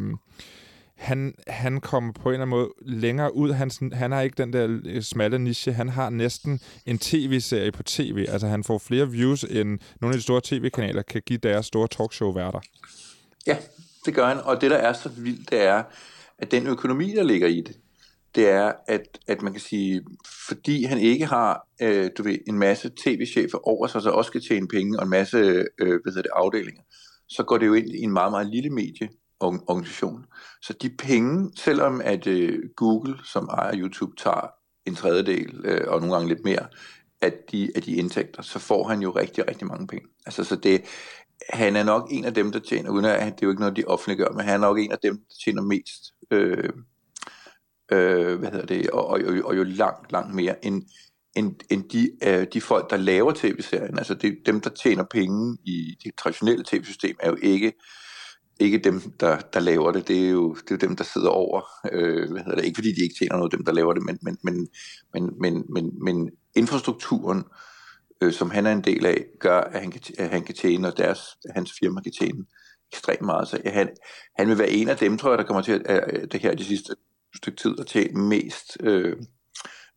han, 0.95 1.33
han 1.47 1.81
kommer 1.81 2.13
på 2.13 2.29
en 2.29 2.33
eller 2.33 2.45
anden 2.45 2.49
måde 2.49 2.69
længere 2.81 3.35
ud. 3.35 3.51
Han, 3.51 3.71
han 3.93 4.11
har 4.11 4.21
ikke 4.21 4.43
den 4.43 4.53
der 4.53 4.79
øh, 4.85 5.01
smalle 5.01 5.39
niche. 5.39 5.73
Han 5.73 5.89
har 5.89 6.09
næsten 6.09 6.59
en 6.85 6.97
tv-serie 6.97 7.71
på 7.71 7.83
tv. 7.83 8.25
Altså 8.29 8.47
han 8.47 8.63
får 8.63 8.77
flere 8.77 9.11
views, 9.11 9.43
end 9.43 9.79
nogle 10.01 10.13
af 10.13 10.17
de 10.17 10.21
store 10.21 10.41
tv-kanaler 10.43 11.01
kan 11.01 11.21
give 11.25 11.39
deres 11.43 11.65
store 11.65 11.87
talkshow-værter. 11.87 12.59
Ja, 13.47 13.57
det 14.05 14.15
gør 14.15 14.27
han. 14.27 14.37
Og 14.39 14.61
det, 14.61 14.71
der 14.71 14.77
er 14.77 14.93
så 14.93 15.09
vildt, 15.09 15.49
det 15.49 15.61
er, 15.61 15.83
at 16.37 16.51
den 16.51 16.67
økonomi, 16.67 17.13
der 17.15 17.23
ligger 17.23 17.47
i 17.47 17.61
det, 17.61 17.79
det 18.35 18.49
er, 18.49 18.73
at, 18.87 19.19
at 19.27 19.41
man 19.41 19.53
kan 19.53 19.61
sige, 19.61 20.05
fordi 20.47 20.83
han 20.83 20.97
ikke 20.97 21.25
har 21.25 21.67
øh, 21.81 22.09
du 22.17 22.23
ved, 22.23 22.37
en 22.47 22.59
masse 22.59 22.91
tv-chefer 23.03 23.67
over 23.67 23.87
sig, 23.87 24.01
så 24.01 24.09
også 24.09 24.27
skal 24.27 24.41
tjene 24.41 24.67
penge, 24.67 24.99
og 24.99 25.03
en 25.03 25.09
masse 25.09 25.37
øh, 25.79 25.99
hvad 26.03 26.13
det, 26.13 26.27
afdelinger, 26.33 26.81
så 27.29 27.43
går 27.43 27.57
det 27.57 27.67
jo 27.67 27.73
ind 27.73 27.89
i 27.89 28.01
en 28.01 28.13
meget, 28.13 28.31
meget 28.31 28.47
lille 28.47 28.69
medieorganisation. 28.69 30.25
Så 30.61 30.73
de 30.73 30.89
penge, 30.89 31.51
selvom 31.55 32.01
at 32.03 32.27
øh, 32.27 32.59
Google, 32.75 33.15
som 33.23 33.45
ejer 33.45 33.79
YouTube, 33.79 34.15
tager 34.17 34.47
en 34.85 34.95
tredjedel, 34.95 35.61
øh, 35.65 35.87
og 35.87 35.99
nogle 35.99 36.15
gange 36.15 36.29
lidt 36.29 36.43
mere, 36.43 36.67
af 37.21 37.33
de, 37.51 37.71
af 37.75 37.81
de 37.81 37.95
indtægter, 37.95 38.41
så 38.41 38.59
får 38.59 38.87
han 38.87 39.01
jo 39.01 39.09
rigtig, 39.09 39.47
rigtig 39.47 39.67
mange 39.67 39.87
penge. 39.87 40.07
Altså, 40.25 40.43
så 40.43 40.55
det, 40.55 40.81
han 41.49 41.75
er 41.75 41.83
nok 41.83 42.07
en 42.11 42.25
af 42.25 42.33
dem, 42.33 42.51
der 42.51 42.59
tjener, 42.59 42.89
uden 42.89 43.05
at 43.05 43.19
det 43.19 43.31
er 43.31 43.37
jo 43.43 43.49
ikke 43.49 43.59
noget, 43.59 43.77
de 43.77 43.85
offentliggør, 43.85 44.31
men 44.31 44.45
han 44.45 44.53
er 44.53 44.57
nok 44.57 44.79
en 44.79 44.91
af 44.91 44.97
dem, 45.03 45.17
der 45.17 45.35
tjener 45.45 45.61
mest, 45.61 46.13
øh, 46.31 46.69
øh, 47.91 48.39
hvad 48.39 48.51
hedder 48.51 48.65
det, 48.65 48.89
og, 48.89 49.07
og, 49.07 49.19
og, 49.25 49.35
og 49.45 49.57
jo 49.57 49.63
langt, 49.63 50.11
langt 50.11 50.35
mere 50.35 50.65
end, 50.65 50.83
end, 51.35 51.55
end 51.69 51.89
de, 51.89 52.11
øh, 52.27 52.47
de 52.53 52.61
folk, 52.61 52.89
der 52.89 52.97
laver 52.97 53.33
tv-serien. 53.35 53.97
Altså 53.97 54.13
det, 54.13 54.37
dem, 54.45 54.61
der 54.61 54.69
tjener 54.69 55.03
penge 55.03 55.57
i 55.65 55.97
det 56.03 56.15
traditionelle 56.15 56.63
tv-system, 56.67 57.15
er 57.19 57.29
jo 57.29 57.37
ikke 57.41 57.73
ikke 58.59 58.77
dem, 58.77 59.01
der, 59.19 59.39
der 59.39 59.59
laver 59.59 59.91
det, 59.91 60.07
det 60.07 60.25
er, 60.25 60.29
jo, 60.29 60.53
det 60.53 60.71
er 60.71 60.75
jo 60.75 60.87
dem, 60.87 60.95
der 60.95 61.03
sidder 61.03 61.29
over. 61.29 61.61
Øh, 61.91 62.31
hvad 62.31 62.41
hedder 62.41 62.55
det? 62.55 62.65
Ikke 62.65 62.77
fordi 62.77 62.91
de 62.91 63.03
ikke 63.03 63.15
tjener 63.19 63.37
noget, 63.37 63.51
dem, 63.51 63.65
der 63.65 63.71
laver 63.71 63.93
det, 63.93 64.03
men, 64.03 64.19
men, 64.21 64.37
men, 64.43 64.67
men, 65.13 65.33
men, 65.41 65.65
men, 65.69 66.03
men 66.03 66.29
infrastrukturen, 66.55 67.37
øh, 67.37 67.72
Øh, 68.23 68.33
som 68.33 68.51
han 68.51 68.65
er 68.65 68.71
en 68.71 68.81
del 68.81 69.05
af, 69.05 69.25
gør, 69.39 69.59
at 69.61 69.79
han 69.79 69.91
kan, 69.91 70.01
at 70.17 70.29
han 70.29 70.43
kan 70.43 70.55
tjene, 70.55 70.87
og 70.87 70.97
deres, 70.97 71.19
hans 71.55 71.73
firma 71.79 72.01
kan 72.01 72.11
tjene 72.11 72.45
ekstremt 72.93 73.21
meget. 73.21 73.47
Så 73.47 73.61
han, 73.65 73.89
han 74.37 74.49
vil 74.49 74.57
være 74.57 74.69
en 74.69 74.89
af 74.89 74.97
dem, 74.97 75.17
tror 75.17 75.29
jeg, 75.29 75.37
der 75.37 75.43
kommer 75.43 75.61
til 75.61 75.71
at, 75.71 75.81
at 75.85 76.31
det 76.31 76.41
her 76.41 76.55
de 76.55 76.65
sidste 76.65 76.95
stykke 77.35 77.57
tid 77.57 77.79
at 77.79 77.87
tjene 77.87 78.21
mest 78.21 78.77
øh, 78.79 79.17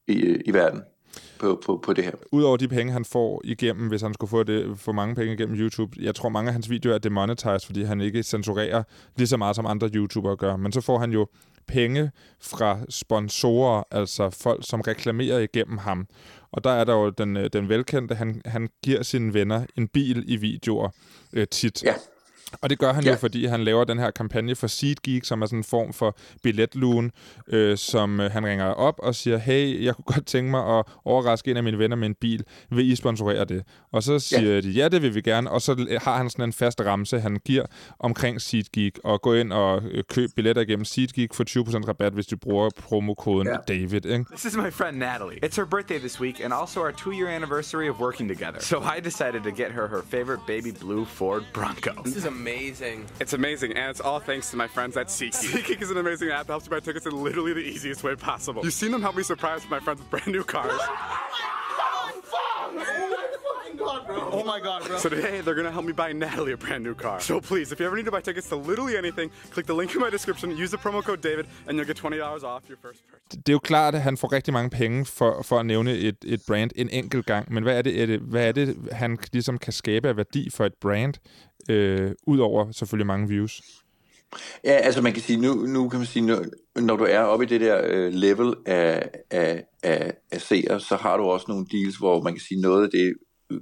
i, 0.06 0.42
i 0.44 0.52
verden 0.52 0.82
på, 1.38 1.62
på, 1.66 1.80
på 1.84 1.92
det 1.92 2.04
her. 2.04 2.12
Udover 2.32 2.56
de 2.56 2.68
penge, 2.68 2.92
han 2.92 3.04
får 3.04 3.40
igennem, 3.44 3.88
hvis 3.88 4.02
han 4.02 4.14
skulle 4.14 4.30
få, 4.30 4.42
det, 4.42 4.78
få 4.78 4.92
mange 4.92 5.14
penge 5.14 5.32
igennem 5.32 5.56
YouTube, 5.56 5.96
jeg 6.00 6.14
tror 6.14 6.28
mange 6.28 6.48
af 6.48 6.52
hans 6.52 6.70
videoer 6.70 6.94
er 6.94 6.98
demonetized, 6.98 7.66
fordi 7.66 7.82
han 7.82 8.00
ikke 8.00 8.22
censurerer 8.22 8.82
lige 9.16 9.26
så 9.26 9.36
meget 9.36 9.56
som 9.56 9.66
andre 9.66 9.88
YouTubere 9.88 10.36
gør. 10.36 10.56
Men 10.56 10.72
så 10.72 10.80
får 10.80 10.98
han 10.98 11.12
jo 11.12 11.26
penge 11.66 12.10
fra 12.40 12.78
sponsorer, 12.88 13.82
altså 13.90 14.30
folk, 14.30 14.66
som 14.66 14.80
reklamerer 14.80 15.38
igennem 15.38 15.78
ham. 15.78 16.06
Og 16.56 16.64
der 16.64 16.70
er 16.70 16.84
der 16.84 16.92
jo 16.92 17.10
den, 17.10 17.36
øh, 17.36 17.50
den 17.52 17.68
velkendte, 17.68 18.14
han, 18.14 18.42
han 18.44 18.68
giver 18.84 19.02
sine 19.02 19.34
venner 19.34 19.66
en 19.76 19.88
bil 19.88 20.24
i 20.26 20.36
videoer 20.36 20.88
øh, 21.32 21.46
tit. 21.48 21.82
Ja. 21.82 21.94
Og 22.52 22.70
det 22.70 22.78
gør 22.78 22.92
han 22.92 23.04
ja. 23.04 23.10
jo, 23.10 23.16
fordi 23.16 23.46
han 23.46 23.64
laver 23.64 23.84
den 23.84 23.98
her 23.98 24.10
kampagne 24.10 24.54
for 24.54 24.66
SeatGeek, 24.66 25.24
som 25.24 25.42
er 25.42 25.46
sådan 25.46 25.58
en 25.58 25.64
form 25.64 25.92
for 25.92 26.16
billetluen, 26.42 27.12
øh, 27.48 27.76
som 27.76 28.20
øh, 28.20 28.30
han 28.30 28.46
ringer 28.46 28.64
op 28.64 28.94
og 28.98 29.14
siger, 29.14 29.38
hey, 29.38 29.84
jeg 29.84 29.94
kunne 29.94 30.04
godt 30.04 30.26
tænke 30.26 30.50
mig 30.50 30.78
at 30.78 30.84
overraske 31.04 31.50
en 31.50 31.56
af 31.56 31.62
mine 31.62 31.78
venner 31.78 31.96
med 31.96 32.06
en 32.08 32.14
bil. 32.14 32.44
Vil 32.70 32.92
I 32.92 32.96
sponsorere 32.96 33.44
det? 33.44 33.64
Og 33.92 34.02
så 34.02 34.18
siger 34.18 34.54
ja. 34.54 34.60
de, 34.60 34.70
ja, 34.70 34.88
det 34.88 35.02
vil 35.02 35.14
vi 35.14 35.20
gerne. 35.20 35.50
Og 35.50 35.62
så 35.62 35.98
har 36.02 36.16
han 36.16 36.30
sådan 36.30 36.44
en 36.44 36.52
fast 36.52 36.80
ramse, 36.80 37.20
han 37.20 37.36
giver 37.44 37.66
omkring 37.98 38.40
SeatGeek, 38.40 38.98
og 39.04 39.22
gå 39.22 39.34
ind 39.34 39.52
og 39.52 39.82
øh, 39.82 40.04
køb 40.10 40.30
billetter 40.36 40.62
igennem 40.62 40.84
SeatGeek 40.84 41.34
for 41.34 41.44
20% 41.44 41.88
rabat, 41.88 42.12
hvis 42.12 42.26
du 42.26 42.36
bruger 42.36 42.70
promokoden 42.78 43.48
ja. 43.48 43.74
David. 43.74 44.06
Ikke? 44.06 44.24
This 44.30 44.44
is 44.44 44.56
my 44.56 44.70
friend 44.70 44.98
Natalie. 44.98 45.44
It's 45.44 45.56
her 45.56 45.64
birthday 45.64 45.98
this 45.98 46.20
week, 46.20 46.40
and 46.44 46.52
also 46.52 46.80
our 46.80 46.92
two-year 46.92 47.28
anniversary 47.28 47.88
of 47.88 48.00
working 48.00 48.28
together. 48.28 48.60
So 48.60 48.76
I 48.96 49.00
decided 49.00 49.42
to 49.42 49.50
get 49.50 49.72
her 49.72 49.86
her 49.88 50.02
favorite 50.10 50.40
baby 50.46 50.70
blue 50.80 51.04
Ford 51.04 51.42
Bronco. 51.52 52.02
This 52.04 52.16
is 52.16 52.24
amazing. 52.36 53.06
It's 53.20 53.32
amazing, 53.32 53.72
and 53.72 53.90
it's 53.90 54.00
all 54.00 54.20
thanks 54.20 54.50
to 54.50 54.56
my 54.56 54.68
friends 54.68 54.96
at 54.96 55.08
SeatGeek. 55.08 55.62
SeatGeek 55.62 55.82
is 55.82 55.90
an 55.90 55.96
amazing 55.96 56.30
app 56.30 56.46
that 56.46 56.52
helps 56.52 56.66
you 56.66 56.70
buy 56.70 56.80
tickets 56.80 57.06
in 57.06 57.12
literally 57.12 57.52
the 57.52 57.60
easiest 57.60 58.04
way 58.04 58.14
possible. 58.14 58.62
You've 58.62 58.74
seen 58.74 58.92
them 58.92 59.02
help 59.02 59.16
me 59.16 59.22
surprise 59.22 59.62
my 59.70 59.80
friends 59.80 60.00
with 60.00 60.10
brand 60.10 60.28
new 60.28 60.44
cars. 60.44 60.72
Oh 63.88 64.44
my 64.44 64.60
god, 64.60 64.84
bro. 64.86 64.98
So 64.98 65.08
today 65.08 65.40
they're 65.42 65.54
gonna 65.54 65.70
help 65.70 65.84
me 65.84 65.92
buy 65.92 66.12
Natalie 66.12 66.52
a 66.52 66.56
brand 66.56 66.82
new 66.84 66.94
car. 66.94 67.20
So 67.20 67.40
please, 67.40 67.72
if 67.72 67.80
you 67.80 67.86
ever 67.86 67.96
need 67.96 68.06
to 68.06 68.10
buy 68.10 68.20
tickets 68.20 68.48
to 68.48 68.56
literally 68.56 68.96
anything, 68.96 69.30
click 69.50 69.66
the 69.66 69.74
link 69.74 69.94
in 69.94 70.00
my 70.00 70.10
description, 70.10 70.50
use 70.50 70.70
the 70.70 70.78
promo 70.78 71.02
code 71.02 71.20
David, 71.22 71.46
and 71.66 71.72
you'll 71.76 71.86
get 71.86 71.96
$20 71.96 72.42
off 72.44 72.62
your 72.68 72.78
first 72.82 73.00
purchase. 73.06 73.36
Det 73.46 73.48
er 73.48 73.52
jo 73.52 73.58
klart, 73.58 73.94
at 73.94 74.02
han 74.02 74.16
får 74.16 74.32
rigtig 74.32 74.52
mange 74.52 74.70
penge 74.70 75.06
for, 75.06 75.42
for 75.42 75.58
at 75.58 75.66
nævne 75.66 75.92
et, 75.92 76.16
et 76.24 76.40
brand 76.46 76.70
en 76.76 76.88
enkelt 76.90 77.26
gang, 77.26 77.52
men 77.52 77.62
hvad 77.62 77.78
er, 77.78 77.82
det, 77.82 78.02
er 78.02 78.06
det, 78.06 78.20
hvad 78.20 78.48
er 78.48 78.52
det, 78.52 78.76
han 78.92 79.18
ligesom 79.32 79.58
kan 79.58 79.72
skabe 79.72 80.08
af 80.08 80.16
værdi 80.16 80.50
for 80.50 80.64
et 80.64 80.74
brand, 80.80 81.14
øh, 81.70 82.10
udover 82.26 82.72
selvfølgelig 82.72 83.06
mange 83.06 83.28
views? 83.28 83.62
Ja, 84.64 84.70
altså 84.70 85.02
man 85.02 85.12
kan 85.12 85.22
sige, 85.22 85.40
nu, 85.40 85.54
nu 85.54 85.88
kan 85.88 85.98
man 85.98 86.06
sige, 86.06 86.26
når, 86.26 86.44
når 86.80 86.96
du 86.96 87.04
er 87.04 87.18
oppe 87.18 87.44
i 87.44 87.48
det 87.48 87.60
der 87.60 87.80
øh, 87.84 88.12
level 88.12 88.54
af, 88.66 89.10
af, 89.30 89.64
af, 89.82 90.14
af 90.32 90.40
seere, 90.40 90.80
så 90.80 90.96
har 90.96 91.16
du 91.16 91.22
også 91.22 91.46
nogle 91.48 91.66
deals, 91.72 91.96
hvor 91.96 92.22
man 92.22 92.32
kan 92.32 92.40
sige, 92.40 92.60
noget 92.60 92.84
af 92.84 92.90
det 92.90 93.14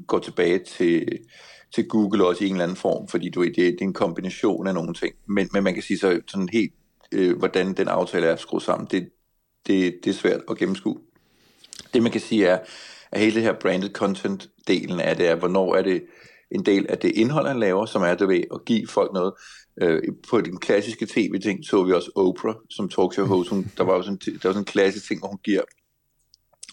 går 0.06 0.18
tilbage 0.18 0.58
til, 0.58 1.18
til 1.74 1.88
Google 1.88 2.26
også 2.26 2.44
i 2.44 2.46
en 2.46 2.52
eller 2.52 2.64
anden 2.64 2.76
form, 2.76 3.08
fordi 3.08 3.30
du 3.30 3.40
ved, 3.40 3.48
det, 3.48 3.56
det 3.56 3.80
er 3.80 3.84
en 3.84 3.92
kombination 3.92 4.66
af 4.66 4.74
nogle 4.74 4.94
ting. 4.94 5.14
Men, 5.26 5.48
men 5.52 5.64
man 5.64 5.74
kan 5.74 5.82
sige 5.82 5.98
så 5.98 6.20
sådan 6.26 6.48
helt, 6.52 6.72
øh, 7.12 7.38
hvordan 7.38 7.74
den 7.74 7.88
aftale 7.88 8.26
er 8.26 8.36
skruet 8.36 8.62
sammen, 8.62 8.88
det, 8.90 9.08
det, 9.66 9.98
det 10.04 10.10
er 10.10 10.14
svært 10.14 10.40
at 10.50 10.58
gennemskue. 10.58 10.98
Det 11.94 12.02
man 12.02 12.12
kan 12.12 12.20
sige 12.20 12.46
er, 12.46 12.58
at 13.12 13.20
hele 13.20 13.34
det 13.34 13.42
her 13.42 13.52
branded 13.60 13.90
content 13.90 14.50
delen 14.68 15.00
af 15.00 15.16
det 15.16 15.28
er, 15.28 15.34
hvornår 15.34 15.74
er 15.74 15.82
det 15.82 16.04
en 16.50 16.66
del 16.66 16.86
af 16.88 16.98
det 16.98 17.10
indhold, 17.10 17.46
han 17.46 17.60
laver, 17.60 17.86
som 17.86 18.02
er 18.02 18.14
det 18.14 18.28
ved 18.28 18.44
at 18.54 18.64
give 18.64 18.86
folk 18.86 19.12
noget. 19.12 19.32
Øh, 19.82 20.02
på 20.30 20.40
den 20.40 20.56
klassiske 20.56 21.06
tv-ting 21.06 21.64
så 21.64 21.84
vi 21.84 21.92
også 21.92 22.10
Oprah 22.14 22.54
som 22.70 22.88
talkshow 22.88 23.26
host. 23.26 23.50
Hun, 23.50 23.72
der 23.76 23.84
var 23.84 23.96
jo 23.96 24.02
sådan, 24.02 24.16
der 24.16 24.32
var 24.32 24.52
sådan 24.52 24.60
en 24.60 24.64
klassisk 24.64 25.08
ting, 25.08 25.20
hvor 25.20 25.28
hun 25.28 25.38
giver 25.44 25.62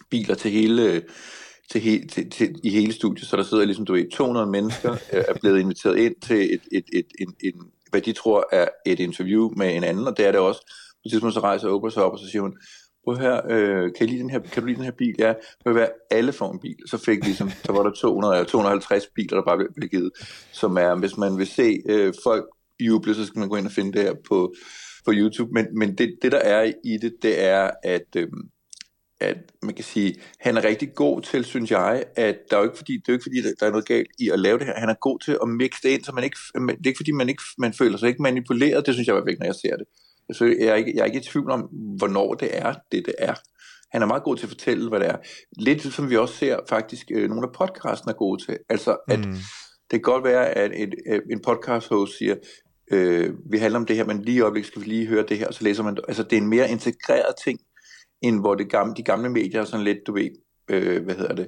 biler 0.09 0.35
til 0.35 0.51
hele 0.51 1.03
til, 1.71 1.81
he, 1.81 2.07
til, 2.07 2.29
til, 2.29 2.55
i 2.63 2.69
hele 2.69 2.93
studiet, 2.93 3.27
så 3.27 3.37
der 3.37 3.43
sidder 3.43 3.65
ligesom, 3.65 3.85
du 3.85 3.93
ved, 3.93 4.11
200 4.11 4.47
mennesker 4.47 4.95
er 5.29 5.33
blevet 5.41 5.59
inviteret 5.59 5.97
ind 5.97 6.15
til 6.21 6.53
et, 6.53 6.61
et, 6.71 6.85
et, 6.93 7.05
en, 7.19 7.35
en, 7.43 7.53
hvad 7.91 8.01
de 8.01 8.13
tror 8.13 8.47
er 8.51 8.67
et 8.85 8.99
interview 8.99 9.49
med 9.57 9.75
en 9.75 9.83
anden, 9.83 10.07
og 10.07 10.17
det 10.17 10.27
er 10.27 10.31
det 10.31 10.39
også. 10.39 10.61
På 10.67 11.05
et 11.05 11.11
tidspunkt 11.11 11.33
så 11.33 11.39
rejser 11.39 11.67
Oprah 11.67 11.91
sig 11.91 12.03
op, 12.03 12.11
og 12.13 12.19
så 12.19 12.27
siger 12.31 12.41
hun, 12.41 12.57
prøv 13.03 13.17
her, 13.17 13.41
øh, 13.49 13.91
kan, 13.97 14.07
I 14.07 14.09
lide 14.09 14.21
den 14.21 14.29
her, 14.29 14.39
kan 14.39 14.63
du 14.63 14.67
lide 14.67 14.77
den 14.77 14.85
her 14.85 14.91
bil? 14.91 15.15
Ja, 15.19 15.33
vil 15.65 15.75
være 15.75 15.89
alle 16.11 16.33
får 16.33 16.51
en 16.51 16.59
bil. 16.59 16.75
Så 16.85 16.97
fik 16.97 17.25
ligesom, 17.25 17.49
så 17.65 17.71
var 17.71 17.83
der 17.83 17.91
200 17.91 18.35
eller 18.35 18.47
250 18.47 19.07
biler, 19.15 19.37
der 19.37 19.43
bare 19.43 19.57
blev, 19.57 19.73
blev 19.75 19.89
givet, 19.89 20.11
som 20.51 20.77
er, 20.77 20.95
hvis 20.95 21.17
man 21.17 21.37
vil 21.37 21.47
se 21.47 21.81
øh, 21.89 22.13
folk 22.23 22.45
juble, 22.79 23.15
så 23.15 23.25
skal 23.25 23.39
man 23.39 23.49
gå 23.49 23.55
ind 23.55 23.65
og 23.65 23.71
finde 23.71 23.93
det 23.93 24.01
her 24.01 24.13
på, 24.29 24.53
på 25.05 25.11
YouTube. 25.13 25.51
Men, 25.53 25.65
men 25.77 25.95
det, 25.97 26.17
det, 26.21 26.31
der 26.31 26.37
er 26.37 26.71
i 26.83 26.97
det, 26.97 27.13
det 27.21 27.43
er, 27.43 27.71
at, 27.83 28.15
øh, 28.15 28.27
at 29.21 29.37
man 29.61 29.73
kan 29.75 29.83
sige, 29.83 30.15
han 30.39 30.57
er 30.57 30.63
rigtig 30.63 30.93
god 30.95 31.21
til, 31.21 31.45
synes 31.45 31.71
jeg, 31.71 32.03
at 32.15 32.37
der 32.49 32.55
er 32.55 32.61
jo 32.61 32.63
ikke 32.63 32.77
fordi, 32.77 32.93
det 32.93 33.07
er 33.07 33.13
jo 33.13 33.13
ikke 33.13 33.23
fordi, 33.23 33.41
der 33.59 33.65
er 33.65 33.71
noget 33.71 33.85
galt 33.85 34.07
i 34.19 34.29
at 34.29 34.39
lave 34.39 34.59
det 34.59 34.65
her. 34.67 34.79
Han 34.79 34.89
er 34.89 34.93
god 34.93 35.19
til 35.19 35.37
at 35.41 35.49
mixe 35.49 35.79
det 35.83 35.89
ind, 35.89 36.03
så 36.03 36.11
man 36.11 36.23
ikke, 36.23 36.37
det 36.53 36.69
er 36.69 36.87
ikke 36.87 36.97
fordi, 36.97 37.11
man, 37.11 37.29
ikke, 37.29 37.43
man 37.57 37.73
føler 37.73 37.97
sig 37.97 38.07
ikke 38.07 38.21
manipuleret. 38.21 38.85
Det 38.85 38.93
synes 38.93 39.07
jeg 39.07 39.15
er 39.15 39.19
vigtigt, 39.19 39.39
når 39.39 39.45
jeg 39.45 39.55
ser 39.55 39.75
det. 39.77 39.85
Så 40.31 40.45
jeg 40.45 40.67
er, 40.67 40.75
ikke, 40.75 40.91
jeg 40.95 41.01
er 41.01 41.05
ikke 41.05 41.19
i 41.19 41.23
tvivl 41.23 41.51
om, 41.51 41.61
hvornår 41.97 42.33
det 42.33 42.57
er, 42.57 42.73
det 42.91 43.05
det 43.05 43.15
er. 43.19 43.33
Han 43.91 44.01
er 44.01 44.05
meget 44.05 44.23
god 44.23 44.35
til 44.37 44.45
at 44.45 44.49
fortælle, 44.49 44.89
hvad 44.89 44.99
det 44.99 45.07
er. 45.07 45.17
Lidt 45.57 45.93
som 45.93 46.09
vi 46.09 46.17
også 46.17 46.35
ser 46.35 46.59
faktisk, 46.69 47.11
øh, 47.11 47.29
nogle 47.29 47.47
af 47.47 47.53
podcasten 47.53 48.09
er 48.09 48.13
gode 48.13 48.45
til. 48.45 48.57
Altså, 48.69 48.97
at 49.07 49.19
mm. 49.19 49.33
det 49.91 49.91
kan 49.91 50.01
godt 50.01 50.23
være, 50.23 50.49
at 50.49 50.71
et, 50.75 50.93
et, 51.07 51.21
en 51.31 51.41
podcast 51.41 51.89
host 51.89 52.17
siger, 52.17 52.35
øh, 52.91 53.33
vi 53.51 53.57
handler 53.57 53.79
om 53.79 53.85
det 53.85 53.95
her, 53.95 54.05
men 54.05 54.21
lige 54.21 54.37
i 54.37 54.41
øjeblikket 54.41 54.67
skal 54.67 54.81
vi 54.81 54.87
lige 54.87 55.07
høre 55.07 55.25
det 55.29 55.37
her, 55.37 55.47
og 55.47 55.53
så 55.53 55.63
læser 55.63 55.83
man 55.83 55.95
det. 55.95 56.03
Altså, 56.07 56.23
det 56.23 56.33
er 56.33 56.41
en 56.41 56.47
mere 56.47 56.71
integreret 56.71 57.35
ting, 57.43 57.59
end 58.21 58.39
hvor 58.39 58.55
det 58.55 58.69
gamle, 58.69 58.93
de 58.95 59.03
gamle 59.03 59.29
medier 59.29 59.61
er 59.61 59.65
sådan 59.65 59.83
lidt, 59.83 59.97
du 60.07 60.13
ved, 60.13 60.29
øh, 60.69 61.03
hvad 61.03 61.15
hedder 61.15 61.35
det, 61.35 61.43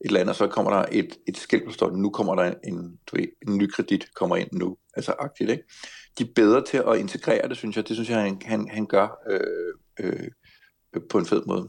et 0.00 0.06
eller 0.06 0.20
andet, 0.20 0.30
og 0.30 0.36
så 0.36 0.46
kommer 0.46 0.72
der 0.72 0.84
et, 0.92 1.16
et 1.28 1.36
skilt, 1.36 1.64
der 1.64 1.72
står, 1.72 1.90
nu 1.90 2.10
kommer 2.10 2.34
der 2.34 2.54
en, 2.64 2.98
du 3.06 3.16
ved, 3.16 3.26
en 3.48 3.58
ny 3.58 3.70
kredit, 3.70 4.14
kommer 4.14 4.36
ind 4.36 4.48
nu, 4.52 4.76
altså 4.96 5.14
agtigt, 5.18 5.50
ikke? 5.50 5.64
De 6.18 6.22
er 6.22 6.28
bedre 6.34 6.64
til 6.64 6.82
at 6.88 6.98
integrere 6.98 7.48
det, 7.48 7.56
synes 7.56 7.76
jeg, 7.76 7.88
det 7.88 7.96
synes 7.96 8.10
jeg, 8.10 8.22
han, 8.22 8.40
han, 8.44 8.68
han 8.68 8.86
gør 8.86 9.20
øh, 9.30 9.74
øh, 10.00 10.28
på 11.10 11.18
en 11.18 11.26
fed 11.26 11.42
måde. 11.46 11.68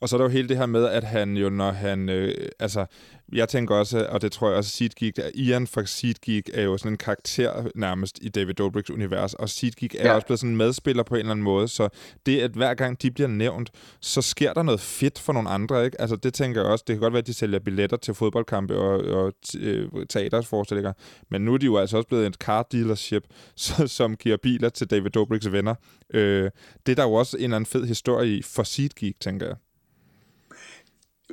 Og 0.00 0.08
så 0.08 0.16
er 0.16 0.18
der 0.18 0.24
jo 0.24 0.30
hele 0.30 0.48
det 0.48 0.56
her 0.56 0.66
med, 0.66 0.84
at 0.84 1.04
han 1.04 1.36
jo, 1.36 1.50
når 1.50 1.70
han, 1.70 2.08
øh, 2.08 2.48
altså, 2.58 2.86
jeg 3.32 3.48
tænker 3.48 3.74
også, 3.74 4.06
og 4.10 4.22
det 4.22 4.32
tror 4.32 4.48
jeg 4.48 4.56
også, 4.56 4.70
SeatGeek, 4.70 5.18
at 5.18 5.30
Ian 5.34 5.66
fra 5.66 5.86
SeatGeek 5.86 6.50
er 6.54 6.62
jo 6.62 6.76
sådan 6.76 6.92
en 6.92 6.96
karakter 6.96 7.70
nærmest 7.74 8.18
i 8.22 8.28
David 8.28 8.60
Dobrik's 8.60 8.92
univers, 8.92 9.34
og 9.34 9.48
SeatGeek 9.48 9.94
er 9.94 10.08
ja. 10.08 10.14
også 10.14 10.26
blevet 10.26 10.40
sådan 10.40 10.50
en 10.50 10.56
medspiller 10.56 11.02
på 11.02 11.14
en 11.14 11.18
eller 11.18 11.30
anden 11.30 11.44
måde, 11.44 11.68
så 11.68 11.88
det, 12.26 12.40
at 12.40 12.50
hver 12.50 12.74
gang 12.74 13.02
de 13.02 13.10
bliver 13.10 13.28
nævnt, 13.28 13.70
så 14.00 14.22
sker 14.22 14.52
der 14.52 14.62
noget 14.62 14.80
fedt 14.80 15.18
for 15.18 15.32
nogle 15.32 15.48
andre, 15.48 15.84
ikke? 15.84 16.00
Altså 16.00 16.16
det 16.16 16.34
tænker 16.34 16.60
jeg 16.60 16.70
også, 16.70 16.84
det 16.86 16.94
kan 16.94 17.00
godt 17.00 17.12
være, 17.12 17.20
at 17.20 17.26
de 17.26 17.34
sælger 17.34 17.58
billetter 17.58 17.96
til 17.96 18.14
fodboldkampe 18.14 18.76
og, 18.76 19.24
og 19.24 19.32
øh, 19.58 19.88
teatersforestillinger, 20.08 20.92
men 21.30 21.44
nu 21.44 21.54
er 21.54 21.58
de 21.58 21.66
jo 21.66 21.76
altså 21.76 21.96
også 21.96 22.08
blevet 22.08 22.26
et 22.26 22.34
car 22.34 22.62
dealership, 22.72 23.22
så, 23.56 23.86
som 23.86 24.16
giver 24.16 24.36
biler 24.36 24.68
til 24.68 24.90
David 24.90 25.16
Dobrik's 25.16 25.48
venner. 25.50 25.74
Øh, 26.14 26.50
det 26.86 26.92
er 26.92 26.96
der 26.96 27.04
jo 27.04 27.12
også 27.12 27.36
en 27.36 27.44
eller 27.44 27.56
anden 27.56 27.66
fed 27.66 27.84
historie 27.86 28.36
i 28.36 28.42
for 28.42 28.62
SeatGeek, 28.62 29.20
tænker 29.20 29.46
jeg. 29.46 29.56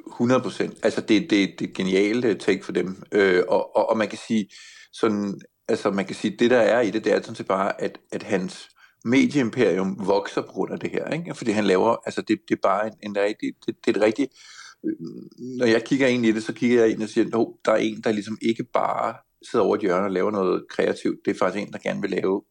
100 0.08 0.42
procent. 0.42 0.78
Altså, 0.84 1.02
det, 1.02 1.30
det, 1.30 1.60
det 1.60 1.70
er 1.70 1.74
genialt 1.74 2.26
øh, 2.26 2.38
take 2.38 2.66
for 2.66 2.72
dem. 2.72 3.04
Øh, 3.12 3.44
og, 3.48 3.76
og, 3.76 3.90
og, 3.90 3.98
man 3.98 4.08
kan 4.08 4.20
sige, 4.28 4.50
sådan, 4.94 5.42
altså, 5.68 5.92
man 5.92 6.06
kan 6.06 6.16
sige, 6.16 6.38
det 6.40 6.52
der 6.52 6.58
er 6.58 6.82
i 6.82 6.92
det, 6.92 7.04
det 7.04 7.14
er 7.14 7.22
sådan 7.22 7.36
set 7.36 7.48
bare, 7.48 7.82
at, 7.82 8.00
at 8.12 8.24
hans 8.24 8.70
medieimperium 9.06 10.08
vokser 10.08 10.42
på 10.42 10.48
grund 10.48 10.74
af 10.74 10.80
det 10.80 10.92
her. 10.92 11.08
Ikke? 11.10 11.36
Fordi 11.36 11.52
han 11.52 11.66
laver, 11.66 11.96
altså, 12.06 12.22
det, 12.22 12.40
det 12.50 12.56
er 12.56 12.60
bare 12.64 12.88
en, 12.88 12.94
en 13.04 13.18
rigtig, 13.18 13.54
det, 13.66 13.76
det 13.86 13.96
er 13.96 14.00
et 14.00 14.06
rigtigt, 14.06 14.32
øh, 14.86 14.96
når 15.60 15.66
jeg 15.66 15.84
kigger 15.84 16.08
ind 16.08 16.26
i 16.26 16.32
det, 16.32 16.44
så 16.44 16.54
kigger 16.54 16.82
jeg 16.82 16.92
ind 16.92 17.04
og 17.04 17.10
siger, 17.10 17.26
at 17.26 17.48
der 17.66 17.72
er 17.72 17.78
en, 17.78 18.02
der 18.02 18.12
ligesom 18.12 18.38
ikke 18.42 18.64
bare 18.64 19.16
sidder 19.52 19.66
over 19.66 19.76
et 19.76 19.82
hjørne 19.82 20.06
og 20.06 20.12
laver 20.12 20.32
noget 20.32 20.66
kreativt. 20.70 21.20
Det 21.26 21.32
er 21.32 21.38
faktisk 21.38 21.68
en, 21.68 21.74
der 21.74 21.80
gerne 21.80 22.02
vil 22.02 22.10
lave 22.10 22.42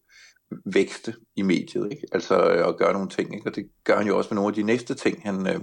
vækste 0.75 1.15
i 1.37 1.43
mediet, 1.43 1.89
ikke? 1.93 2.07
Altså 2.13 2.51
øh, 2.51 2.69
at 2.69 2.77
gøre 2.77 2.93
nogle 2.93 3.09
ting, 3.09 3.35
ikke? 3.35 3.47
og 3.47 3.57
det 3.57 3.65
gør 3.85 3.97
han 3.97 4.07
jo 4.07 4.19
også 4.19 4.29
med 4.31 4.37
nogle 4.37 4.49
af 4.49 4.55
de 4.55 4.63
næste 4.63 4.95
ting, 4.95 5.23
han, 5.23 5.47
øh, 5.47 5.61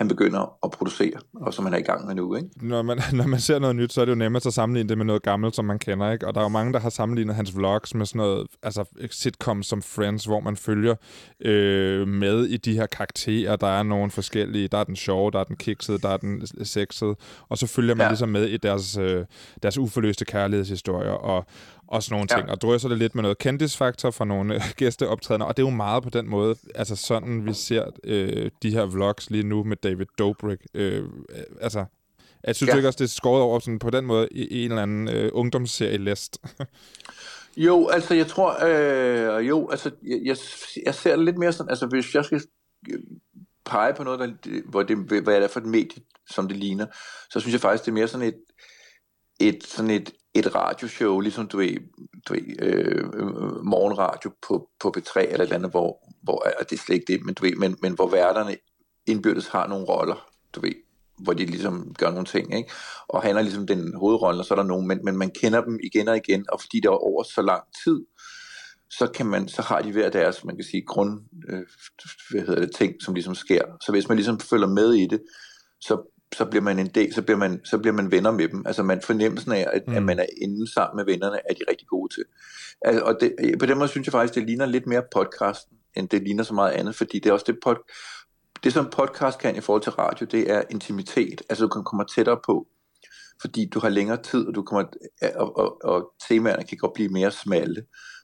han 0.00 0.08
begynder 0.08 0.58
at 0.64 0.70
producere, 0.70 1.12
og 1.34 1.54
som 1.54 1.64
han 1.64 1.74
er 1.74 1.78
i 1.78 1.82
gang 1.82 2.06
med 2.06 2.14
nu. 2.14 2.36
Ikke? 2.36 2.48
Når, 2.56 2.82
man, 2.82 2.98
når 3.18 3.26
man 3.26 3.40
ser 3.40 3.58
noget 3.58 3.76
nyt, 3.76 3.92
så 3.92 4.00
er 4.00 4.04
det 4.04 4.12
jo 4.12 4.16
nemmere 4.16 4.40
at 4.46 4.54
sammenligne 4.54 4.88
det 4.88 4.98
med 4.98 5.06
noget 5.06 5.22
gammelt, 5.22 5.56
som 5.56 5.64
man 5.64 5.78
kender. 5.78 6.12
Ikke? 6.12 6.26
Og 6.28 6.34
der 6.34 6.40
er 6.40 6.44
jo 6.44 6.48
mange, 6.48 6.72
der 6.72 6.80
har 6.80 6.90
sammenlignet 6.90 7.34
hans 7.34 7.56
vlogs 7.56 7.94
med 7.94 8.06
sådan 8.06 8.18
noget 8.18 8.46
altså 8.62 8.84
sitcoms 9.10 9.66
som 9.66 9.82
Friends, 9.82 10.24
hvor 10.24 10.40
man 10.40 10.56
følger 10.56 10.94
øh, 11.40 12.08
med 12.08 12.46
i 12.46 12.56
de 12.56 12.74
her 12.74 12.86
karakterer. 12.86 13.56
Der 13.56 13.66
er 13.66 13.82
nogle 13.82 14.10
forskellige. 14.10 14.68
Der 14.68 14.78
er 14.78 14.84
den 14.84 14.96
sjove, 14.96 15.30
der 15.30 15.40
er 15.40 15.44
den 15.44 15.56
kiksede, 15.56 15.98
der 15.98 16.08
er 16.08 16.16
den 16.16 16.46
sexede. 16.64 17.16
Og 17.48 17.58
så 17.58 17.66
følger 17.66 17.94
man 17.94 18.04
ja. 18.04 18.10
ligesom 18.10 18.28
med 18.28 18.46
i 18.46 18.56
deres, 18.56 18.96
øh, 18.96 19.24
deres 19.62 19.78
uforløste 19.78 20.24
kærlighedshistorier. 20.24 21.10
Og, 21.10 21.46
og 21.90 22.02
sådan 22.02 22.14
nogle 22.14 22.28
ting. 22.28 22.46
Ja. 22.46 22.52
Og 22.52 22.60
drøser 22.60 22.88
det 22.88 22.98
lidt 22.98 23.14
med 23.14 23.22
noget 23.22 23.38
kendisfaktor 23.38 24.10
fra 24.10 24.24
nogle 24.24 24.54
øh, 24.54 24.62
gæsteoptrædende, 24.76 25.46
og 25.46 25.56
det 25.56 25.62
er 25.62 25.66
jo 25.66 25.76
meget 25.76 26.02
på 26.02 26.10
den 26.10 26.28
måde, 26.28 26.56
altså 26.74 26.96
sådan 26.96 27.46
vi 27.46 27.54
ser 27.54 27.84
øh, 28.04 28.50
de 28.62 28.70
her 28.70 28.86
vlogs 28.86 29.30
lige 29.30 29.42
nu 29.42 29.64
med 29.64 29.76
David 29.76 30.06
Dobrik. 30.18 30.58
Øh, 30.74 31.04
altså, 31.60 31.84
jeg 32.44 32.56
synes 32.56 32.70
ja. 32.70 32.76
ikke 32.76 32.88
også, 32.88 32.98
det 32.98 33.04
er 33.04 33.08
skåret 33.08 33.42
over 33.42 33.58
sådan 33.58 33.78
på 33.78 33.90
den 33.90 34.06
måde 34.06 34.28
i, 34.30 34.64
en 34.64 34.70
eller 34.70 34.82
anden 34.82 35.08
øh, 35.08 35.30
ungdomsserie 35.32 35.98
læst. 35.98 36.38
jo, 37.66 37.88
altså 37.88 38.14
jeg 38.14 38.26
tror, 38.26 38.64
øh, 38.64 39.48
jo, 39.48 39.70
altså 39.70 39.90
jeg, 40.02 40.20
jeg, 40.24 40.36
jeg 40.86 40.94
ser 40.94 41.16
det 41.16 41.24
lidt 41.24 41.38
mere 41.38 41.52
sådan, 41.52 41.70
altså 41.70 41.86
hvis 41.86 42.14
jeg 42.14 42.24
skal 42.24 42.42
øh, 42.92 43.00
pege 43.64 43.94
på 43.94 44.04
noget, 44.04 44.20
der, 44.20 44.60
hvor 44.70 44.82
det, 44.82 44.96
hvad 44.96 45.34
er 45.34 45.40
det 45.40 45.50
for 45.50 45.60
et 45.60 45.66
medie, 45.66 46.02
som 46.30 46.48
det 46.48 46.56
ligner, 46.56 46.86
så 47.30 47.40
synes 47.40 47.52
jeg 47.52 47.60
faktisk, 47.60 47.84
det 47.84 47.90
er 47.90 47.94
mere 47.94 48.08
sådan 48.08 48.28
et, 48.28 48.40
et, 49.40 49.64
sådan 49.66 49.90
et, 49.90 50.12
et 50.34 50.54
radioshow, 50.54 51.20
ligesom 51.20 51.48
du 51.48 51.56
ved, 51.56 51.76
du 52.28 52.32
ved 52.34 52.42
øh, 52.58 53.04
morgenradio 53.64 54.30
på, 54.48 54.68
på 54.80 54.92
P3 54.96 55.20
eller 55.20 55.34
et 55.34 55.40
eller 55.40 55.54
andet, 55.54 55.70
hvor, 55.70 56.14
hvor 56.22 56.46
og 56.60 56.70
det 56.70 56.80
slet 56.80 56.94
ikke 56.94 57.12
det, 57.12 57.24
men, 57.24 57.34
du 57.34 57.42
ved, 57.42 57.56
men, 57.56 57.76
men 57.82 57.94
hvor 57.94 58.08
værterne 58.08 58.56
indbyrdes 59.06 59.48
har 59.48 59.66
nogle 59.66 59.86
roller, 59.86 60.28
du 60.54 60.60
ved, 60.60 60.74
hvor 61.18 61.32
de 61.32 61.46
ligesom 61.46 61.94
gør 61.98 62.10
nogle 62.10 62.26
ting, 62.26 62.56
ikke? 62.56 62.70
Og 63.08 63.22
han 63.22 63.36
er 63.36 63.42
ligesom 63.42 63.66
den 63.66 63.94
hovedrolle, 63.96 64.40
og 64.40 64.44
så 64.44 64.54
er 64.54 64.58
der 64.58 64.64
nogen, 64.64 64.86
men, 64.88 65.04
men 65.04 65.16
man 65.16 65.30
kender 65.30 65.64
dem 65.64 65.78
igen 65.82 66.08
og 66.08 66.16
igen, 66.16 66.46
og 66.52 66.60
fordi 66.60 66.76
det 66.76 66.86
er 66.86 67.04
over 67.04 67.22
så 67.22 67.42
lang 67.42 67.62
tid, 67.84 68.00
så, 68.90 69.06
kan 69.06 69.26
man, 69.26 69.48
så 69.48 69.62
har 69.62 69.82
de 69.82 69.92
hver 69.92 70.10
deres, 70.10 70.44
man 70.44 70.56
kan 70.56 70.64
sige, 70.64 70.82
grund, 70.86 71.20
øh, 71.48 71.62
hvad 72.30 72.40
hedder 72.40 72.60
det, 72.60 72.74
ting, 72.74 72.94
som 73.02 73.14
ligesom 73.14 73.34
sker. 73.34 73.62
Så 73.80 73.92
hvis 73.92 74.08
man 74.08 74.16
ligesom 74.16 74.40
følger 74.40 74.66
med 74.66 74.92
i 74.92 75.06
det, 75.06 75.22
så 75.80 76.19
så 76.34 76.44
bliver 76.44 76.62
man 76.62 76.78
en 76.78 76.86
del, 76.86 77.14
så 77.14 77.22
bliver 77.22 77.38
man, 77.38 77.60
så 77.64 77.78
bliver 77.78 77.94
man 77.94 78.10
venner 78.10 78.30
med 78.30 78.48
dem. 78.48 78.66
Altså 78.66 78.82
man 78.82 79.00
fornemmelsen 79.02 79.52
af, 79.52 79.66
at, 79.72 79.82
mm. 79.88 79.94
at 79.94 80.02
man 80.02 80.18
er 80.18 80.26
inde 80.42 80.72
sammen 80.72 80.96
med 80.96 81.12
vennerne, 81.12 81.36
er 81.36 81.54
de 81.54 81.60
rigtig 81.70 81.88
gode 81.88 82.14
til. 82.14 82.24
Altså, 82.82 83.02
og 83.04 83.16
det, 83.20 83.34
på 83.58 83.66
den 83.66 83.78
måde 83.78 83.88
synes 83.88 84.06
jeg 84.06 84.12
faktisk, 84.12 84.34
det 84.34 84.46
ligner 84.46 84.66
lidt 84.66 84.86
mere 84.86 85.02
podcasten, 85.14 85.76
end 85.96 86.08
det 86.08 86.22
ligner 86.22 86.44
så 86.44 86.54
meget 86.54 86.72
andet, 86.72 86.94
fordi 86.94 87.18
det 87.18 87.26
er 87.26 87.32
også 87.32 87.44
det, 87.48 87.58
pod, 87.64 87.76
det 88.64 88.72
som 88.72 88.90
podcast 88.90 89.38
kan 89.38 89.56
i 89.56 89.60
forhold 89.60 89.82
til 89.82 89.92
radio, 89.92 90.26
det 90.30 90.50
er 90.50 90.62
intimitet. 90.70 91.42
Altså 91.48 91.64
du 91.64 91.68
kan 91.68 91.84
komme 91.84 92.04
tættere 92.14 92.38
på, 92.46 92.66
fordi 93.40 93.68
du 93.74 93.80
har 93.80 93.88
længere 93.88 94.22
tid, 94.22 94.46
og, 94.46 94.54
du 94.54 94.62
kommer, 94.62 94.86
og, 95.36 95.56
og, 95.56 95.84
og 95.84 96.12
temaerne 96.28 96.64
kan 96.64 96.78
godt 96.78 96.92
blive 96.94 97.08
mere 97.08 97.30
smalle. 97.30 97.82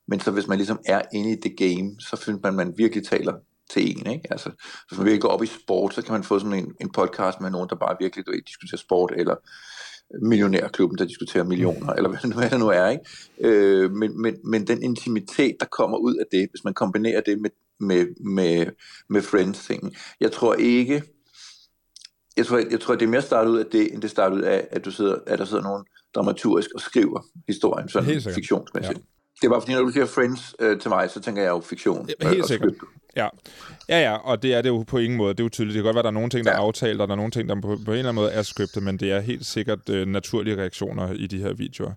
Men 0.09 0.21
så 0.21 0.31
hvis 0.31 0.47
man 0.47 0.59
ligesom 0.59 0.79
er 0.87 1.03
inde 1.13 1.31
i 1.33 1.37
det 1.37 1.57
game, 1.59 2.01
så 2.01 2.17
finder 2.17 2.41
man, 2.43 2.61
at 2.61 2.67
man 2.67 2.79
virkelig 2.79 3.07
taler 3.07 3.33
til 3.71 3.91
en. 3.91 4.13
Ikke? 4.13 4.29
Altså, 4.31 4.51
hvis 4.89 4.99
man 4.99 5.05
virkelig 5.05 5.23
går 5.23 5.29
op 5.29 5.43
i 5.43 5.47
sport, 5.47 5.95
så 5.95 6.03
kan 6.03 6.13
man 6.13 6.25
få 6.25 6.39
sådan 6.39 6.59
en, 6.59 6.73
en 6.81 6.93
podcast 6.93 7.41
med 7.41 7.51
nogen, 7.51 7.69
der 7.69 7.77
bare 7.77 7.97
virkelig 8.01 8.27
du 8.27 8.31
ved, 8.31 8.43
diskuterer 8.43 8.79
sport, 8.79 9.13
eller 9.17 9.35
millionærklubben, 10.23 10.99
der 10.99 11.05
diskuterer 11.05 11.45
millioner, 11.45 11.93
eller 11.93 12.09
hvad, 12.09 12.35
hvad 12.35 12.51
det 12.51 12.59
nu 12.59 12.69
er. 12.69 12.89
Ikke? 12.89 13.05
Øh, 13.41 13.91
men, 13.91 14.23
men, 14.23 14.37
men 14.45 14.67
den 14.67 14.83
intimitet, 14.83 15.57
der 15.61 15.67
kommer 15.67 15.99
ud 15.99 16.15
af 16.15 16.25
det, 16.33 16.49
hvis 16.51 16.65
man 16.65 16.75
kombinerer 16.75 17.21
det 17.21 17.41
med, 17.41 17.51
med, 17.81 18.07
med, 18.21 18.67
med 19.09 19.23
Friends-tingen. 19.23 19.95
Jeg 20.21 20.33
tror 20.33 20.55
ikke, 20.55 21.03
jeg 22.37 22.47
tror, 22.47 22.59
jeg 22.71 22.81
tror, 22.81 22.95
det 22.95 23.03
er 23.07 23.11
mere 23.11 23.23
startet 23.23 23.51
ud 23.51 23.59
af 23.59 23.67
det, 23.67 23.93
end 23.93 24.03
det 24.03 24.11
starter 24.11 24.37
ud 24.37 24.43
af, 24.43 24.69
at, 24.71 24.85
du 24.85 24.91
sidder, 24.91 25.19
at 25.27 25.39
der 25.39 25.45
sidder 25.45 25.63
nogen 25.63 25.85
dramaturgisk 26.15 26.71
og 26.75 26.81
skriver 26.81 27.21
historien 27.47 27.89
sådan 27.89 28.21
fiktionsmæssigt. 28.35 28.99
Ja. 28.99 29.16
Det 29.43 29.51
var 29.51 29.61
fordi, 29.61 29.75
når 29.75 29.83
du 29.83 29.91
siger 29.91 30.07
Friends 30.07 30.55
øh, 30.59 30.81
til 30.81 30.89
mig, 30.89 31.11
så 31.11 31.21
tænker 31.21 31.43
jeg 31.43 31.51
jo 31.51 31.61
fiktion. 31.61 32.09
Ja, 32.23 32.29
helt 32.29 32.47
sikkert. 32.47 32.73
Ja. 33.17 33.29
ja, 33.89 34.01
ja, 34.01 34.15
og 34.15 34.43
det 34.43 34.55
er 34.55 34.63
det 34.63 34.69
jo 34.69 34.83
på 34.83 34.99
ingen 34.99 35.17
måde. 35.17 35.35
Det 35.35 35.41
er 35.41 35.45
jo 35.45 35.49
tydeligt. 35.49 35.75
Det 35.75 35.83
kan 35.83 35.85
godt 35.85 35.95
være, 35.95 36.01
at 36.01 36.05
der 36.05 36.11
er 36.11 36.15
nogle 36.15 36.31
ting, 36.31 36.45
der 36.45 36.51
ja. 36.51 36.57
er 36.57 36.61
aftalt, 36.61 37.01
og 37.01 37.09
der 37.09 37.13
er 37.13 37.17
nogle 37.17 37.31
ting, 37.31 37.49
der 37.49 37.55
på, 37.55 37.61
på 37.61 37.73
en 37.75 37.79
eller 37.79 37.99
anden 37.99 38.15
måde 38.15 38.33
er 38.33 38.43
scriptet, 38.43 38.83
men 38.83 38.97
det 38.97 39.13
er 39.13 39.21
helt 39.21 39.47
sikkert 39.47 39.89
øh, 39.89 40.07
naturlige 40.07 40.57
reaktioner 40.57 41.13
i 41.13 41.27
de 41.27 41.39
her 41.39 41.53
videoer. 41.53 41.93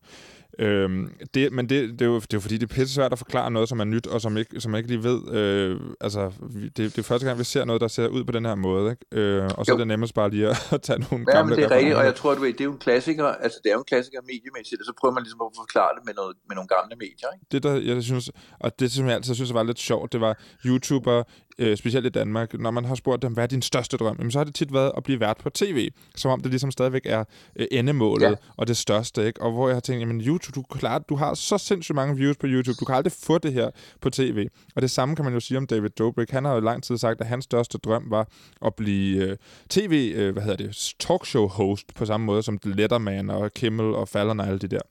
Øhm, 0.59 1.09
det, 1.33 1.53
men 1.53 1.69
det, 1.69 1.89
det, 1.89 2.01
er 2.01 2.05
jo, 2.05 2.15
det 2.15 2.33
er 2.33 2.37
jo 2.37 2.39
fordi, 2.39 2.57
det 2.57 2.71
er 2.71 2.75
pisse 2.75 2.95
svært 2.95 3.11
at 3.11 3.17
forklare 3.17 3.51
noget, 3.51 3.69
som 3.69 3.79
er 3.79 3.83
nyt, 3.83 4.07
og 4.07 4.21
som, 4.21 4.37
ikke, 4.37 4.61
som 4.61 4.71
man 4.71 4.79
ikke 4.79 4.89
lige 4.89 5.03
ved. 5.03 5.33
Øh, 5.33 5.79
altså, 6.01 6.31
det, 6.53 6.77
det 6.77 6.97
er 6.97 7.03
første 7.03 7.27
gang, 7.27 7.39
vi 7.39 7.43
ser 7.43 7.65
noget, 7.65 7.81
der 7.81 7.87
ser 7.87 8.07
ud 8.07 8.23
på 8.23 8.31
den 8.31 8.45
her 8.45 8.55
måde. 8.55 8.91
Ikke? 8.91 9.05
Øh, 9.11 9.49
og 9.57 9.65
så 9.65 9.71
jo. 9.71 9.73
er 9.73 9.77
det 9.77 9.87
nemmest 9.87 10.13
bare 10.13 10.29
lige 10.29 10.47
at, 10.49 10.81
tage 10.87 10.99
nogle 10.99 11.25
ja, 11.27 11.37
gamle... 11.37 11.55
det 11.55 11.63
er 11.63 11.71
rigtigt, 11.71 11.95
og 11.95 12.05
jeg 12.05 12.15
tror, 12.15 12.35
du 12.35 12.41
ved, 12.41 12.53
det 12.53 12.61
er 12.61 12.65
jo 12.65 12.71
en 12.71 12.77
klassiker, 12.77 13.25
altså 13.25 13.59
det 13.63 13.69
er 13.69 13.73
jo 13.73 13.79
en 13.79 13.89
klassiker 13.93 14.19
mediemæssigt, 14.21 14.81
og 14.81 14.85
så 14.85 14.93
prøver 14.99 15.13
man 15.13 15.23
ligesom 15.23 15.41
at 15.41 15.51
forklare 15.57 15.91
det 15.97 16.05
med, 16.05 16.13
noget, 16.13 16.35
med 16.47 16.55
nogle 16.55 16.67
gamle 16.75 16.95
medier. 16.95 17.29
Ikke? 17.33 17.45
Det, 17.51 17.63
der, 17.63 17.73
jeg 17.93 18.03
synes, 18.03 18.31
og 18.59 18.79
det, 18.79 18.91
som 18.91 19.07
jeg 19.07 19.15
altid 19.15 19.35
synes 19.35 19.53
var 19.53 19.63
lidt 19.63 19.79
sjovt, 19.79 20.13
det 20.13 20.21
var 20.21 20.33
YouTuber, 20.65 21.23
øh, 21.59 21.77
specielt 21.77 22.05
i 22.05 22.09
Danmark, 22.09 22.53
når 22.59 22.71
man 22.71 22.85
har 22.85 22.95
spurgt 22.95 23.21
dem, 23.21 23.33
hvad 23.33 23.43
er 23.43 23.47
din 23.47 23.61
største 23.61 23.97
drøm, 23.97 24.15
jamen, 24.19 24.31
så 24.31 24.39
har 24.39 24.43
det 24.43 24.55
tit 24.55 24.73
været 24.73 24.91
at 24.97 25.03
blive 25.03 25.19
vært 25.19 25.37
på 25.37 25.49
tv, 25.49 25.89
som 26.15 26.31
om 26.31 26.41
det 26.41 26.51
ligesom 26.51 26.71
stadigvæk 26.71 27.01
er 27.05 27.23
øh, 27.55 27.67
endemålet 27.71 28.29
ja. 28.29 28.35
og 28.57 28.67
det 28.67 28.77
største. 28.77 29.27
Ikke? 29.27 29.41
Og 29.41 29.51
hvor 29.51 29.67
jeg 29.67 29.75
har 29.75 29.81
tænkt, 29.81 29.99
jamen 29.99 30.21
YouTube, 30.21 30.55
du, 30.55 30.61
klar, 30.61 30.99
du 30.99 31.15
har 31.15 31.33
så 31.33 31.57
sindssygt 31.57 31.95
mange 31.95 32.15
views 32.15 32.37
på 32.37 32.47
YouTube, 32.47 32.77
du 32.79 32.85
kan 32.85 32.95
aldrig 32.95 33.13
få 33.13 33.37
det 33.37 33.53
her 33.53 33.69
på 34.01 34.09
tv. 34.09 34.47
Og 34.75 34.81
det 34.81 34.91
samme 34.91 35.15
kan 35.15 35.25
man 35.25 35.33
jo 35.33 35.39
sige 35.39 35.57
om 35.57 35.67
David 35.67 35.89
Dobrik. 35.89 36.29
Han 36.29 36.45
har 36.45 36.53
jo 36.53 36.59
lang 36.59 36.83
tid 36.83 36.97
sagt, 36.97 37.21
at 37.21 37.27
hans 37.27 37.45
største 37.45 37.77
drøm 37.77 38.03
var 38.07 38.27
at 38.65 38.75
blive 38.75 39.23
øh, 39.23 39.37
tv, 39.69 40.13
øh, 40.15 40.33
hvad 40.33 40.43
hedder 40.43 40.57
det, 40.57 40.95
talkshow 40.99 41.47
host 41.47 41.93
på 41.95 42.05
samme 42.05 42.25
måde 42.25 42.43
som 42.43 42.59
Letterman 42.63 43.29
og 43.29 43.53
Kimmel 43.53 43.85
og 43.85 44.07
Fallon 44.07 44.39
og 44.39 44.47
alle 44.47 44.59
de 44.59 44.67
der. 44.67 44.81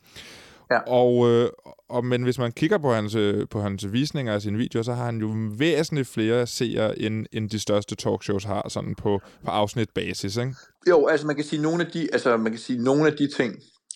Ja. 0.71 0.79
Og, 0.79 1.31
øh, 1.31 1.49
og, 1.89 2.05
men 2.05 2.23
hvis 2.23 2.39
man 2.39 2.53
kigger 2.53 2.79
på 2.79 2.93
hans, 2.93 3.15
øh, 3.15 3.49
på 3.51 3.61
hans 3.61 3.93
visninger 3.93 4.35
af 4.35 4.43
sine 4.43 4.59
videoer, 4.59 4.83
så 4.83 4.93
har 4.93 5.05
han 5.05 5.19
jo 5.19 5.35
væsentligt 5.59 6.09
flere 6.09 6.47
seere, 6.47 6.99
end, 6.99 7.27
end 7.33 7.51
de 7.51 7.59
største 7.59 7.97
talkshows 7.97 8.45
har, 8.45 8.69
sådan 8.69 8.95
på, 8.95 9.21
på 9.45 9.51
afsnitbasis, 9.51 10.37
ikke? 10.37 10.55
Jo, 10.89 11.07
altså 11.07 11.27
man 11.27 11.37
kan 11.37 11.45
sige, 11.45 11.63
nogle 11.63 11.85
af 11.85 11.91
de, 11.91 12.09
altså 12.13 12.37
man 12.37 12.53
kan 12.53 12.61
sige, 12.61 12.83
nogle 12.83 13.07
af 13.07 13.17
de 13.17 13.29
ting 13.37 13.55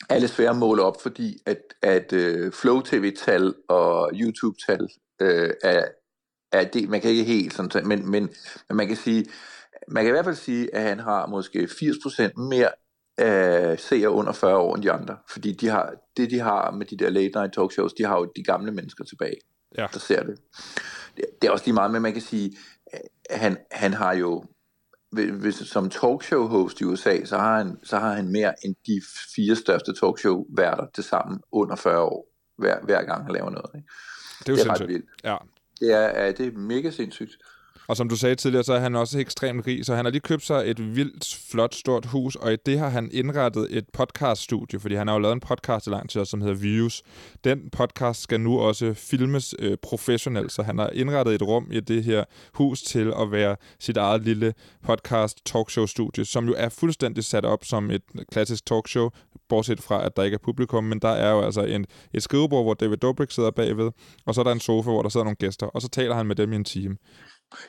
er 0.08 0.18
lidt 0.18 0.30
svære 0.30 0.50
at 0.50 0.56
måle 0.56 0.82
op, 0.82 1.02
fordi 1.02 1.38
at, 1.46 1.58
at 1.82 2.12
uh, 2.12 2.52
Flow 2.52 2.80
TV-tal 2.80 3.54
og 3.68 4.10
YouTube-tal 4.14 4.82
uh, 5.22 5.50
er, 5.62 5.84
er 6.52 6.64
det, 6.64 6.88
man 6.88 7.00
kan 7.00 7.10
ikke 7.10 7.24
helt 7.24 7.54
sådan, 7.54 7.88
men, 7.88 8.10
men, 8.10 8.30
men 8.68 8.76
man 8.76 8.86
kan 8.86 8.96
sige, 8.96 9.26
man 9.88 10.04
kan 10.04 10.10
i 10.10 10.14
hvert 10.14 10.24
fald 10.24 10.36
sige, 10.36 10.74
at 10.74 10.82
han 10.82 10.98
har 10.98 11.26
måske 11.26 11.58
80% 11.58 12.48
mere 12.48 12.68
uh, 13.22 13.78
seere 13.78 14.10
under 14.10 14.32
40 14.32 14.56
år 14.56 14.74
end 14.74 14.82
de 14.82 14.92
andre, 14.92 15.16
fordi 15.30 15.52
de 15.52 15.68
har, 15.68 15.92
det 16.16 16.30
de 16.30 16.38
har 16.38 16.70
med 16.70 16.86
de 16.86 16.96
der 16.96 17.10
late 17.10 17.38
night 17.38 17.52
talkshows, 17.52 17.92
de 17.92 18.04
har 18.04 18.18
jo 18.18 18.32
de 18.36 18.44
gamle 18.44 18.72
mennesker 18.72 19.04
tilbage, 19.04 19.36
ja. 19.78 19.86
der 19.92 19.98
ser 19.98 20.22
det. 20.22 20.38
det. 21.16 21.24
Det 21.42 21.48
er 21.48 21.52
også 21.52 21.64
lige 21.64 21.74
meget, 21.74 21.90
men 21.90 22.02
man 22.02 22.12
kan 22.12 22.22
sige, 22.22 22.56
han, 23.30 23.56
han 23.70 23.92
har 23.92 24.12
jo 24.14 24.44
hvis, 25.12 25.54
som 25.54 25.90
talkshow-host 25.90 26.80
i 26.80 26.84
USA, 26.84 27.24
så 27.24 27.36
har, 27.36 27.58
han, 27.58 27.78
så 27.82 27.98
har 27.98 28.14
han 28.14 28.28
mere 28.28 28.54
end 28.64 28.74
de 28.86 29.02
fire 29.36 29.56
største 29.56 29.92
talkshow-værter 29.94 30.86
til 30.94 31.04
sammen 31.04 31.40
under 31.52 31.76
40 31.76 32.00
år, 32.00 32.26
hver, 32.58 32.80
hver 32.84 33.02
gang 33.02 33.24
han 33.24 33.32
laver 33.32 33.50
noget. 33.50 33.70
Ikke? 33.74 33.88
Det 34.38 34.48
er 34.48 34.52
jo 34.52 34.56
det 34.56 34.60
er 34.60 34.64
sindssygt. 34.64 34.82
ret 34.82 34.88
vildt. 34.88 35.06
Ja. 35.24 35.36
Det 35.80 35.92
er, 35.92 35.98
er, 35.98 36.32
det 36.32 36.46
er 36.46 36.58
mega 36.58 36.90
sindssygt. 36.90 37.36
Og 37.92 37.96
som 37.96 38.08
du 38.08 38.16
sagde 38.16 38.34
tidligere, 38.34 38.64
så 38.64 38.72
er 38.72 38.78
han 38.78 38.96
også 38.96 39.18
ekstremt 39.18 39.66
rig, 39.66 39.86
så 39.86 39.94
han 39.94 40.04
har 40.04 40.12
lige 40.12 40.20
købt 40.20 40.42
sig 40.42 40.70
et 40.70 40.96
vildt, 40.96 41.38
flot, 41.50 41.74
stort 41.74 42.06
hus, 42.06 42.36
og 42.36 42.52
i 42.52 42.56
det 42.66 42.78
har 42.78 42.88
han 42.88 43.10
indrettet 43.12 43.66
et 43.70 43.84
podcaststudie, 43.92 44.80
fordi 44.80 44.94
han 44.94 45.08
har 45.08 45.14
jo 45.14 45.20
lavet 45.20 45.32
en 45.32 45.40
podcast 45.40 45.86
i 45.86 45.90
lang 45.90 46.10
tid, 46.10 46.24
som 46.24 46.40
hedder 46.40 46.54
Views. 46.54 47.02
Den 47.44 47.70
podcast 47.72 48.22
skal 48.22 48.40
nu 48.40 48.60
også 48.60 48.94
filmes 48.94 49.54
øh, 49.58 49.76
professionelt, 49.82 50.52
så 50.52 50.62
han 50.62 50.78
har 50.78 50.90
indrettet 50.92 51.34
et 51.34 51.42
rum 51.42 51.68
i 51.70 51.80
det 51.80 52.04
her 52.04 52.24
hus 52.54 52.82
til 52.82 53.12
at 53.20 53.32
være 53.32 53.56
sit 53.80 53.96
eget 53.96 54.22
lille 54.22 54.54
podcast 54.82 55.38
talkshow-studie, 55.46 56.24
som 56.24 56.46
jo 56.46 56.54
er 56.56 56.68
fuldstændig 56.68 57.24
sat 57.24 57.44
op 57.44 57.64
som 57.64 57.90
et 57.90 58.02
klassisk 58.32 58.66
talkshow, 58.66 59.10
bortset 59.48 59.82
fra, 59.82 60.06
at 60.06 60.16
der 60.16 60.22
ikke 60.22 60.34
er 60.34 60.44
publikum, 60.44 60.84
men 60.84 60.98
der 60.98 61.08
er 61.08 61.30
jo 61.30 61.40
altså 61.40 61.62
en, 61.64 61.86
et 62.14 62.22
skrivebord, 62.22 62.64
hvor 62.64 62.74
David 62.74 62.96
Dobrik 62.96 63.30
sidder 63.30 63.50
bagved, 63.50 63.90
og 64.26 64.34
så 64.34 64.40
er 64.40 64.44
der 64.44 64.52
en 64.52 64.60
sofa, 64.60 64.90
hvor 64.90 65.02
der 65.02 65.08
sidder 65.08 65.24
nogle 65.24 65.36
gæster, 65.36 65.66
og 65.66 65.82
så 65.82 65.88
taler 65.88 66.14
han 66.14 66.26
med 66.26 66.36
dem 66.36 66.52
i 66.52 66.56
en 66.56 66.64
time. 66.64 66.96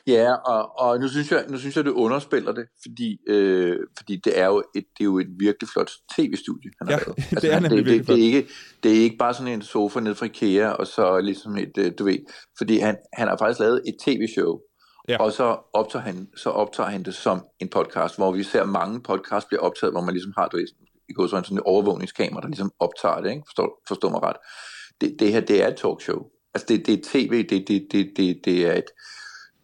Ja, 0.06 0.32
og, 0.32 0.78
og 0.78 1.00
nu, 1.00 1.08
synes 1.08 1.32
jeg, 1.32 1.44
nu 1.48 1.58
synes 1.58 1.76
jeg, 1.76 1.84
du 1.84 1.92
underspiller 1.92 2.52
det, 2.52 2.66
fordi, 2.82 3.18
øh, 3.28 3.76
fordi 3.96 4.16
det, 4.16 4.40
er 4.40 4.46
jo 4.46 4.58
et, 4.58 4.84
det 4.98 5.00
er 5.00 5.04
jo 5.04 5.18
et 5.18 5.28
virkelig 5.38 5.68
flot 5.68 5.90
tv-studie, 6.16 6.70
han 6.78 6.88
ja, 6.88 6.96
har 6.96 7.04
lavet. 7.06 7.30
det 7.42 7.52
er 7.52 7.60
nemlig 7.60 7.84
det, 7.86 7.98
det, 7.98 8.06
det, 8.06 8.20
er 8.20 8.24
ikke, 8.24 8.48
det 8.82 8.90
er 8.90 9.02
ikke 9.02 9.16
bare 9.16 9.34
sådan 9.34 9.52
en 9.52 9.62
sofa 9.62 10.00
ned 10.00 10.14
fra 10.14 10.26
IKEA, 10.26 10.68
og 10.68 10.86
så 10.86 11.20
ligesom 11.20 11.56
et, 11.56 11.78
øh, 11.78 11.92
du 11.98 12.04
ved, 12.04 12.18
fordi 12.58 12.78
han, 12.78 12.96
han 13.12 13.28
har 13.28 13.36
faktisk 13.36 13.60
lavet 13.60 13.82
et 13.86 13.96
tv-show, 14.04 14.58
ja. 15.08 15.22
og 15.22 15.32
så 15.32 15.56
optager, 15.72 16.02
han, 16.02 16.28
så 16.36 16.50
optager 16.50 16.90
han 16.90 17.02
det 17.02 17.14
som 17.14 17.44
en 17.60 17.68
podcast, 17.68 18.16
hvor 18.16 18.32
vi 18.32 18.42
ser 18.42 18.64
mange 18.64 19.00
podcasts 19.02 19.48
bliver 19.48 19.62
optaget, 19.62 19.92
hvor 19.92 20.00
man 20.00 20.14
ligesom 20.14 20.32
har, 20.36 20.48
du 20.48 20.56
ved, 20.56 20.66
i 21.08 21.12
går 21.12 21.26
sådan 21.26 21.56
en 21.56 21.60
overvågningskamera, 21.64 22.40
der 22.40 22.48
ligesom 22.48 22.72
optager 22.78 23.20
det, 23.20 23.30
ikke? 23.30 23.42
Forstår, 23.48 23.82
forstår 23.88 24.10
mig 24.10 24.22
ret. 24.22 24.36
Det, 25.00 25.16
det 25.18 25.32
her, 25.32 25.40
det 25.40 25.62
er 25.62 25.68
et 25.68 25.76
talkshow. 25.76 26.22
Altså, 26.54 26.66
det, 26.68 26.86
det 26.86 26.94
er 26.94 27.02
tv, 27.04 27.46
det, 27.48 27.68
det, 27.68 27.86
det, 27.92 28.12
det, 28.16 28.40
det 28.44 28.66
er 28.66 28.72
et 28.72 28.90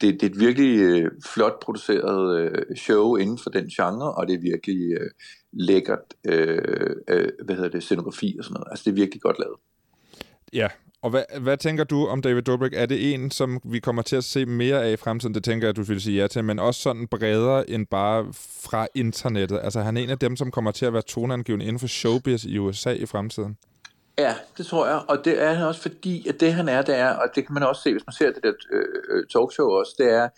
det, 0.01 0.21
det 0.21 0.23
er 0.23 0.31
et 0.31 0.41
virkelig 0.41 0.79
øh, 0.79 1.11
flot 1.27 1.61
produceret 1.63 2.41
øh, 2.41 2.77
show 2.77 3.17
inden 3.17 3.39
for 3.39 3.51
den 3.51 3.67
genre, 3.67 4.15
og 4.15 4.27
det 4.27 4.35
er 4.35 4.41
virkelig 4.41 4.93
øh, 4.93 5.11
lækkert, 5.53 6.15
øh, 6.25 6.97
øh, 7.09 7.29
hvad 7.45 7.55
hedder 7.55 7.71
det, 7.71 7.83
scenografi 7.83 8.37
og 8.39 8.45
sådan 8.45 8.55
noget. 8.55 8.69
Altså 8.71 8.83
det 8.85 8.91
er 8.91 8.95
virkelig 8.95 9.23
godt 9.23 9.39
lavet. 9.39 9.57
Ja, 10.53 10.69
og 11.03 11.11
hvad, 11.11 11.25
hvad 11.41 11.57
tænker 11.57 11.85
du 11.85 12.07
om 12.07 12.23
David 12.23 12.43
Dobrik? 12.43 12.73
Er 12.75 12.87
det 12.87 13.15
en, 13.15 13.31
som 13.31 13.61
vi 13.65 13.79
kommer 13.79 14.03
til 14.03 14.17
at 14.17 14.25
se 14.25 14.47
mere 14.47 14.85
af 14.85 14.93
i 14.93 14.97
fremtiden? 14.97 15.35
Det 15.35 15.45
tænker 15.45 15.67
jeg, 15.67 15.77
du 15.77 15.83
vil 15.83 16.01
sige 16.01 16.21
ja 16.21 16.27
til, 16.27 16.45
men 16.45 16.59
også 16.59 16.81
sådan 16.81 17.07
bredere 17.07 17.71
end 17.71 17.87
bare 17.87 18.33
fra 18.63 18.87
internettet. 18.95 19.61
Altså 19.63 19.81
han 19.81 19.97
er 19.97 20.01
en 20.01 20.11
af 20.11 20.19
dem, 20.19 20.37
som 20.37 20.51
kommer 20.51 20.71
til 20.71 20.87
at 20.87 20.93
være 20.93 21.03
toneangivende 21.03 21.65
inden 21.65 21.81
for 21.81 21.87
showbiz 21.87 22.45
i 22.45 22.59
USA 22.59 22.93
i 22.93 23.07
fremtiden. 23.07 23.57
Ja, 24.21 24.35
det 24.59 24.67
tror 24.67 24.87
jeg, 24.87 25.03
og 25.09 25.25
det 25.25 25.43
er 25.43 25.53
han 25.53 25.67
også 25.67 25.81
fordi, 25.81 26.29
at 26.29 26.41
det 26.41 26.53
han 26.53 26.69
er, 26.69 26.83
det 26.83 26.95
er, 26.95 27.11
og 27.11 27.29
det 27.35 27.47
kan 27.47 27.55
man 27.55 27.63
også 27.63 27.83
se, 27.83 27.93
hvis 27.93 28.07
man 28.07 28.13
ser 28.13 28.33
det 28.33 28.43
der 28.43 28.53
øh, 28.73 28.85
øh, 29.11 29.27
talkshow 29.27 29.67
også, 29.67 29.95
det 29.99 30.13
er, 30.13 30.29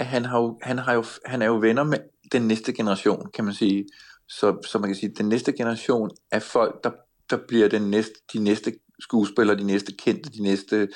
at 0.00 0.06
han, 0.06 0.24
har 0.24 0.38
jo, 0.38 0.58
han, 0.62 0.78
har 0.78 0.94
jo, 0.94 1.04
han 1.24 1.42
er 1.42 1.46
jo 1.46 1.58
venner 1.58 1.82
med 1.84 1.98
den 2.32 2.42
næste 2.42 2.72
generation, 2.72 3.30
kan 3.34 3.44
man 3.44 3.54
sige. 3.54 3.86
Så, 4.28 4.56
så 4.66 4.78
man 4.78 4.88
kan 4.88 4.96
sige, 4.96 5.14
den 5.18 5.28
næste 5.28 5.52
generation 5.52 6.10
af 6.30 6.42
folk, 6.42 6.84
der, 6.84 6.90
der 7.30 7.36
bliver 7.48 7.68
den 7.68 7.90
næste, 7.90 8.14
de 8.32 8.38
næste 8.38 8.72
skuespillere, 9.00 9.58
de 9.58 9.64
næste 9.64 9.92
kendte, 9.92 10.30
de 10.30 10.42
næste 10.42 10.88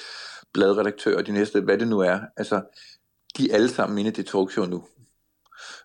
bladredaktører, 0.53 1.23
de 1.23 1.33
næste, 1.33 1.61
hvad 1.61 1.79
det 1.79 1.89
nu 1.89 1.99
er. 1.99 2.21
Altså, 2.37 2.63
de 3.37 3.51
er 3.51 3.55
alle 3.55 3.69
sammen 3.69 3.99
inde 3.99 4.11
i 4.11 4.15
det 4.15 4.27
talkshow 4.27 4.65
nu. 4.65 4.85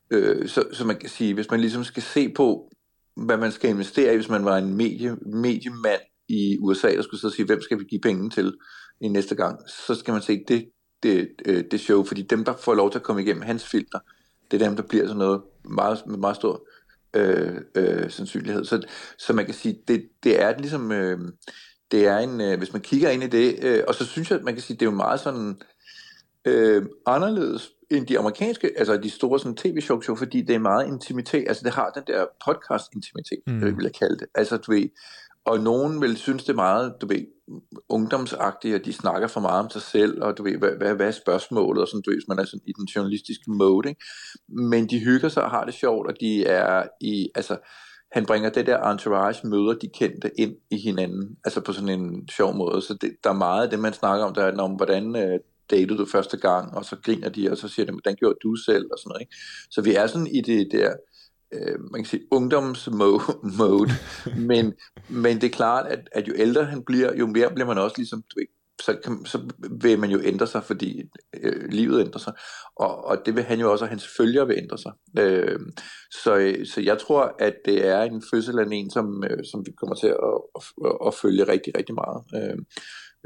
Øh, 0.09 0.49
så, 0.49 0.63
så 0.73 0.85
man 0.85 0.99
kan 0.99 1.09
sige, 1.09 1.33
hvis 1.33 1.51
man 1.51 1.59
ligesom 1.59 1.83
skal 1.83 2.03
se 2.03 2.29
på, 2.29 2.71
hvad 3.15 3.37
man 3.37 3.51
skal 3.51 3.69
investere 3.69 4.13
i, 4.13 4.15
hvis 4.15 4.29
man 4.29 4.45
var 4.45 4.57
en 4.57 4.73
medie, 4.73 5.15
mediemand 5.15 6.01
i 6.31 6.57
USA, 6.59 6.95
der 6.95 7.01
skulle 7.01 7.21
så 7.21 7.29
sige, 7.29 7.45
hvem 7.45 7.61
skal 7.61 7.79
vi 7.79 7.83
give 7.83 8.01
penge 8.01 8.29
til 8.29 8.53
i 9.01 9.07
næste 9.07 9.35
gang, 9.35 9.59
så 9.69 9.95
skal 9.95 10.11
man 10.11 10.21
se 10.21 10.43
det, 10.47 10.69
det, 11.03 11.29
det 11.71 11.79
show, 11.79 12.03
fordi 12.03 12.21
dem, 12.21 12.43
der 12.43 12.53
får 12.53 12.73
lov 12.73 12.91
til 12.91 12.99
at 12.99 13.03
komme 13.03 13.21
igennem 13.21 13.41
hans 13.41 13.65
filter, 13.65 13.99
det 14.51 14.61
er 14.61 14.67
dem, 14.67 14.75
der 14.75 14.83
bliver 14.83 15.05
sådan 15.05 15.17
noget 15.17 15.41
meget, 15.63 16.03
med 16.07 16.17
meget 16.17 16.35
stor 16.35 16.67
øh, 17.13 17.57
øh, 17.75 18.09
sandsynlighed. 18.09 18.65
Så, 18.65 18.81
så 19.17 19.33
man 19.33 19.45
kan 19.45 19.53
sige, 19.53 19.77
det, 19.87 20.09
det 20.23 20.41
er 20.41 20.57
ligesom, 20.57 20.91
øh, 20.91 21.19
det 21.91 22.07
er 22.07 22.17
en, 22.17 22.41
øh, 22.41 22.57
hvis 22.57 22.73
man 22.73 22.81
kigger 22.81 23.09
ind 23.09 23.23
i 23.23 23.27
det, 23.27 23.59
øh, 23.61 23.83
og 23.87 23.95
så 23.95 24.05
synes 24.05 24.29
jeg, 24.29 24.39
at 24.39 24.45
man 24.45 24.53
kan 24.53 24.63
sige, 24.63 24.77
det 24.77 24.81
er 24.81 24.91
jo 24.91 24.95
meget 24.95 25.19
sådan 25.19 25.61
øh, 26.45 26.85
anderledes 27.05 27.71
end 27.91 28.07
de 28.07 28.19
amerikanske, 28.19 28.71
altså 28.77 28.97
de 28.97 29.09
store 29.09 29.39
sådan 29.39 29.55
tv-show, 29.55 30.01
show, 30.01 30.15
fordi 30.15 30.41
det 30.41 30.55
er 30.55 30.59
meget 30.59 30.87
intimitet, 30.87 31.45
altså 31.47 31.63
det 31.63 31.71
har 31.71 31.89
den 31.89 32.03
der 32.07 32.25
podcast-intimitet, 32.45 33.41
mm. 33.47 33.77
vil 33.77 33.83
jeg 33.83 33.93
kalde 33.93 34.17
det. 34.17 34.27
Altså 34.35 34.57
du 34.57 34.71
ved, 34.71 34.89
og 35.45 35.59
nogen 35.59 36.01
vil 36.01 36.17
synes 36.17 36.43
det 36.43 36.51
er 36.51 36.55
meget, 36.55 36.93
du 37.01 37.07
ved, 37.07 37.25
ungdomsagtigt, 37.89 38.75
at 38.75 38.85
de 38.85 38.93
snakker 38.93 39.27
for 39.27 39.39
meget 39.39 39.63
om 39.63 39.69
sig 39.69 39.81
selv, 39.81 40.23
og 40.23 40.37
du 40.37 40.43
ved, 40.43 40.57
hvad, 40.57 40.71
hvad, 40.71 40.95
hvad 40.95 41.07
er 41.07 41.11
spørgsmålet, 41.11 41.81
og 41.81 41.87
sådan, 41.87 42.01
du 42.01 42.09
ved, 42.09 42.21
man 42.27 42.39
er 42.39 42.45
sådan 42.45 42.67
i 42.67 42.73
den 42.73 42.85
journalistiske 42.85 43.51
mode, 43.51 43.89
ikke? 43.89 44.01
Men 44.47 44.89
de 44.89 44.99
hygger 44.99 45.29
sig 45.29 45.43
og 45.43 45.49
har 45.49 45.65
det 45.65 45.73
sjovt, 45.73 46.07
og 46.07 46.13
de 46.19 46.45
er 46.45 46.83
i, 47.01 47.29
altså, 47.35 47.57
han 48.11 48.25
bringer 48.25 48.49
det 48.49 48.65
der 48.65 48.89
entourage, 48.91 49.47
møder 49.47 49.73
de 49.73 49.89
kendte 49.93 50.31
ind 50.39 50.55
i 50.71 50.77
hinanden, 50.77 51.37
altså 51.45 51.61
på 51.61 51.73
sådan 51.73 52.01
en 52.01 52.27
sjov 52.27 52.55
måde, 52.55 52.81
så 52.81 52.93
det, 52.93 53.15
der 53.23 53.29
er 53.29 53.33
meget 53.33 53.63
af 53.63 53.69
det, 53.69 53.79
man 53.79 53.93
snakker 53.93 54.25
om, 54.25 54.33
der 54.33 54.43
er 54.43 54.61
om, 54.61 54.71
hvordan 54.71 55.15
øh, 55.15 55.39
datede 55.71 55.97
du 55.97 56.05
første 56.05 56.37
gang, 56.37 56.77
og 56.77 56.85
så 56.85 56.95
griner 57.03 57.29
de, 57.29 57.51
og 57.51 57.57
så 57.57 57.67
siger 57.67 57.85
de, 57.85 57.91
hvordan 57.91 58.15
gjorde 58.15 58.37
du 58.43 58.55
selv, 58.55 58.85
og 58.91 58.97
sådan 58.99 59.09
noget, 59.09 59.21
ikke? 59.21 59.35
Så 59.71 59.81
vi 59.81 59.95
er 59.95 60.07
sådan 60.07 60.27
i 60.27 60.41
det 60.41 60.67
der, 60.71 60.93
øh, 61.53 61.79
man 61.91 62.01
kan 62.01 62.05
sige, 62.05 62.27
ungdomsmode, 62.31 63.89
men, 64.49 64.73
men 65.09 65.35
det 65.35 65.43
er 65.43 65.55
klart, 65.55 65.87
at, 65.87 66.09
at 66.11 66.27
jo 66.27 66.33
ældre 66.35 66.65
han 66.65 66.83
bliver, 66.83 67.15
jo 67.15 67.27
mere 67.27 67.51
bliver 67.53 67.67
man 67.67 67.77
også 67.77 67.97
ligesom, 67.97 68.21
du 68.21 68.39
ved, 68.39 68.47
så, 68.81 68.97
kan, 69.03 69.25
så 69.25 69.39
vil 69.81 69.99
man 69.99 70.09
jo 70.09 70.19
ændre 70.23 70.47
sig, 70.47 70.63
fordi 70.63 71.01
øh, 71.43 71.69
livet 71.69 72.01
ændrer 72.01 72.19
sig, 72.19 72.33
og, 72.75 73.05
og 73.05 73.25
det 73.25 73.35
vil 73.35 73.43
han 73.43 73.59
jo 73.59 73.71
også, 73.71 73.85
og 73.85 73.89
hans 73.89 74.07
følgere 74.17 74.47
vil 74.47 74.57
ændre 74.57 74.77
sig. 74.77 74.91
Øh, 75.19 75.59
så, 76.23 76.55
så 76.73 76.81
jeg 76.81 76.97
tror, 76.99 77.35
at 77.39 77.55
det 77.65 77.87
er 77.87 78.01
en 78.01 78.23
fødsel 78.33 78.59
af 78.59 78.65
en, 78.71 78.91
som, 78.91 79.23
øh, 79.23 79.43
som 79.51 79.65
vi 79.65 79.71
kommer 79.71 79.95
til 79.95 80.07
at, 80.07 80.15
at, 80.55 80.63
at, 80.85 81.07
at 81.07 81.13
følge 81.13 81.43
rigtig, 81.43 81.73
rigtig 81.77 81.95
meget 81.95 82.23
øh, 82.35 82.57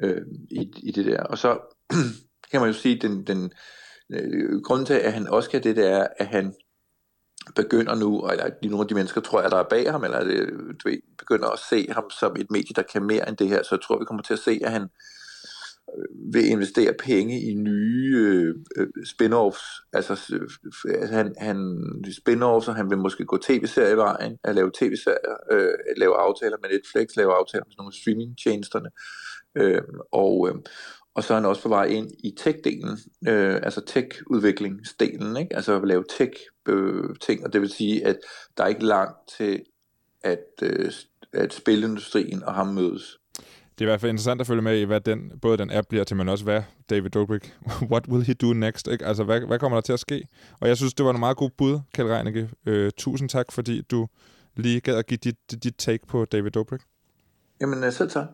øh, 0.03 0.21
i, 0.51 0.71
i 0.83 0.91
det 0.91 1.05
der. 1.05 1.23
Og 1.23 1.37
så 1.37 1.59
kan 2.51 2.61
man 2.61 2.69
jo 2.69 2.73
sige, 2.73 2.99
den, 3.01 3.27
den 3.27 3.51
øh, 4.13 4.61
grunden 4.61 4.85
til, 4.85 4.93
at 4.93 5.13
han 5.13 5.27
også 5.27 5.49
kan 5.49 5.63
det, 5.63 5.75
det 5.75 5.87
er, 5.87 6.07
at 6.17 6.27
han 6.27 6.53
begynder 7.55 7.95
nu, 7.95 8.27
eller 8.27 8.49
nogle 8.63 8.81
af 8.81 8.87
de 8.87 8.95
mennesker, 8.95 9.21
tror 9.21 9.41
jeg, 9.41 9.51
der 9.51 9.57
er 9.57 9.69
bag 9.69 9.91
ham, 9.91 10.03
eller 10.03 10.23
det, 10.23 10.49
du 10.83 10.89
ved, 10.89 10.97
begynder 11.17 11.47
at 11.47 11.59
se 11.69 11.87
ham 11.91 12.09
som 12.09 12.35
et 12.39 12.51
medie, 12.51 12.73
der 12.75 12.81
kan 12.81 13.03
mere 13.03 13.29
end 13.29 13.37
det 13.37 13.47
her, 13.47 13.63
så 13.63 13.75
jeg 13.75 13.81
tror, 13.81 13.99
vi 13.99 14.05
kommer 14.05 14.23
til 14.23 14.33
at 14.33 14.39
se, 14.39 14.59
at 14.63 14.71
han 14.71 14.81
øh, 14.81 16.33
vil 16.33 16.49
investere 16.49 16.93
penge 16.93 17.41
i 17.41 17.53
nye 17.53 18.15
øh, 18.17 18.55
øh 18.77 18.87
spin-offs, 19.05 19.89
altså 19.93 20.33
øh, 20.87 21.09
han, 21.09 21.35
han 21.37 21.57
spin-offs, 22.07 22.67
og 22.69 22.75
han 22.75 22.89
vil 22.89 22.97
måske 22.97 23.25
gå 23.25 23.37
tv-serievejen, 23.37 24.37
at 24.43 24.55
lave 24.55 24.71
tv-serier, 24.79 25.35
øh, 25.51 25.73
lave 25.97 26.15
aftaler 26.15 26.57
med 26.61 26.69
Netflix, 26.69 27.15
lave 27.15 27.33
aftaler 27.33 27.65
med 27.65 27.75
nogle 27.77 27.93
streaming-tjenesterne, 28.01 28.89
øh, 29.55 29.81
og, 30.11 30.49
øh, 30.49 30.55
og 31.15 31.23
så 31.23 31.33
er 31.33 31.37
han 31.37 31.45
også 31.45 31.61
på 31.61 31.69
vej 31.69 31.85
ind 31.85 32.11
i 32.23 32.35
tech-delen, 32.39 32.99
øh, 33.29 33.55
altså 33.55 33.81
tech-udviklingsdelen, 33.85 35.37
ikke? 35.37 35.55
altså 35.55 35.75
at 35.75 35.87
lave 35.87 36.03
tech-ting, 36.17 37.45
og 37.45 37.53
det 37.53 37.61
vil 37.61 37.69
sige, 37.69 38.07
at 38.07 38.17
der 38.57 38.63
er 38.63 38.67
ikke 38.67 38.85
langt 38.85 39.17
til, 39.37 39.61
at, 40.23 40.45
øh, 40.61 40.91
at 41.33 41.53
spilindustrien 41.53 42.43
og 42.43 42.53
ham 42.53 42.67
mødes. 42.67 43.19
Det 43.79 43.81
er 43.81 43.85
i 43.85 43.89
hvert 43.89 44.01
fald 44.01 44.09
interessant 44.09 44.41
at 44.41 44.47
følge 44.47 44.61
med 44.61 44.79
i, 44.79 44.83
hvad 44.83 45.01
den, 45.01 45.31
både 45.41 45.57
den 45.57 45.71
app 45.71 45.87
bliver 45.87 46.03
til, 46.03 46.17
men 46.17 46.29
også 46.29 46.43
hvad 46.43 46.61
David 46.89 47.09
Dobrik, 47.09 47.53
what 47.91 48.07
will 48.07 48.23
he 48.23 48.33
do 48.33 48.53
next? 48.53 48.87
Ikke? 48.87 49.05
Altså, 49.05 49.23
hvad, 49.23 49.41
hvad 49.41 49.59
kommer 49.59 49.77
der 49.77 49.81
til 49.81 49.93
at 49.93 49.99
ske? 49.99 50.27
Og 50.59 50.67
jeg 50.67 50.77
synes, 50.77 50.93
det 50.93 51.05
var 51.05 51.13
en 51.13 51.19
meget 51.19 51.37
god 51.37 51.49
bud, 51.57 51.79
Kjeld 51.93 52.09
Reinicke. 52.09 52.49
Øh, 52.65 52.91
tusind 52.97 53.29
tak, 53.29 53.51
fordi 53.51 53.81
du 53.81 54.07
lige 54.55 54.81
gad 54.81 54.97
at 54.97 55.07
give 55.07 55.17
dit, 55.17 55.63
dit 55.63 55.75
take 55.77 56.07
på 56.07 56.25
David 56.25 56.51
Dobrik. 56.51 56.81
Jamen, 57.61 57.83
øh, 57.83 57.91
selv 57.91 58.09
tak. 58.09 58.27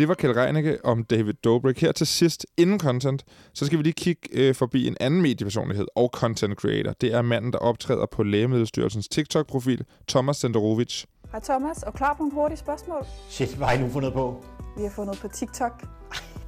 Det 0.00 0.08
var 0.08 0.14
Kjeld 0.14 0.36
Reinicke 0.36 0.84
om 0.84 1.04
David 1.04 1.32
Dobrik. 1.32 1.80
Her 1.80 1.92
til 1.92 2.06
sidst, 2.06 2.46
inden 2.56 2.80
content, 2.80 3.24
så 3.54 3.66
skal 3.66 3.78
vi 3.78 3.82
lige 3.82 3.92
kigge 3.92 4.28
øh, 4.32 4.54
forbi 4.54 4.86
en 4.86 4.96
anden 5.00 5.22
mediepersonlighed 5.22 5.86
og 5.96 6.10
content 6.12 6.58
creator. 6.58 6.92
Det 6.92 7.14
er 7.14 7.22
manden, 7.22 7.52
der 7.52 7.58
optræder 7.58 8.06
på 8.06 8.22
Lægemiddelstyrelsens 8.22 9.08
TikTok-profil, 9.08 9.84
Thomas 10.08 10.36
Senderovic. 10.36 11.04
Hej 11.30 11.40
Thomas, 11.40 11.82
og 11.82 11.94
klar 11.94 12.14
på 12.14 12.22
en 12.22 12.30
hurtig 12.32 12.58
spørgsmål? 12.58 13.06
Shit, 13.28 13.54
hvad 13.54 13.66
har 13.66 13.74
I 13.74 13.78
nu 13.78 13.88
fundet 13.88 14.12
på? 14.12 14.44
Vi 14.76 14.82
har 14.82 14.90
fundet 14.90 15.18
på 15.18 15.28
TikTok. 15.28 15.84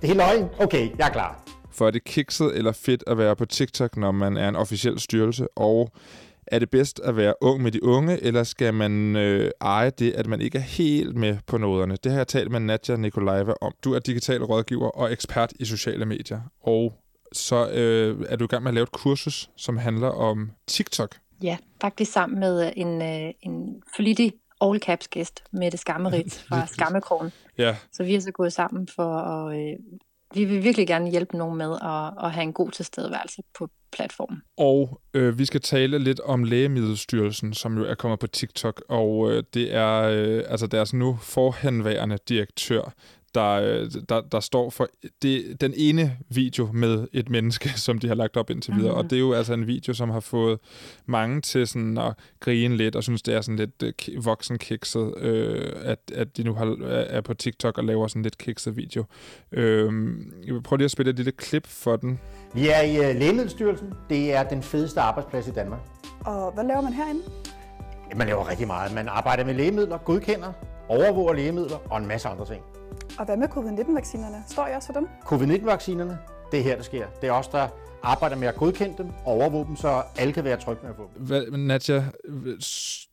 Det 0.02 0.10
er 0.10 0.14
løgn? 0.14 0.48
Okay, 0.60 0.90
jeg 0.98 1.06
er 1.08 1.12
klar. 1.12 1.44
For 1.72 1.86
er 1.86 1.90
det 1.90 2.04
kikset 2.04 2.56
eller 2.56 2.72
fedt 2.72 3.04
at 3.06 3.18
være 3.18 3.36
på 3.36 3.44
TikTok, 3.44 3.96
når 3.96 4.10
man 4.12 4.36
er 4.36 4.48
en 4.48 4.56
officiel 4.56 5.00
styrelse? 5.00 5.48
Og 5.56 5.90
er 6.46 6.58
det 6.58 6.70
bedst 6.70 7.00
at 7.00 7.16
være 7.16 7.34
ung 7.40 7.62
med 7.62 7.72
de 7.72 7.84
unge, 7.84 8.22
eller 8.22 8.44
skal 8.44 8.74
man 8.74 9.16
øh, 9.16 9.50
eje 9.60 9.90
det, 9.90 10.12
at 10.12 10.26
man 10.26 10.40
ikke 10.40 10.58
er 10.58 10.62
helt 10.62 11.16
med 11.16 11.38
på 11.46 11.58
noderne? 11.58 11.96
Det 12.04 12.12
har 12.12 12.18
jeg 12.18 12.28
talt 12.28 12.50
med 12.50 12.60
Nadja 12.60 12.96
Nikolajeva 12.96 13.52
om. 13.60 13.72
Du 13.84 13.94
er 13.94 13.98
digital 13.98 14.44
rådgiver 14.44 14.88
og 14.88 15.12
ekspert 15.12 15.52
i 15.60 15.64
sociale 15.64 16.06
medier. 16.06 16.40
Og 16.62 16.92
så 17.32 17.70
øh, 17.70 18.26
er 18.28 18.36
du 18.36 18.44
i 18.44 18.48
gang 18.48 18.62
med 18.62 18.70
at 18.70 18.74
lave 18.74 18.82
et 18.82 18.92
kursus, 18.92 19.50
som 19.56 19.76
handler 19.76 20.08
om 20.08 20.50
TikTok. 20.66 21.16
Ja, 21.42 21.56
faktisk 21.80 22.12
sammen 22.12 22.40
med 22.40 22.72
en, 22.76 23.02
øh, 23.02 23.32
en 23.40 23.82
flittig 23.96 24.32
all 24.60 24.80
caps 24.80 25.08
gæst, 25.08 25.44
Mette 25.52 25.78
Skammerit 25.78 26.34
fra 26.48 26.66
Skammekrogen. 26.66 27.32
Ja. 27.58 27.76
Så 27.92 28.04
vi 28.04 28.14
er 28.14 28.20
så 28.20 28.32
gået 28.32 28.52
sammen 28.52 28.88
for 28.88 29.14
at... 29.16 29.58
Øh, 29.58 29.76
vi 30.34 30.44
vil 30.44 30.64
virkelig 30.64 30.86
gerne 30.86 31.10
hjælpe 31.10 31.36
nogen 31.36 31.58
med 31.58 31.72
at, 31.82 32.24
at 32.24 32.32
have 32.32 32.42
en 32.42 32.52
god 32.52 32.70
tilstedeværelse 32.70 33.42
på 33.58 33.68
platformen. 33.92 34.42
Og 34.56 35.00
øh, 35.14 35.38
vi 35.38 35.44
skal 35.44 35.60
tale 35.60 35.98
lidt 35.98 36.20
om 36.20 36.44
Lægemiddelstyrelsen, 36.44 37.54
som 37.54 37.78
jo 37.78 37.84
er 37.84 37.94
kommet 37.94 38.18
på 38.18 38.26
TikTok, 38.26 38.82
og 38.88 39.30
øh, 39.30 39.42
det 39.54 39.74
er 39.74 40.02
øh, 40.02 40.44
altså 40.48 40.66
deres 40.66 40.94
nu 40.94 41.18
forhenværende 41.22 42.18
direktør, 42.28 42.92
der, 43.34 43.50
øh, 43.50 43.90
der, 44.08 44.20
der 44.20 44.40
står 44.40 44.70
for 44.70 44.88
det, 45.22 45.60
den 45.60 45.74
ene 45.76 46.16
video 46.28 46.68
med 46.72 47.06
et 47.12 47.30
menneske, 47.30 47.68
som 47.86 47.98
de 47.98 48.08
har 48.08 48.14
lagt 48.14 48.36
op 48.36 48.50
indtil 48.50 48.74
videre. 48.76 48.94
Og 48.94 49.04
det 49.04 49.12
er 49.12 49.20
jo 49.20 49.32
altså 49.32 49.54
en 49.54 49.66
video, 49.66 49.94
som 49.94 50.10
har 50.10 50.20
fået 50.20 50.58
mange 51.06 51.40
til 51.40 51.66
sådan 51.66 51.98
at 51.98 52.14
grine 52.40 52.76
lidt, 52.76 52.96
og 52.96 53.02
synes, 53.02 53.22
det 53.22 53.34
er 53.34 53.40
sådan 53.40 53.56
lidt 53.56 53.82
øh, 53.82 54.24
voksenkikset, 54.24 55.14
øh, 55.16 55.72
at, 55.82 55.98
at 56.14 56.36
de 56.36 56.42
nu 56.42 56.54
har, 56.54 56.76
er 56.86 57.20
på 57.20 57.34
TikTok 57.34 57.78
og 57.78 57.84
laver 57.84 58.06
sådan 58.06 58.22
lidt 58.22 58.38
kikset 58.38 58.76
video. 58.76 59.04
Øh, 59.52 59.92
jeg 60.46 60.54
vil 60.54 60.62
prøve 60.62 60.78
lige 60.78 60.84
at 60.84 60.90
spille 60.90 61.10
et 61.10 61.16
lille 61.16 61.32
klip 61.32 61.66
for 61.66 61.96
den. 61.96 62.20
Vi 62.54 62.68
er 62.68 62.80
i 62.80 62.98
uh, 62.98 63.20
Lægemiddelstyrelsen. 63.20 63.92
Det 64.10 64.32
er 64.32 64.42
den 64.42 64.62
fedeste 64.62 65.00
arbejdsplads 65.00 65.48
i 65.48 65.50
Danmark. 65.50 65.80
Og 66.20 66.52
hvad 66.52 66.64
laver 66.64 66.80
man 66.80 66.92
herinde? 66.92 67.22
Man 68.16 68.26
laver 68.26 68.50
rigtig 68.50 68.66
meget. 68.66 68.94
Man 68.94 69.08
arbejder 69.08 69.44
med 69.44 69.54
lægemidler, 69.54 69.98
godkender, 69.98 70.52
overvåger 70.88 71.32
lægemidler 71.32 71.76
og 71.90 71.98
en 71.98 72.06
masse 72.06 72.28
andre 72.28 72.46
ting. 72.46 72.62
Og 73.18 73.24
hvad 73.24 73.36
med 73.36 73.48
covid-19-vaccinerne? 73.48 74.44
Står 74.48 74.66
jeg 74.66 74.76
også 74.76 74.86
for 74.86 75.00
dem? 75.00 75.08
Covid-19-vaccinerne, 75.24 76.18
det 76.52 76.60
er 76.60 76.64
her, 76.64 76.76
der 76.76 76.82
sker. 76.82 77.06
Det 77.20 77.28
er 77.28 77.32
os, 77.32 77.48
der 77.48 77.68
arbejder 78.02 78.36
med 78.36 78.48
at 78.48 78.54
godkende 78.56 78.94
dem 78.98 79.06
og 79.24 79.32
overvåge 79.32 79.66
dem, 79.66 79.76
så 79.76 80.02
alle 80.18 80.32
kan 80.32 80.44
være 80.44 80.56
trygge 80.56 80.82
med 80.82 80.90
at 80.90 80.96
få 80.96 81.10
dem. 81.16 81.26
Hvad, 81.26 81.50
Nadja, 81.50 82.04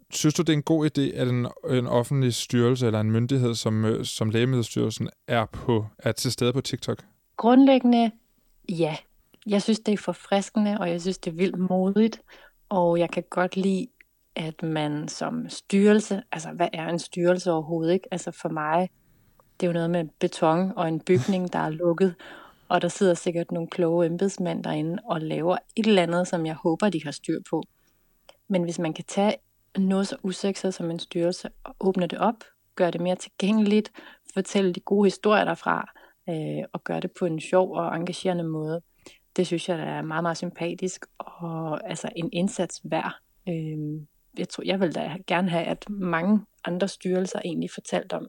synes 0.09 0.33
du, 0.33 0.41
det 0.41 0.49
er 0.49 0.57
en 0.57 0.63
god 0.63 0.85
idé, 0.85 1.01
at 1.01 1.27
en, 1.27 1.47
en 1.69 1.87
offentlig 1.87 2.33
styrelse 2.33 2.85
eller 2.85 2.99
en 2.99 3.11
myndighed 3.11 3.55
som, 3.55 4.03
som 4.03 4.29
Lægemiddelstyrelsen 4.29 5.09
er, 5.27 5.45
på, 5.45 5.85
er 5.99 6.11
til 6.11 6.31
stede 6.31 6.53
på 6.53 6.61
TikTok? 6.61 7.03
Grundlæggende, 7.37 8.11
ja. 8.69 8.95
Jeg 9.47 9.61
synes, 9.61 9.79
det 9.79 9.93
er 9.93 9.97
forfriskende, 9.97 10.77
og 10.79 10.89
jeg 10.89 11.01
synes, 11.01 11.17
det 11.17 11.31
er 11.31 11.35
vildt 11.35 11.59
modigt. 11.59 12.21
Og 12.69 12.99
jeg 12.99 13.09
kan 13.09 13.23
godt 13.29 13.57
lide, 13.57 13.87
at 14.35 14.63
man 14.63 15.07
som 15.07 15.49
styrelse, 15.49 16.21
altså 16.31 16.49
hvad 16.49 16.67
er 16.73 16.87
en 16.87 16.99
styrelse 16.99 17.51
overhovedet, 17.51 17.93
ikke? 17.93 18.07
Altså 18.11 18.31
for 18.31 18.49
mig, 18.49 18.89
det 19.59 19.63
er 19.63 19.67
jo 19.67 19.73
noget 19.73 19.89
med 19.89 20.05
beton 20.19 20.71
og 20.75 20.87
en 20.87 20.99
bygning, 20.99 21.53
der 21.53 21.59
er 21.59 21.69
lukket, 21.69 22.15
og 22.69 22.81
der 22.81 22.87
sidder 22.87 23.13
sikkert 23.13 23.51
nogle 23.51 23.69
kloge 23.69 24.05
embedsmænd 24.05 24.63
derinde 24.63 24.97
og 25.05 25.21
laver 25.21 25.57
et 25.75 25.87
eller 25.87 26.03
andet, 26.03 26.27
som 26.27 26.45
jeg 26.45 26.55
håber, 26.55 26.89
de 26.89 27.03
har 27.03 27.11
styr 27.11 27.39
på. 27.49 27.63
Men 28.47 28.63
hvis 28.63 28.79
man 28.79 28.93
kan 28.93 29.05
tage 29.07 29.35
noget 29.77 30.07
så 30.07 30.15
usekset 30.23 30.73
som 30.73 30.91
en 30.91 30.99
styrelse 30.99 31.49
og 31.63 31.75
åbne 31.79 32.07
det 32.07 32.19
op, 32.19 32.43
gøre 32.75 32.91
det 32.91 33.01
mere 33.01 33.15
tilgængeligt, 33.15 33.91
fortælle 34.33 34.73
de 34.73 34.79
gode 34.79 35.05
historier 35.05 35.45
derfra, 35.45 35.91
øh, 36.29 36.63
og 36.73 36.83
gøre 36.83 36.99
det 36.99 37.11
på 37.19 37.25
en 37.25 37.39
sjov 37.39 37.71
og 37.71 37.95
engagerende 37.95 38.43
måde, 38.43 38.81
det 39.35 39.47
synes 39.47 39.69
jeg 39.69 39.79
er 39.79 40.01
meget, 40.01 40.23
meget 40.23 40.37
sympatisk, 40.37 41.05
og 41.17 41.89
altså 41.89 42.09
en 42.15 42.29
indsats 42.33 42.81
værd. 42.83 43.13
Øh, 43.49 44.01
jeg, 44.37 44.49
tror, 44.49 44.63
jeg 44.65 44.79
vil 44.79 44.95
da 44.95 45.15
gerne 45.27 45.49
have, 45.49 45.63
at 45.65 45.89
mange 45.89 46.45
andre 46.65 46.87
styrelser 46.87 47.39
egentlig 47.45 47.69
fortalt 47.71 48.13
om, 48.13 48.27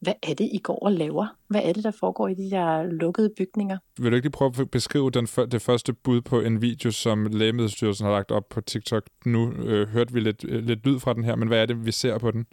hvad 0.00 0.14
er 0.22 0.34
det, 0.34 0.48
I 0.52 0.58
går 0.58 0.78
og 0.78 0.92
laver? 0.92 1.26
Hvad 1.48 1.60
er 1.64 1.72
det, 1.72 1.84
der 1.84 1.90
foregår 1.90 2.28
i 2.28 2.34
de 2.34 2.50
der 2.50 2.82
lukkede 2.82 3.30
bygninger? 3.36 3.78
Vil 3.98 4.10
du 4.10 4.16
ikke 4.16 4.26
lige 4.26 4.32
prøve 4.32 4.52
at 4.60 4.70
beskrive 4.70 5.10
den, 5.10 5.26
det 5.26 5.62
første 5.62 5.92
bud 5.92 6.20
på 6.20 6.40
en 6.40 6.62
video, 6.62 6.90
som 6.90 7.26
Lægemiddelstyrelsen 7.26 8.06
har 8.06 8.12
lagt 8.12 8.30
op 8.30 8.48
på 8.48 8.60
TikTok? 8.60 9.02
Nu 9.24 9.52
øh, 9.52 9.88
hørte 9.88 10.12
vi 10.12 10.20
lidt, 10.20 10.44
øh, 10.48 10.64
lidt 10.64 10.86
lyd 10.86 10.98
fra 10.98 11.14
den 11.14 11.24
her, 11.24 11.36
men 11.36 11.48
hvad 11.48 11.62
er 11.62 11.66
det, 11.66 11.86
vi 11.86 11.92
ser 11.92 12.18
på 12.18 12.30
den? 12.30 12.46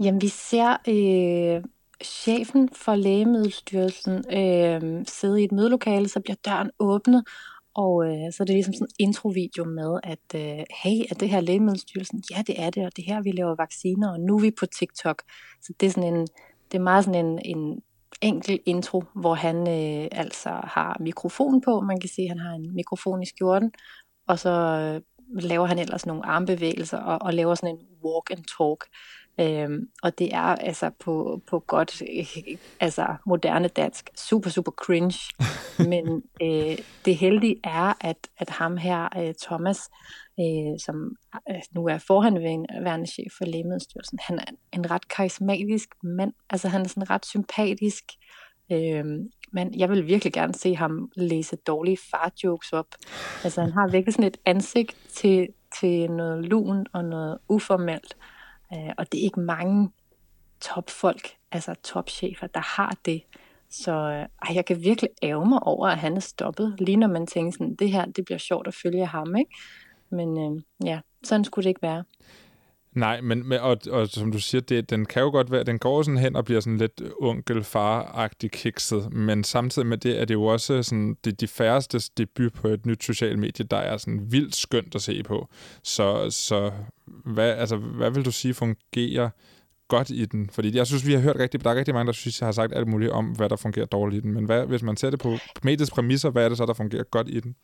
Jamen, 0.00 0.22
vi 0.22 0.28
ser 0.28 0.76
øh, 0.88 1.64
chefen 2.04 2.68
for 2.72 2.94
Lægemiddelstyrelsen 2.94 4.24
øh, 4.32 5.04
sidde 5.06 5.40
i 5.40 5.44
et 5.44 5.52
mødelokale, 5.52 6.08
så 6.08 6.20
bliver 6.20 6.36
døren 6.44 6.70
åbnet, 6.78 7.24
og 7.74 8.06
øh, 8.06 8.32
så 8.32 8.42
er 8.42 8.44
det 8.44 8.54
ligesom 8.54 8.74
sådan 8.74 8.88
en 8.98 9.08
introvideo 9.08 9.64
med, 9.64 10.00
at 10.02 10.34
øh, 10.34 10.64
hey, 10.82 10.98
er 11.10 11.14
det 11.20 11.28
her 11.28 11.40
Lægemiddelstyrelsen? 11.40 12.22
Ja, 12.30 12.42
det 12.46 12.62
er 12.62 12.70
det, 12.70 12.86
og 12.86 12.96
det 12.96 13.04
her, 13.04 13.22
vi 13.22 13.30
laver 13.30 13.54
vacciner, 13.54 14.12
og 14.12 14.20
nu 14.20 14.36
er 14.36 14.40
vi 14.40 14.50
på 14.50 14.66
TikTok. 14.66 15.22
Så 15.62 15.72
det 15.80 15.86
er 15.86 15.90
sådan 15.90 16.14
en, 16.14 16.26
det 16.72 16.78
er 16.78 16.82
meget 16.82 17.04
sådan 17.04 17.26
en, 17.26 17.38
en 17.56 17.82
enkel 18.22 18.60
intro, 18.66 19.04
hvor 19.14 19.34
han 19.34 19.56
øh, 19.56 20.08
altså 20.12 20.48
har 20.48 20.96
mikrofon 21.00 21.60
på. 21.60 21.80
Man 21.80 22.00
kan 22.00 22.10
se, 22.10 22.22
at 22.22 22.28
han 22.28 22.38
har 22.38 22.54
en 22.54 22.74
mikrofon 22.74 23.22
i 23.22 23.26
skjorten, 23.26 23.72
og 24.26 24.38
så 24.38 24.50
øh, 24.50 25.00
laver 25.42 25.66
han 25.66 25.78
ellers 25.78 26.06
nogle 26.06 26.26
armbevægelser 26.26 26.98
og, 26.98 27.22
og 27.22 27.34
laver 27.34 27.54
sådan 27.54 27.76
en 27.76 27.86
walk 28.04 28.30
and 28.30 28.44
talk. 28.58 28.84
Øhm, 29.40 29.88
og 30.02 30.18
det 30.18 30.34
er 30.34 30.38
altså 30.40 30.90
på, 30.90 31.42
på 31.50 31.58
godt 31.58 32.02
øh, 32.02 32.56
altså 32.80 33.06
moderne 33.26 33.68
dansk 33.68 34.10
super 34.16 34.50
super 34.50 34.72
cringe. 34.72 35.18
Men 35.90 36.22
øh, 36.42 36.78
det 37.04 37.16
heldige 37.16 37.60
er 37.64 37.92
at, 38.00 38.28
at 38.38 38.50
ham 38.50 38.76
her 38.76 39.08
øh, 39.18 39.34
Thomas 39.42 39.90
øh, 40.40 40.78
som 40.84 41.16
øh, 41.50 41.62
nu 41.72 41.86
er 41.86 41.98
forhandværende 41.98 43.06
chef 43.06 43.32
for 43.38 43.44
Lægemiddelstyrelsen 43.44 44.18
han 44.22 44.38
er 44.38 44.52
en 44.72 44.90
ret 44.90 45.08
karismatisk 45.08 45.88
mand. 46.02 46.32
Altså 46.50 46.68
han 46.68 46.82
er 46.82 46.88
sådan 46.88 47.10
ret 47.10 47.26
sympatisk. 47.26 48.04
Øh, 48.72 49.04
men 49.52 49.74
jeg 49.78 49.90
vil 49.90 50.06
virkelig 50.06 50.32
gerne 50.32 50.54
se 50.54 50.76
ham 50.76 51.10
læse 51.16 51.56
dårlige 51.56 51.98
fartjokes 52.10 52.72
op. 52.72 52.86
Altså 53.44 53.60
han 53.60 53.72
har 53.72 53.88
virkelig 53.88 54.14
sådan 54.14 54.28
et 54.28 54.36
ansigt 54.44 54.96
til, 55.08 55.48
til 55.80 56.10
noget 56.10 56.44
lun 56.44 56.86
og 56.92 57.04
noget 57.04 57.38
uformelt 57.48 58.16
Øh, 58.72 58.92
og 58.98 59.12
det 59.12 59.20
er 59.20 59.24
ikke 59.24 59.40
mange 59.40 59.90
topfolk, 60.60 61.36
altså 61.52 61.74
topchefer, 61.74 62.46
der 62.46 62.60
har 62.60 62.96
det. 63.04 63.22
Så 63.70 63.92
øh, 63.92 64.56
jeg 64.56 64.64
kan 64.64 64.82
virkelig 64.82 65.10
ære 65.22 65.46
mig 65.46 65.62
over, 65.62 65.88
at 65.88 65.98
han 65.98 66.16
er 66.16 66.20
stoppet. 66.20 66.76
Lige 66.78 66.96
når 66.96 67.08
man 67.08 67.26
tænker 67.26 67.52
sådan, 67.52 67.74
det 67.74 67.92
her, 67.92 68.04
det 68.04 68.24
bliver 68.24 68.38
sjovt 68.38 68.66
at 68.66 68.74
følge 68.74 69.06
ham, 69.06 69.36
ikke? 69.36 69.54
Men 70.10 70.38
øh, 70.38 70.62
ja, 70.88 71.00
sådan 71.24 71.44
skulle 71.44 71.64
det 71.64 71.70
ikke 71.70 71.82
være. 71.82 72.04
Nej, 72.94 73.20
men, 73.20 73.48
men 73.48 73.60
og, 73.60 73.76
og 73.90 74.08
som 74.08 74.32
du 74.32 74.38
siger, 74.38 74.60
det, 74.62 74.90
den 74.90 75.06
kan 75.06 75.22
jo 75.22 75.30
godt 75.30 75.50
være, 75.50 75.64
den 75.64 75.78
går 75.78 76.02
sådan 76.02 76.18
hen 76.18 76.36
og 76.36 76.44
bliver 76.44 76.60
sådan 76.60 76.78
lidt 76.78 77.02
onkel-far-agtig 77.20 78.50
kikset, 78.50 79.12
men 79.12 79.44
samtidig 79.44 79.88
med 79.88 79.98
det 79.98 80.20
er 80.20 80.24
det 80.24 80.34
jo 80.34 80.44
også 80.44 80.82
sådan, 80.82 81.16
det 81.24 81.40
de 81.40 81.48
færreste 81.48 82.00
debut 82.18 82.52
på 82.52 82.68
et 82.68 82.86
nyt 82.86 83.04
socialt 83.04 83.38
medie, 83.38 83.64
der 83.64 83.76
er 83.76 83.96
sådan 83.96 84.32
vildt 84.32 84.56
skønt 84.56 84.94
at 84.94 85.02
se 85.02 85.22
på. 85.22 85.48
Så, 85.82 86.30
så 86.30 86.70
hvad, 87.06 87.50
altså, 87.50 87.76
hvad 87.76 88.10
vil 88.10 88.24
du 88.24 88.32
sige 88.32 88.54
fungerer 88.54 89.30
godt 89.88 90.10
i 90.10 90.24
den? 90.24 90.50
Fordi 90.50 90.76
jeg 90.76 90.86
synes, 90.86 91.06
vi 91.06 91.12
har 91.12 91.20
hørt 91.20 91.36
rigtig, 91.36 91.64
der 91.64 91.70
er 91.70 91.74
rigtig 91.74 91.94
mange, 91.94 92.06
der 92.06 92.12
synes, 92.12 92.40
jeg 92.40 92.46
har 92.46 92.52
sagt 92.52 92.74
alt 92.74 92.88
muligt 92.88 93.10
om, 93.10 93.26
hvad 93.26 93.48
der 93.48 93.56
fungerer 93.56 93.86
dårligt 93.86 94.24
i 94.24 94.28
den. 94.28 94.34
Men 94.34 94.44
hvad, 94.44 94.66
hvis 94.66 94.82
man 94.82 94.96
ser 94.96 95.10
det 95.10 95.20
på 95.20 95.36
mediets 95.62 95.90
præmisser, 95.90 96.30
hvad 96.30 96.44
er 96.44 96.48
det 96.48 96.58
så, 96.58 96.66
der 96.66 96.74
fungerer 96.74 97.02
godt 97.02 97.28
i 97.28 97.40
den? 97.40 97.54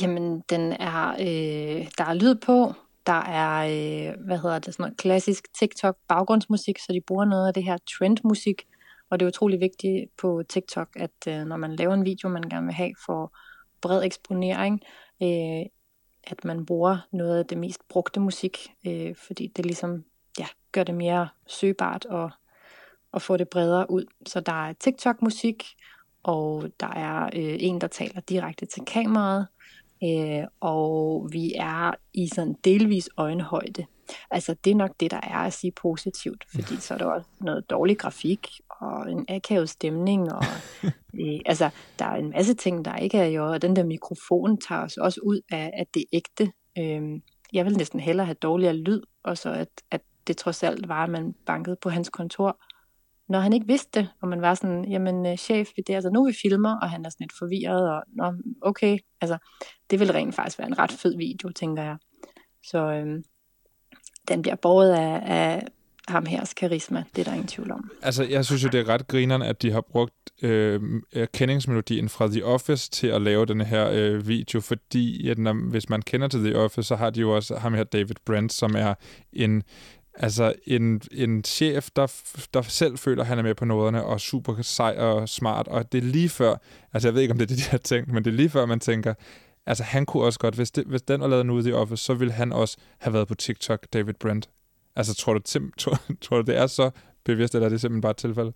Jamen, 0.00 0.42
den 0.50 0.72
er, 0.72 1.10
øh, 1.10 1.86
der 1.98 2.04
er 2.04 2.14
lyd 2.14 2.34
på, 2.34 2.74
der 3.06 3.20
er, 3.22 3.64
øh, 3.64 4.24
hvad 4.26 4.38
hedder 4.38 4.58
det, 4.58 4.74
sådan 4.74 4.82
noget 4.82 4.96
klassisk 4.96 5.54
TikTok 5.58 5.96
baggrundsmusik, 6.08 6.78
så 6.78 6.92
de 6.92 7.00
bruger 7.00 7.24
noget 7.24 7.46
af 7.46 7.54
det 7.54 7.64
her 7.64 7.78
trendmusik. 7.98 8.66
Og 9.10 9.20
det 9.20 9.26
er 9.26 9.28
utrolig 9.28 9.60
vigtigt 9.60 10.16
på 10.16 10.42
TikTok, 10.48 10.88
at 10.96 11.10
øh, 11.28 11.44
når 11.44 11.56
man 11.56 11.76
laver 11.76 11.94
en 11.94 12.04
video, 12.04 12.28
man 12.28 12.42
gerne 12.42 12.66
vil 12.66 12.74
have 12.74 12.94
for 13.06 13.32
bred 13.80 14.04
eksponering, 14.04 14.80
øh, 15.22 15.66
at 16.26 16.44
man 16.44 16.66
bruger 16.66 16.98
noget 17.12 17.38
af 17.38 17.46
det 17.46 17.58
mest 17.58 17.88
brugte 17.88 18.20
musik, 18.20 18.72
øh, 18.86 19.16
fordi 19.16 19.46
det 19.56 19.66
ligesom 19.66 20.04
ja, 20.38 20.46
gør 20.72 20.84
det 20.84 20.94
mere 20.94 21.28
søgbart 21.46 22.04
og, 22.04 22.30
og 23.12 23.22
få 23.22 23.36
det 23.36 23.48
bredere 23.48 23.90
ud. 23.90 24.04
Så 24.26 24.40
der 24.40 24.68
er 24.68 24.72
TikTok-musik, 24.72 25.64
og 26.22 26.70
der 26.80 26.88
er 26.88 27.24
øh, 27.24 27.56
en, 27.60 27.80
der 27.80 27.86
taler 27.86 28.20
direkte 28.20 28.66
til 28.66 28.84
kameraet, 28.84 29.46
øh, 30.04 30.46
og 30.60 31.28
vi 31.32 31.52
er 31.56 31.94
i 32.14 32.28
sådan 32.28 32.56
delvis 32.64 33.08
øjenhøjde. 33.16 33.86
Altså, 34.30 34.56
det 34.64 34.70
er 34.70 34.74
nok 34.74 34.90
det, 35.00 35.10
der 35.10 35.20
er 35.22 35.38
at 35.38 35.52
sige 35.52 35.70
positivt, 35.70 36.44
fordi 36.54 36.76
så 36.76 36.94
er 36.94 36.98
der 36.98 37.06
også 37.06 37.28
noget 37.40 37.70
dårlig 37.70 37.98
grafik 37.98 38.48
og 38.68 39.10
en 39.10 39.26
akavet 39.28 39.68
stemning, 39.68 40.32
og 40.32 40.44
øh, 41.20 41.40
altså, 41.46 41.70
der 41.98 42.04
er 42.04 42.16
en 42.16 42.30
masse 42.30 42.54
ting, 42.54 42.84
der 42.84 42.96
ikke 42.96 43.18
er 43.18 43.26
jo, 43.26 43.52
og 43.52 43.62
den 43.62 43.76
der 43.76 43.84
mikrofon 43.84 44.58
tager 44.58 44.82
os 44.82 44.96
også 44.96 45.20
ud 45.22 45.40
af, 45.50 45.70
at 45.74 45.86
det 45.94 46.00
er 46.00 46.06
ægte. 46.12 46.52
Øh, 46.78 47.20
jeg 47.52 47.64
vil 47.64 47.76
næsten 47.76 48.00
hellere 48.00 48.26
have 48.26 48.34
dårligere 48.34 48.76
lyd, 48.76 49.02
og 49.22 49.38
så 49.38 49.50
at, 49.52 49.68
at 49.90 50.00
det 50.26 50.36
trods 50.36 50.62
alt 50.62 50.88
var, 50.88 51.04
at 51.04 51.10
man 51.10 51.34
bankede 51.46 51.76
på 51.82 51.90
hans 51.90 52.08
kontor, 52.08 52.58
når 53.28 53.40
han 53.40 53.52
ikke 53.52 53.66
vidste 53.66 54.00
det, 54.00 54.08
og 54.22 54.28
man 54.28 54.42
var 54.42 54.54
sådan, 54.54 54.84
jamen 54.84 55.26
øh, 55.26 55.36
chef, 55.36 55.68
det 55.76 55.90
er 55.90 55.94
altså 55.94 56.10
nu 56.10 56.26
vi 56.26 56.32
filmer, 56.42 56.76
og 56.82 56.90
han 56.90 57.04
er 57.04 57.08
sådan 57.08 57.24
lidt 57.24 57.38
forvirret, 57.38 57.90
og 57.90 58.02
nå, 58.06 58.32
okay, 58.62 58.98
altså 59.20 59.38
det 59.90 60.00
vil 60.00 60.12
rent 60.12 60.34
faktisk 60.34 60.58
være 60.58 60.68
en 60.68 60.78
ret 60.78 60.92
fed 60.92 61.16
video, 61.16 61.48
tænker 61.48 61.82
jeg. 61.82 61.96
Så 62.64 62.78
øhm, 62.78 63.24
den 64.28 64.42
bliver 64.42 64.56
båret 64.56 64.92
af, 64.92 65.22
af 65.24 65.62
ham 66.08 66.26
hers 66.26 66.54
karisma, 66.54 67.04
det 67.16 67.20
er 67.20 67.24
der 67.24 67.32
ingen 67.32 67.48
tvivl 67.48 67.72
om. 67.72 67.90
Altså, 68.02 68.24
jeg 68.24 68.44
synes 68.44 68.64
jo, 68.64 68.68
det 68.68 68.80
er 68.80 68.88
ret 68.88 69.06
grineren, 69.06 69.42
at 69.42 69.62
de 69.62 69.72
har 69.72 69.80
brugt 69.80 70.14
øh, 70.42 70.80
kendingsmelodien 71.34 72.08
fra 72.08 72.28
The 72.28 72.44
Office 72.44 72.90
til 72.90 73.06
at 73.06 73.22
lave 73.22 73.46
den 73.46 73.60
her 73.60 73.90
øh, 73.92 74.28
video, 74.28 74.60
fordi 74.60 75.28
at 75.28 75.38
når, 75.38 75.70
hvis 75.70 75.88
man 75.88 76.02
kender 76.02 76.28
til 76.28 76.40
The 76.40 76.58
Office, 76.58 76.82
så 76.82 76.96
har 76.96 77.10
de 77.10 77.20
jo 77.20 77.36
også 77.36 77.56
ham 77.56 77.74
her 77.74 77.84
David 77.84 78.14
Brent, 78.24 78.52
som 78.52 78.74
er 78.76 78.94
en 79.32 79.62
Altså 80.16 80.54
en, 80.66 81.02
en 81.12 81.44
chef, 81.44 81.90
der, 81.96 82.12
der 82.54 82.62
selv 82.62 82.98
føler, 82.98 83.22
at 83.22 83.26
han 83.26 83.38
er 83.38 83.42
med 83.42 83.54
på 83.54 83.64
noderne, 83.64 84.04
og 84.04 84.20
super 84.20 84.62
sej 84.62 84.96
og 84.98 85.28
smart, 85.28 85.68
og 85.68 85.92
det 85.92 85.98
er 85.98 86.02
lige 86.02 86.28
før, 86.28 86.56
altså 86.92 87.08
jeg 87.08 87.14
ved 87.14 87.22
ikke, 87.22 87.32
om 87.32 87.38
det 87.38 87.44
er 87.44 87.54
det, 87.54 87.64
de 87.64 87.70
har 87.70 87.78
tænkt, 87.78 88.12
men 88.12 88.24
det 88.24 88.30
er 88.30 88.34
lige 88.34 88.50
før, 88.50 88.66
man 88.66 88.80
tænker, 88.80 89.14
altså 89.66 89.84
han 89.84 90.06
kunne 90.06 90.24
også 90.24 90.38
godt, 90.38 90.54
hvis, 90.54 90.70
det, 90.70 90.84
hvis 90.84 91.02
den 91.02 91.20
var 91.20 91.26
lavet 91.26 91.46
nu 91.46 91.58
i 91.58 91.62
The 91.62 91.76
Office, 91.76 92.04
så 92.04 92.14
ville 92.14 92.32
han 92.32 92.52
også 92.52 92.76
have 92.98 93.14
været 93.14 93.28
på 93.28 93.34
TikTok, 93.34 93.86
David 93.92 94.14
Brent. 94.14 94.48
Altså 94.96 95.14
tror 95.14 95.34
du, 95.34 95.38
Tim, 95.38 95.72
tror, 95.78 95.98
tror 96.20 96.42
du 96.42 96.52
det 96.52 96.56
er 96.56 96.66
så 96.66 96.90
bevidst, 97.24 97.54
eller 97.54 97.66
er 97.66 97.70
det 97.70 97.80
simpelthen 97.80 98.00
bare 98.00 98.10
et 98.10 98.16
tilfælde? 98.16 98.52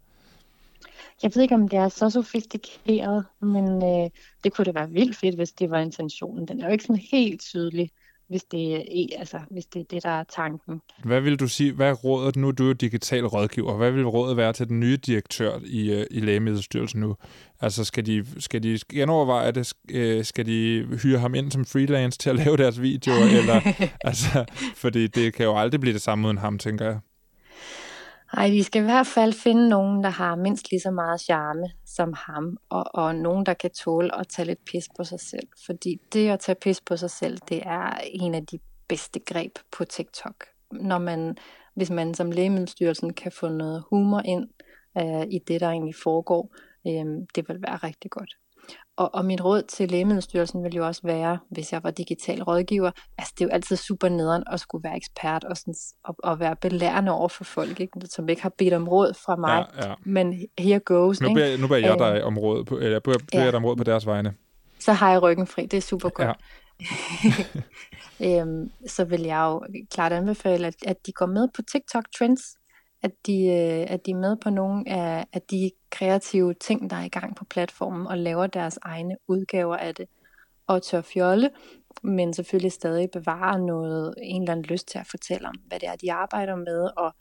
Jeg 1.23 1.31
ved 1.35 1.43
ikke, 1.43 1.55
om 1.55 1.69
det 1.69 1.79
er 1.79 1.89
så 1.89 2.11
sofistikeret, 2.11 3.25
men 3.41 3.85
øh, 3.85 4.11
det 4.45 4.53
kunne 4.53 4.65
da 4.65 4.73
være 4.73 4.91
vildt 4.91 5.17
fedt, 5.17 5.35
hvis 5.35 5.53
det 5.53 5.71
var 5.71 5.79
intentionen. 5.79 6.49
Den 6.49 6.61
er 6.61 6.67
jo 6.67 6.73
ikke 6.73 6.85
sådan 6.85 7.03
helt 7.11 7.41
tydelig 7.41 7.91
hvis 8.29 8.45
det, 8.45 8.75
er, 8.75 8.83
altså, 9.19 9.39
hvis 9.51 9.67
det 9.67 9.81
er 9.81 9.85
det, 9.91 10.03
der 10.03 10.11
er 10.11 10.25
tanken. 10.25 10.81
Hvad 11.05 11.21
vil 11.21 11.37
du 11.37 11.49
sige, 11.49 11.73
hvad 11.73 11.89
er 11.89 11.95
rådet, 11.95 12.37
nu 12.37 12.51
du 12.51 12.71
er 12.71 12.75
digital 12.75 13.27
rådgiver, 13.27 13.77
hvad 13.77 13.91
vil 13.91 14.07
rådet 14.07 14.37
være 14.37 14.53
til 14.53 14.69
den 14.69 14.81
nye 14.81 14.97
direktør 14.97 15.59
i, 15.65 15.93
øh, 15.93 16.07
i 16.11 16.21
Lægemiddelstyrelsen 16.21 17.01
nu? 17.01 17.17
Altså 17.61 17.85
skal 17.85 18.07
de, 18.07 18.27
skal 18.39 18.63
de 18.63 18.79
genoverveje 18.93 19.53
det, 19.53 19.73
øh, 19.91 20.25
skal 20.25 20.47
de 20.47 20.87
hyre 21.03 21.19
ham 21.19 21.35
ind 21.35 21.51
som 21.51 21.65
freelance 21.65 22.19
til 22.19 22.31
at 22.31 22.37
lave 22.45 22.57
deres 22.57 22.83
videoer, 22.83 23.39
eller, 23.41 23.61
altså, 24.05 24.45
fordi 24.77 25.07
det 25.07 25.35
kan 25.35 25.47
jo 25.47 25.57
aldrig 25.57 25.81
blive 25.81 25.95
det 25.95 26.03
samme 26.03 26.27
uden 26.29 26.39
ham, 26.39 26.59
tænker 26.59 26.85
jeg. 26.85 26.99
Ej, 28.33 28.51
vi 28.51 28.63
skal 28.63 28.83
i 28.83 28.85
hvert 28.85 29.07
fald 29.07 29.33
finde 29.33 29.69
nogen, 29.69 30.05
der 30.05 30.11
har 30.11 30.37
mindst 30.37 30.71
lige 30.71 30.81
så 30.81 30.91
meget 30.91 31.21
charme 31.21 31.71
som 31.87 32.13
ham, 32.17 32.57
og, 32.69 32.85
og 32.95 33.15
nogen, 33.15 33.47
der 33.47 33.55
kan 33.55 33.71
tåle 33.71 34.21
at 34.21 34.29
tage 34.29 34.47
lidt 34.47 34.65
pis 34.65 34.89
på 34.97 35.05
sig 35.05 35.21
selv. 35.21 35.49
Fordi 35.67 36.01
det 36.13 36.29
at 36.29 36.41
tage 36.41 36.57
pis 36.57 36.81
på 36.81 36.97
sig 36.97 37.11
selv, 37.11 37.39
det 37.49 37.63
er 37.67 38.01
en 38.05 38.35
af 38.35 38.47
de 38.47 38.59
bedste 38.89 39.21
greb 39.21 39.59
på 39.73 39.85
TikTok. 39.85 40.45
Når 40.73 40.99
man, 40.99 41.37
hvis 41.75 41.91
man 41.91 42.15
som 42.15 42.31
lægemiddelstyrelsen 42.31 43.13
kan 43.13 43.33
få 43.33 43.49
noget 43.49 43.85
humor 43.91 44.23
ind 44.25 44.49
øh, 44.99 45.27
i 45.31 45.39
det, 45.49 45.61
der 45.61 45.69
egentlig 45.69 45.95
foregår, 45.95 46.55
øh, 46.87 47.07
det 47.35 47.49
vil 47.49 47.63
være 47.63 47.77
rigtig 47.77 48.11
godt. 48.11 48.37
Og, 48.99 49.15
og 49.15 49.25
mit 49.25 49.45
råd 49.45 49.63
til 49.63 49.91
Lægemiddelstyrelsen 49.91 50.65
vil 50.65 50.75
jo 50.75 50.87
også 50.87 51.01
være, 51.05 51.39
hvis 51.51 51.73
jeg 51.73 51.83
var 51.83 51.91
digital 51.91 52.43
rådgiver, 52.43 52.91
altså 53.19 53.35
det 53.39 53.45
er 53.45 53.49
jo 53.49 53.53
altid 53.53 53.77
super 53.77 54.09
nederen 54.09 54.43
at 54.47 54.61
skulle 54.61 54.85
være 54.85 54.97
ekspert 54.97 55.45
og, 55.45 55.57
sådan, 55.57 55.75
og, 56.05 56.17
og 56.25 56.41
være 56.41 56.57
belærende 56.57 57.13
over 57.13 57.29
for 57.29 57.45
folk, 57.45 57.81
ikke? 57.81 58.01
som 58.05 58.29
ikke 58.29 58.43
har 58.43 58.53
bedt 58.59 58.75
om 58.75 58.89
råd 58.89 59.15
fra 59.15 59.37
mig, 59.37 59.67
ja, 59.77 59.89
ja. 59.89 59.95
men 60.05 60.47
here 60.59 60.79
goes. 60.79 61.21
Nu 61.21 61.35
beder, 61.35 61.59
nu 61.59 61.67
beder 61.67 61.81
jeg 61.81 61.99
dig 61.99 62.25
om 62.25 62.39
råd 62.39 62.65
på, 62.65 62.79
eller 62.79 63.01
beder, 63.01 63.19
ja. 63.33 63.39
jeg 63.39 63.53
dig 63.53 63.57
om 63.57 63.65
råd 63.65 63.77
på 63.77 63.85
deres 63.85 64.07
vegne. 64.07 64.35
Så 64.79 64.93
har 64.93 65.11
jeg 65.11 65.23
ryggen 65.23 65.47
fri, 65.47 65.67
det 65.67 65.77
er 65.77 65.81
super 65.81 66.09
godt. 66.09 66.29
Ja. 66.29 66.33
øhm, 68.41 68.71
så 68.87 69.05
vil 69.05 69.21
jeg 69.21 69.45
jo 69.45 69.63
klart 69.91 70.13
anbefale, 70.13 70.67
at, 70.67 70.75
at 70.87 71.07
de 71.07 71.13
går 71.13 71.27
med 71.27 71.49
på 71.57 71.63
TikTok 71.63 72.05
Trends, 72.19 72.43
at 73.03 73.11
de, 73.27 73.47
øh, 73.47 73.95
at 73.95 74.07
de 74.07 74.11
er 74.11 74.17
med 74.17 74.37
på 74.37 74.51
nogle 74.51 74.89
af, 74.89 75.27
af 75.33 75.43
de 75.43 75.71
kreative 75.91 76.55
ting, 76.55 76.91
der 76.91 76.97
er 76.97 77.05
i 77.05 77.09
gang 77.09 77.37
på 77.37 77.45
platformen, 77.45 78.07
og 78.07 78.19
laver 78.19 78.47
deres 78.47 78.79
egne 78.83 79.17
udgaver 79.29 79.77
af 79.77 79.95
det. 79.95 80.09
Og 80.67 80.83
tør 80.83 81.01
fjolle, 81.01 81.51
men 82.03 82.35
selvfølgelig 82.35 82.73
stadig 82.73 83.11
bevare 83.11 83.59
noget, 83.59 84.15
en 84.23 84.43
eller 84.43 84.53
anden 84.53 84.65
lyst 84.67 84.89
til 84.89 84.99
at 84.99 85.07
fortælle 85.07 85.49
om, 85.49 85.55
hvad 85.67 85.81
det 85.81 85.89
er, 85.89 85.97
de 85.97 86.13
arbejder 86.13 86.57
med, 86.57 86.91
og, 86.97 87.15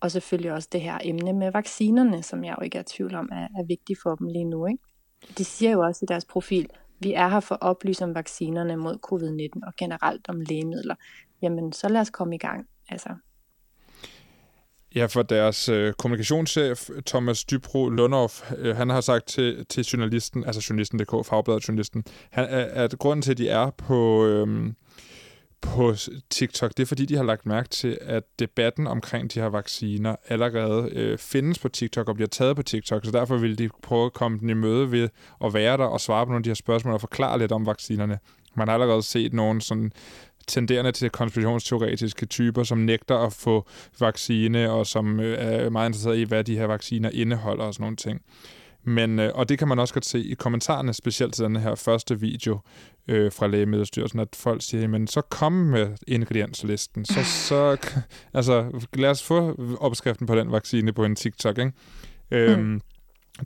og 0.00 0.10
selvfølgelig 0.10 0.52
også 0.52 0.68
det 0.72 0.80
her 0.80 0.98
emne 1.02 1.32
med 1.32 1.52
vaccinerne, 1.52 2.22
som 2.22 2.44
jeg 2.44 2.54
jo 2.58 2.64
ikke 2.64 2.78
er 2.78 2.82
i 2.82 2.84
tvivl 2.84 3.14
om, 3.14 3.28
er, 3.32 3.48
er 3.58 3.66
vigtigt 3.66 3.98
for 4.02 4.14
dem 4.14 4.28
lige 4.28 4.44
nu. 4.44 4.66
Ikke? 4.66 4.82
De 5.38 5.44
siger 5.44 5.72
jo 5.72 5.80
også 5.80 6.04
i 6.04 6.06
deres 6.06 6.24
profil, 6.24 6.68
vi 6.98 7.12
er 7.12 7.28
her 7.28 7.40
for 7.40 7.54
at 7.54 7.62
oplyse 7.62 8.04
om 8.04 8.14
vaccinerne 8.14 8.76
mod 8.76 8.98
covid-19 9.06 9.66
og 9.66 9.72
generelt 9.76 10.28
om 10.28 10.40
lægemidler. 10.40 10.94
Jamen, 11.42 11.72
så 11.72 11.88
lad 11.88 12.00
os 12.00 12.10
komme 12.10 12.34
i 12.34 12.38
gang. 12.38 12.68
Altså, 12.88 13.08
Ja, 14.94 15.06
for 15.06 15.22
deres 15.22 15.68
øh, 15.68 15.92
kommunikationschef, 15.92 16.90
Thomas 17.06 17.44
Dybro 17.44 17.88
Lundhoff, 17.88 18.52
øh, 18.58 18.76
han 18.76 18.88
har 18.90 19.00
sagt 19.00 19.26
til, 19.26 19.66
til 19.66 19.84
journalisten, 19.84 20.44
altså 20.44 20.66
journalisten.dk, 20.70 21.26
fagbladet 21.26 21.68
journalisten, 21.68 22.04
han, 22.30 22.46
at 22.50 22.98
grunden 22.98 23.22
til, 23.22 23.30
at 23.30 23.38
de 23.38 23.48
er 23.48 23.70
på, 23.70 24.26
øh, 24.26 24.72
på 25.60 25.94
TikTok, 26.30 26.70
det 26.76 26.82
er 26.82 26.86
fordi, 26.86 27.06
de 27.06 27.16
har 27.16 27.22
lagt 27.22 27.46
mærke 27.46 27.68
til, 27.68 27.98
at 28.00 28.22
debatten 28.38 28.86
omkring 28.86 29.34
de 29.34 29.40
her 29.40 29.46
vacciner 29.46 30.16
allerede 30.28 30.90
øh, 30.92 31.18
findes 31.18 31.58
på 31.58 31.68
TikTok 31.68 32.08
og 32.08 32.14
bliver 32.14 32.28
taget 32.28 32.56
på 32.56 32.62
TikTok, 32.62 33.04
så 33.04 33.10
derfor 33.10 33.36
vil 33.36 33.58
de 33.58 33.68
prøve 33.82 34.06
at 34.06 34.12
komme 34.12 34.38
den 34.38 34.50
i 34.50 34.54
møde 34.54 34.90
ved 34.90 35.08
at 35.44 35.54
være 35.54 35.76
der 35.76 35.84
og 35.84 36.00
svare 36.00 36.26
på 36.26 36.30
nogle 36.30 36.40
af 36.40 36.44
de 36.44 36.50
her 36.50 36.54
spørgsmål 36.54 36.94
og 36.94 37.00
forklare 37.00 37.38
lidt 37.38 37.52
om 37.52 37.66
vaccinerne. 37.66 38.18
Man 38.54 38.68
har 38.68 38.74
allerede 38.74 39.02
set 39.02 39.32
nogle 39.32 39.62
sådan 39.62 39.92
tenderende 40.50 40.92
til 40.92 41.10
konspirationsteoretiske 41.10 42.26
typer, 42.26 42.62
som 42.62 42.78
nægter 42.78 43.18
at 43.18 43.32
få 43.32 43.68
vaccine, 44.00 44.70
og 44.70 44.86
som 44.86 45.20
øh, 45.20 45.38
er 45.38 45.70
meget 45.70 45.88
interesseret 45.88 46.18
i, 46.18 46.22
hvad 46.22 46.44
de 46.44 46.56
her 46.56 46.66
vacciner 46.66 47.10
indeholder 47.12 47.64
og 47.64 47.74
sådan 47.74 47.82
nogle 47.84 47.96
ting. 47.96 48.20
Men, 48.84 49.18
øh, 49.18 49.30
og 49.34 49.48
det 49.48 49.58
kan 49.58 49.68
man 49.68 49.78
også 49.78 49.94
godt 49.94 50.06
se 50.06 50.20
i 50.20 50.34
kommentarerne, 50.34 50.94
specielt 50.94 51.34
til 51.34 51.44
den 51.44 51.56
her 51.56 51.74
første 51.74 52.20
video 52.20 52.58
øh, 53.08 53.32
fra 53.32 53.46
Lægemiddelstyrelsen, 53.46 54.20
at 54.20 54.28
folk 54.34 54.62
siger, 54.62 54.88
men 54.88 55.06
så 55.06 55.20
kom 55.20 55.52
med 55.52 55.88
ingredienslisten. 56.06 57.04
Så, 57.04 57.24
så, 57.48 57.76
altså, 58.34 58.86
lad 58.94 59.10
os 59.10 59.22
få 59.22 59.60
opskriften 59.80 60.26
på 60.26 60.34
den 60.34 60.52
vaccine 60.52 60.92
på 60.92 61.04
en 61.04 61.16
TikTok, 61.16 61.58
ikke? 61.58 61.72
Mm. 62.56 62.80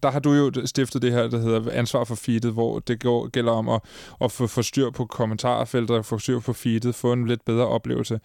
Der 0.03 0.11
har 0.11 0.21
du 0.21 0.33
jo 0.33 0.67
stiftet 0.67 1.03
det 1.03 1.13
her, 1.13 1.29
der 1.29 1.39
hedder 1.39 1.71
ansvar 1.71 2.05
for 2.05 2.15
feedet, 2.15 2.53
hvor 2.53 2.79
det 2.79 3.01
går, 3.01 3.29
gælder 3.29 3.53
om 3.53 3.69
at, 3.69 3.81
at 4.21 4.33
få, 4.33 4.47
få 4.47 4.63
styr 4.63 4.91
på 4.91 5.07
kommentarfeltet, 5.07 6.07
få 6.07 6.19
styr 6.19 6.41
på 6.41 6.53
feedet, 6.53 6.95
få 6.95 7.13
en 7.13 7.27
lidt 7.27 7.45
bedre 7.45 7.67
oplevelse. 7.67 8.21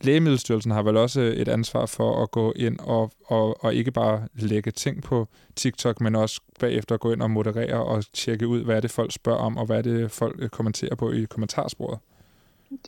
Lægemiddelstyrelsen 0.00 0.72
har 0.72 0.82
vel 0.82 0.96
også 0.96 1.20
øh, 1.20 1.32
et 1.32 1.48
ansvar 1.48 1.86
for 1.86 2.22
at 2.22 2.30
gå 2.30 2.52
ind 2.56 2.78
og, 2.80 3.10
og, 3.26 3.64
og 3.64 3.74
ikke 3.74 3.90
bare 3.90 4.28
lægge 4.34 4.70
ting 4.70 5.02
på 5.02 5.28
TikTok, 5.56 6.00
men 6.00 6.16
også 6.16 6.40
bagefter 6.60 6.96
gå 6.96 7.12
ind 7.12 7.22
og 7.22 7.30
moderere 7.30 7.84
og 7.84 8.04
tjekke 8.12 8.46
ud, 8.46 8.64
hvad 8.64 8.76
er 8.76 8.80
det 8.80 8.90
folk 8.90 9.12
spørger 9.12 9.40
om, 9.40 9.56
og 9.56 9.66
hvad 9.66 9.78
er 9.78 9.82
det 9.82 10.10
folk 10.10 10.36
øh, 10.38 10.48
kommenterer 10.48 10.94
på 10.94 11.12
i 11.12 11.24
kommentarsporet. 11.24 11.98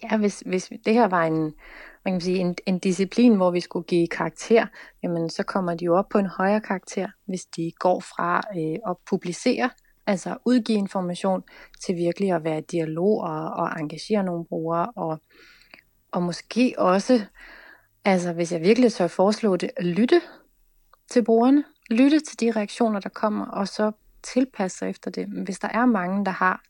Ja, 0.02 0.16
hvis, 0.16 0.42
hvis 0.46 0.70
det 0.84 0.94
her 0.94 1.08
var 1.08 1.24
en, 1.24 1.54
man 2.04 2.14
kan 2.14 2.20
sige, 2.20 2.38
en, 2.38 2.56
en 2.66 2.78
disciplin, 2.78 3.34
hvor 3.34 3.50
vi 3.50 3.60
skulle 3.60 3.84
give 3.84 4.06
karakter, 4.06 4.66
jamen 5.02 5.30
så 5.30 5.42
kommer 5.42 5.74
de 5.74 5.84
jo 5.84 5.96
op 5.96 6.08
på 6.08 6.18
en 6.18 6.26
højere 6.26 6.60
karakter, 6.60 7.08
hvis 7.26 7.44
de 7.44 7.72
går 7.78 8.00
fra 8.00 8.42
øh, 8.56 8.90
at 8.90 8.96
publicere, 9.10 9.70
altså 10.06 10.36
udgive 10.44 10.78
information, 10.78 11.42
til 11.84 11.96
virkelig 11.96 12.32
at 12.32 12.44
være 12.44 12.58
i 12.58 12.64
dialog 12.70 13.20
og, 13.20 13.50
og 13.50 13.80
engagere 13.80 14.22
nogle 14.22 14.44
brugere, 14.44 14.92
og, 14.96 15.18
og 16.12 16.22
måske 16.22 16.74
også, 16.78 17.24
altså 18.04 18.32
hvis 18.32 18.52
jeg 18.52 18.60
virkelig 18.60 18.92
tør 18.92 19.06
foreslå 19.06 19.56
det, 19.56 19.70
lytte 19.80 20.20
til 21.10 21.24
brugerne, 21.24 21.64
lytte 21.90 22.20
til 22.20 22.40
de 22.40 22.50
reaktioner, 22.50 23.00
der 23.00 23.08
kommer, 23.08 23.46
og 23.46 23.68
så 23.68 23.92
tilpasse 24.22 24.78
sig 24.78 24.90
efter 24.90 25.10
det. 25.10 25.26
Hvis 25.44 25.58
der 25.58 25.68
er 25.68 25.86
mange, 25.86 26.24
der 26.24 26.30
har 26.30 26.62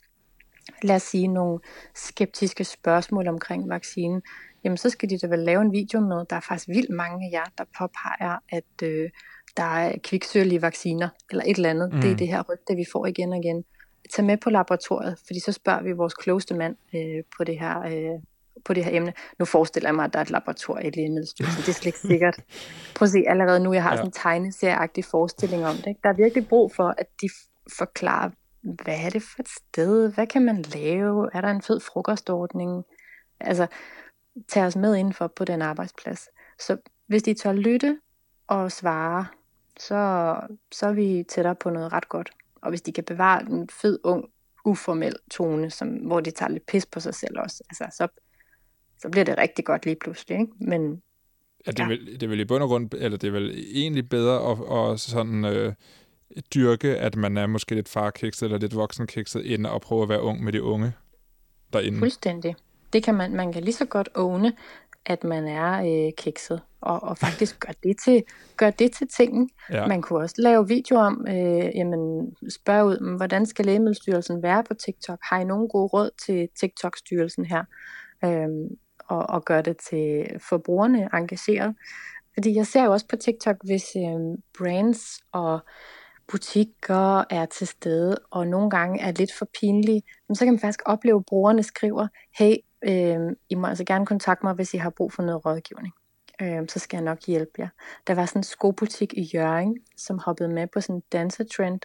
lad 0.83 0.97
os 0.97 1.03
sige, 1.03 1.29
nogle 1.29 1.61
skeptiske 1.95 2.65
spørgsmål 2.65 3.29
omkring 3.29 3.69
vaccinen, 3.69 4.23
jamen 4.65 4.77
så 4.77 4.91
skal 4.91 5.11
de 5.11 5.19
da 5.19 5.27
vel 5.27 5.39
lave 5.39 5.63
en 5.63 5.73
video 5.73 6.01
med, 6.01 6.25
der 6.31 6.37
er 6.37 6.41
faktisk 6.41 6.69
vildt 6.69 6.91
mange 6.91 7.27
af 7.27 7.31
jer, 7.33 7.45
der 7.59 7.65
påpeger, 7.79 8.39
at 8.49 8.83
øh, 8.83 9.11
der 9.57 9.63
er 9.63 9.99
kviksøl 10.05 10.53
i 10.53 10.63
vacciner, 10.63 11.09
eller 11.31 11.45
et 11.47 11.57
eller 11.57 11.71
andet. 11.71 11.93
Mm. 11.93 12.01
Det 12.01 12.11
er 12.11 12.17
det 12.17 12.29
her 12.29 12.43
rygte, 12.43 12.75
vi 12.75 12.85
får 12.93 13.07
igen 13.07 13.33
og 13.33 13.39
igen. 13.39 13.65
Tag 14.13 14.25
med 14.25 14.37
på 14.37 14.51
laboratoriet, 14.51 15.19
fordi 15.27 15.41
så 15.41 15.53
spørger 15.53 15.83
vi 15.83 15.93
vores 15.93 16.15
klogeste 16.15 16.55
mand 16.55 16.77
øh, 16.95 17.25
på 17.37 17.45
det 17.45 17.59
her 17.59 17.81
øh, 17.81 18.21
på 18.65 18.75
det 18.75 18.85
her 18.85 18.97
emne. 18.97 19.13
Nu 19.39 19.45
forestiller 19.45 19.89
jeg 19.89 19.95
mig, 19.95 20.05
at 20.05 20.13
der 20.13 20.19
er 20.19 20.23
et 20.23 20.31
laboratorium 20.31 20.87
i 20.87 20.91
Lægemiddelstyrelsen. 20.91 21.63
Det 21.63 21.69
er 21.69 21.73
slet 21.73 21.87
ikke 21.87 21.99
sikkert. 21.99 22.37
Prøv 22.97 23.07
at 23.07 23.11
se, 23.11 23.25
allerede 23.27 23.61
nu, 23.61 23.73
jeg 23.73 23.83
har 23.83 23.91
ja. 23.91 23.97
sådan 23.97 24.09
en 24.09 24.13
tegneserieagtig 24.13 25.05
forestilling 25.05 25.67
om 25.67 25.77
det. 25.77 25.87
Ikke? 25.87 26.01
Der 26.03 26.09
er 26.09 26.13
virkelig 26.15 26.49
brug 26.49 26.73
for, 26.75 26.95
at 26.99 27.07
de 27.23 27.29
forklarer, 27.79 28.31
hvad 28.63 28.99
er 29.05 29.11
det 29.11 29.23
for 29.23 29.41
et 29.41 29.49
sted? 29.49 30.15
Hvad 30.15 30.27
kan 30.27 30.45
man 30.45 30.63
lave? 30.63 31.31
Er 31.33 31.41
der 31.41 31.49
en 31.49 31.63
fed 31.63 31.81
frokostordning? 31.81 32.85
Altså, 33.41 33.67
tage 34.49 34.67
os 34.67 34.77
med 34.77 34.97
indenfor 34.97 35.27
på 35.27 35.45
den 35.45 35.63
arbejdsplads. 35.63 36.29
Så 36.59 36.77
hvis 37.07 37.23
de 37.23 37.35
tør 37.35 37.53
lytte 37.53 37.99
og 38.47 38.73
svare, 38.73 39.27
så, 39.79 40.35
så 40.73 40.87
er 40.87 40.93
vi 40.93 41.25
tættere 41.29 41.55
på 41.55 41.71
noget 41.71 41.93
ret 41.93 42.09
godt. 42.09 42.31
Og 42.63 42.69
hvis 42.69 42.83
de 42.83 42.93
kan 42.93 43.05
bevare 43.05 43.43
en 43.43 43.69
fed, 43.69 43.99
ung, 44.05 44.25
uformel 44.65 45.17
tone, 45.31 45.71
som, 45.71 45.89
hvor 45.89 46.21
de 46.21 46.31
tager 46.31 46.51
lidt 46.51 46.67
pis 46.67 46.87
på 46.87 47.01
sig 47.01 47.15
selv 47.15 47.39
også, 47.39 47.63
altså, 47.71 47.97
så, 47.97 48.09
så 48.99 49.09
bliver 49.09 49.25
det 49.25 49.39
rigtig 49.39 49.65
godt 49.65 49.85
lige 49.85 49.97
pludselig. 49.97 50.41
Ikke? 50.41 50.53
Men 50.61 51.03
Ja, 51.67 51.71
det, 51.71 51.81
er 51.81 51.89
vel, 51.89 52.07
det 52.07 52.23
er 52.23 52.29
vel 52.29 52.41
i 52.41 52.45
bund 52.45 52.63
og 52.63 52.69
grund, 52.69 52.91
eller 52.95 53.19
det 53.19 53.29
er 53.29 53.33
vel 53.33 53.51
egentlig 53.73 54.09
bedre 54.09 54.51
at, 54.51 54.93
at 54.93 55.01
sådan 55.01 55.45
øh, 55.45 55.75
dyrke, 56.55 56.97
at 56.97 57.17
man 57.17 57.37
er 57.37 57.47
måske 57.47 57.75
lidt 57.75 57.89
farkikset 57.89 58.47
eller 58.47 58.59
lidt 58.59 58.77
voksenkikset, 58.77 59.55
end 59.55 59.67
at 59.67 59.81
prøve 59.81 60.03
at 60.03 60.09
være 60.09 60.23
ung 60.23 60.45
med 60.45 60.53
de 60.53 60.63
unge 60.63 60.93
derinde. 61.73 61.99
Fuldstændig. 61.99 62.57
Det 62.93 63.03
kan 63.03 63.15
man, 63.15 63.33
man 63.33 63.53
kan 63.53 63.63
lige 63.63 63.75
så 63.75 63.85
godt 63.85 64.09
åne, 64.15 64.53
at 65.07 65.25
man 65.25 65.49
er 65.49 66.07
øh, 66.07 66.13
kikset, 66.17 66.61
og, 66.81 67.03
og 67.03 67.19
faktisk 67.19 67.61
gør 67.61 67.73
det 67.83 67.97
til, 68.05 68.23
gør 68.57 68.71
det 68.71 68.93
til 68.93 69.09
tingen. 69.09 69.51
Ja. 69.71 69.87
Man 69.87 70.03
kunne 70.03 70.19
også 70.19 70.35
lave 70.39 70.69
video 70.69 70.97
om, 70.97 71.27
øh, 71.29 71.71
jamen, 71.75 72.35
spørge 72.51 72.85
ud, 72.87 73.01
"Men 73.01 73.17
hvordan 73.17 73.47
skal 73.47 73.65
Lægemiddelstyrelsen 73.65 74.43
være 74.43 74.65
på 74.65 74.75
TikTok? 74.75 75.19
Har 75.23 75.41
I 75.41 75.45
nogen 75.45 75.69
gode 75.69 75.87
råd 75.87 76.11
til 76.27 76.49
TikTok-styrelsen 76.61 77.45
her? 77.45 77.65
Øhm, 78.25 78.77
og, 79.09 79.31
og 79.31 79.45
gøre 79.45 79.63
det 79.63 79.77
til 79.91 80.27
forbrugerne 80.49 81.09
engageret. 81.15 81.75
Fordi 82.35 82.55
jeg 82.55 82.67
ser 82.67 82.85
jo 82.85 82.93
også 82.93 83.07
på 83.09 83.17
TikTok, 83.17 83.57
hvis 83.65 83.85
øh, 83.97 84.39
brands 84.59 85.21
og 85.33 85.61
butikker 86.31 87.25
er 87.31 87.47
til 87.47 87.67
stede, 87.67 88.17
og 88.31 88.47
nogle 88.47 88.71
gange 88.71 89.01
er 89.01 89.13
lidt 89.13 89.33
for 89.39 89.47
pinlige, 89.61 90.03
men 90.29 90.37
så 90.37 90.45
kan 90.45 90.53
man 90.55 90.61
faktisk 90.61 90.81
opleve, 90.87 91.17
at 91.17 91.27
brugerne 91.27 91.63
skriver, 91.63 92.09
hey, 92.39 92.57
øh, 92.85 93.37
I 93.49 93.55
må 93.55 93.67
altså 93.67 93.85
gerne 93.85 94.07
kontakte 94.07 94.47
mig, 94.47 94.55
hvis 94.55 94.75
I 94.75 94.77
har 94.77 94.91
brug 94.91 95.13
for 95.13 95.23
noget 95.23 95.47
rådgivning. 95.47 95.95
Øh, 96.43 96.69
så 96.69 96.79
skal 96.79 96.97
jeg 96.97 97.05
nok 97.05 97.19
hjælpe 97.27 97.53
jer. 97.59 97.69
Der 98.07 98.15
var 98.15 98.27
sådan 98.27 98.41
en 98.41 98.45
skobutik 98.45 99.13
i 99.13 99.31
Jørgen, 99.35 99.77
som 99.97 100.19
hoppede 100.19 100.49
med 100.49 100.67
på 100.67 100.81
sådan 100.81 100.97
en 100.97 101.03
dansetrend, 101.13 101.81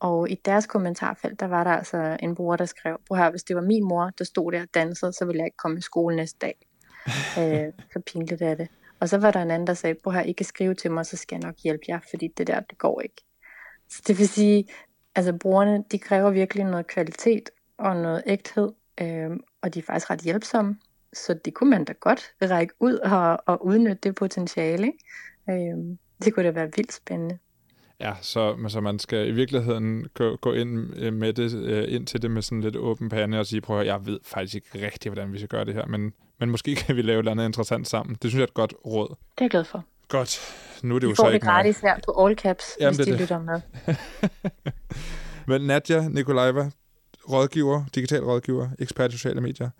og 0.00 0.30
i 0.30 0.34
deres 0.34 0.66
kommentarfelt, 0.66 1.40
der 1.40 1.46
var 1.46 1.64
der 1.64 1.70
altså 1.70 2.16
en 2.22 2.34
bruger, 2.34 2.56
der 2.56 2.64
skrev, 2.64 3.00
på 3.08 3.14
her, 3.14 3.30
hvis 3.30 3.42
det 3.42 3.56
var 3.56 3.62
min 3.62 3.84
mor, 3.84 4.10
der 4.18 4.24
stod 4.24 4.52
der 4.52 4.62
og 4.62 4.68
dansede, 4.74 5.12
så 5.12 5.24
ville 5.24 5.38
jeg 5.38 5.46
ikke 5.46 5.56
komme 5.56 5.78
i 5.78 5.80
skole 5.80 6.16
næste 6.16 6.38
dag. 6.38 6.54
øh, 7.38 7.72
så 7.92 8.00
pinligt 8.06 8.42
er 8.42 8.54
det. 8.54 8.68
Og 9.00 9.08
så 9.08 9.18
var 9.18 9.30
der 9.30 9.42
en 9.42 9.50
anden, 9.50 9.66
der 9.66 9.74
sagde, 9.74 9.96
prøv 10.04 10.12
her, 10.12 10.22
I 10.22 10.32
kan 10.32 10.46
skrive 10.46 10.74
til 10.74 10.90
mig, 10.90 11.06
så 11.06 11.16
skal 11.16 11.36
jeg 11.36 11.42
nok 11.46 11.56
hjælpe 11.64 11.84
jer, 11.88 12.00
fordi 12.10 12.28
det 12.28 12.46
der, 12.46 12.60
det 12.60 12.78
går 12.78 13.00
ikke. 13.00 13.24
Så 13.92 14.02
det 14.06 14.18
vil 14.18 14.28
sige, 14.28 14.64
altså 15.14 15.32
brugerne, 15.32 15.84
de 15.92 15.98
kræver 15.98 16.30
virkelig 16.30 16.64
noget 16.64 16.86
kvalitet 16.86 17.50
og 17.78 17.96
noget 17.96 18.22
ægthed, 18.26 18.72
øh, 19.00 19.30
og 19.62 19.74
de 19.74 19.78
er 19.78 19.82
faktisk 19.82 20.10
ret 20.10 20.20
hjælpsomme. 20.20 20.78
Så 21.12 21.34
det 21.44 21.54
kunne 21.54 21.70
man 21.70 21.84
da 21.84 21.92
godt 22.00 22.20
række 22.42 22.74
ud 22.80 22.94
og, 22.94 23.38
og 23.46 23.66
udnytte 23.66 23.98
det 24.02 24.14
potentiale. 24.14 24.86
Ikke? 24.86 25.70
Øh, 25.70 25.96
det 26.24 26.34
kunne 26.34 26.46
da 26.46 26.50
være 26.50 26.70
vildt 26.76 26.92
spændende. 26.92 27.38
Ja, 28.00 28.14
så, 28.20 28.68
så 28.68 28.80
man 28.80 28.98
skal 28.98 29.28
i 29.28 29.30
virkeligheden 29.30 30.08
gå, 30.14 30.36
gå 30.36 30.52
ind 30.52 30.96
øh, 30.96 31.12
med 31.12 31.32
det, 31.32 31.54
øh, 31.54 31.94
ind 31.94 32.06
til 32.06 32.22
det 32.22 32.30
med 32.30 32.42
sådan 32.42 32.60
lidt 32.60 32.76
åben 32.76 33.08
pande 33.08 33.38
og 33.38 33.46
sige, 33.46 33.60
prøv 33.60 33.78
at 33.78 33.84
høre, 33.84 33.94
jeg 33.94 34.06
ved 34.06 34.18
faktisk 34.22 34.54
ikke 34.54 34.86
rigtigt, 34.86 35.14
hvordan 35.14 35.32
vi 35.32 35.38
skal 35.38 35.48
gøre 35.48 35.64
det 35.64 35.74
her, 35.74 35.86
men, 35.86 36.12
men 36.38 36.50
måske 36.50 36.74
kan 36.74 36.96
vi 36.96 37.02
lave 37.02 37.16
et 37.16 37.18
eller 37.18 37.30
andet 37.30 37.44
interessant 37.44 37.88
sammen. 37.88 38.16
Det 38.22 38.30
synes 38.30 38.34
jeg 38.34 38.42
er 38.42 38.46
et 38.46 38.54
godt 38.54 38.74
råd. 38.86 39.08
Det 39.08 39.16
er 39.38 39.44
jeg 39.44 39.50
glad 39.50 39.64
for. 39.64 39.84
Godt. 40.08 40.40
Nu 40.82 40.94
er 40.94 40.98
det 40.98 41.06
De 41.06 41.10
jo 41.10 41.14
får 41.14 41.22
så 41.24 41.28
det 41.28 41.34
ikke 41.34 41.44
mig. 41.46 41.52
gratis 41.52 41.80
her 41.80 41.96
på 42.04 42.26
All 42.26 42.36
Caps, 42.38 42.64
Jamen, 42.80 42.96
hvis 42.96 43.06
det 43.06 43.06
de 43.06 43.12
det. 43.12 43.20
lytter 43.20 43.38
med. 43.38 43.60
Men 45.48 45.66
Nadja 45.66 46.08
Nikolajeva, 46.08 46.70
rådgiver, 47.30 47.84
digital 47.94 48.22
rådgiver, 48.24 48.68
ekspert 48.78 49.10
i 49.12 49.16
sociale 49.16 49.40
medier. 49.40 49.70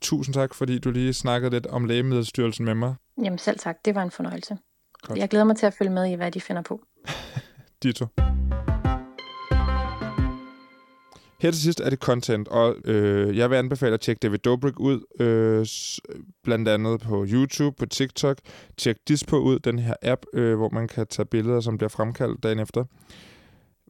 Tusind 0.00 0.34
tak, 0.34 0.54
fordi 0.54 0.78
du 0.78 0.90
lige 0.90 1.14
snakkede 1.14 1.50
lidt 1.50 1.66
om 1.66 1.84
Lægemiddelstyrelsen 1.84 2.64
med 2.64 2.74
mig. 2.74 2.94
Jamen 3.24 3.38
selv 3.38 3.58
tak, 3.58 3.76
det 3.84 3.94
var 3.94 4.02
en 4.02 4.10
fornøjelse. 4.10 4.58
Godt. 5.02 5.18
Jeg 5.18 5.28
glæder 5.28 5.44
mig 5.44 5.56
til 5.56 5.66
at 5.66 5.74
følge 5.74 5.90
med 5.90 6.06
i, 6.10 6.14
hvad 6.14 6.30
de 6.30 6.40
finder 6.40 6.62
på. 6.62 6.80
Dito. 7.82 8.06
Her 11.40 11.50
til 11.50 11.62
sidst 11.62 11.80
er 11.80 11.90
det 11.90 11.98
content, 11.98 12.48
og 12.48 12.76
øh, 12.84 13.36
jeg 13.36 13.50
vil 13.50 13.56
anbefale 13.56 13.94
at 13.94 14.00
tjekke 14.00 14.20
David 14.20 14.38
Dobrik 14.38 14.80
ud, 14.80 15.00
øh, 15.20 15.66
blandt 16.44 16.68
andet 16.68 17.00
på 17.00 17.26
YouTube, 17.28 17.76
på 17.78 17.86
TikTok. 17.86 18.38
Tjek 18.76 18.96
Dispo 19.08 19.36
ud, 19.36 19.58
den 19.58 19.78
her 19.78 19.94
app, 20.02 20.22
øh, 20.32 20.56
hvor 20.56 20.68
man 20.68 20.88
kan 20.88 21.06
tage 21.06 21.26
billeder, 21.26 21.60
som 21.60 21.78
bliver 21.78 21.88
fremkaldt 21.88 22.42
dagen 22.42 22.58
efter. 22.58 22.84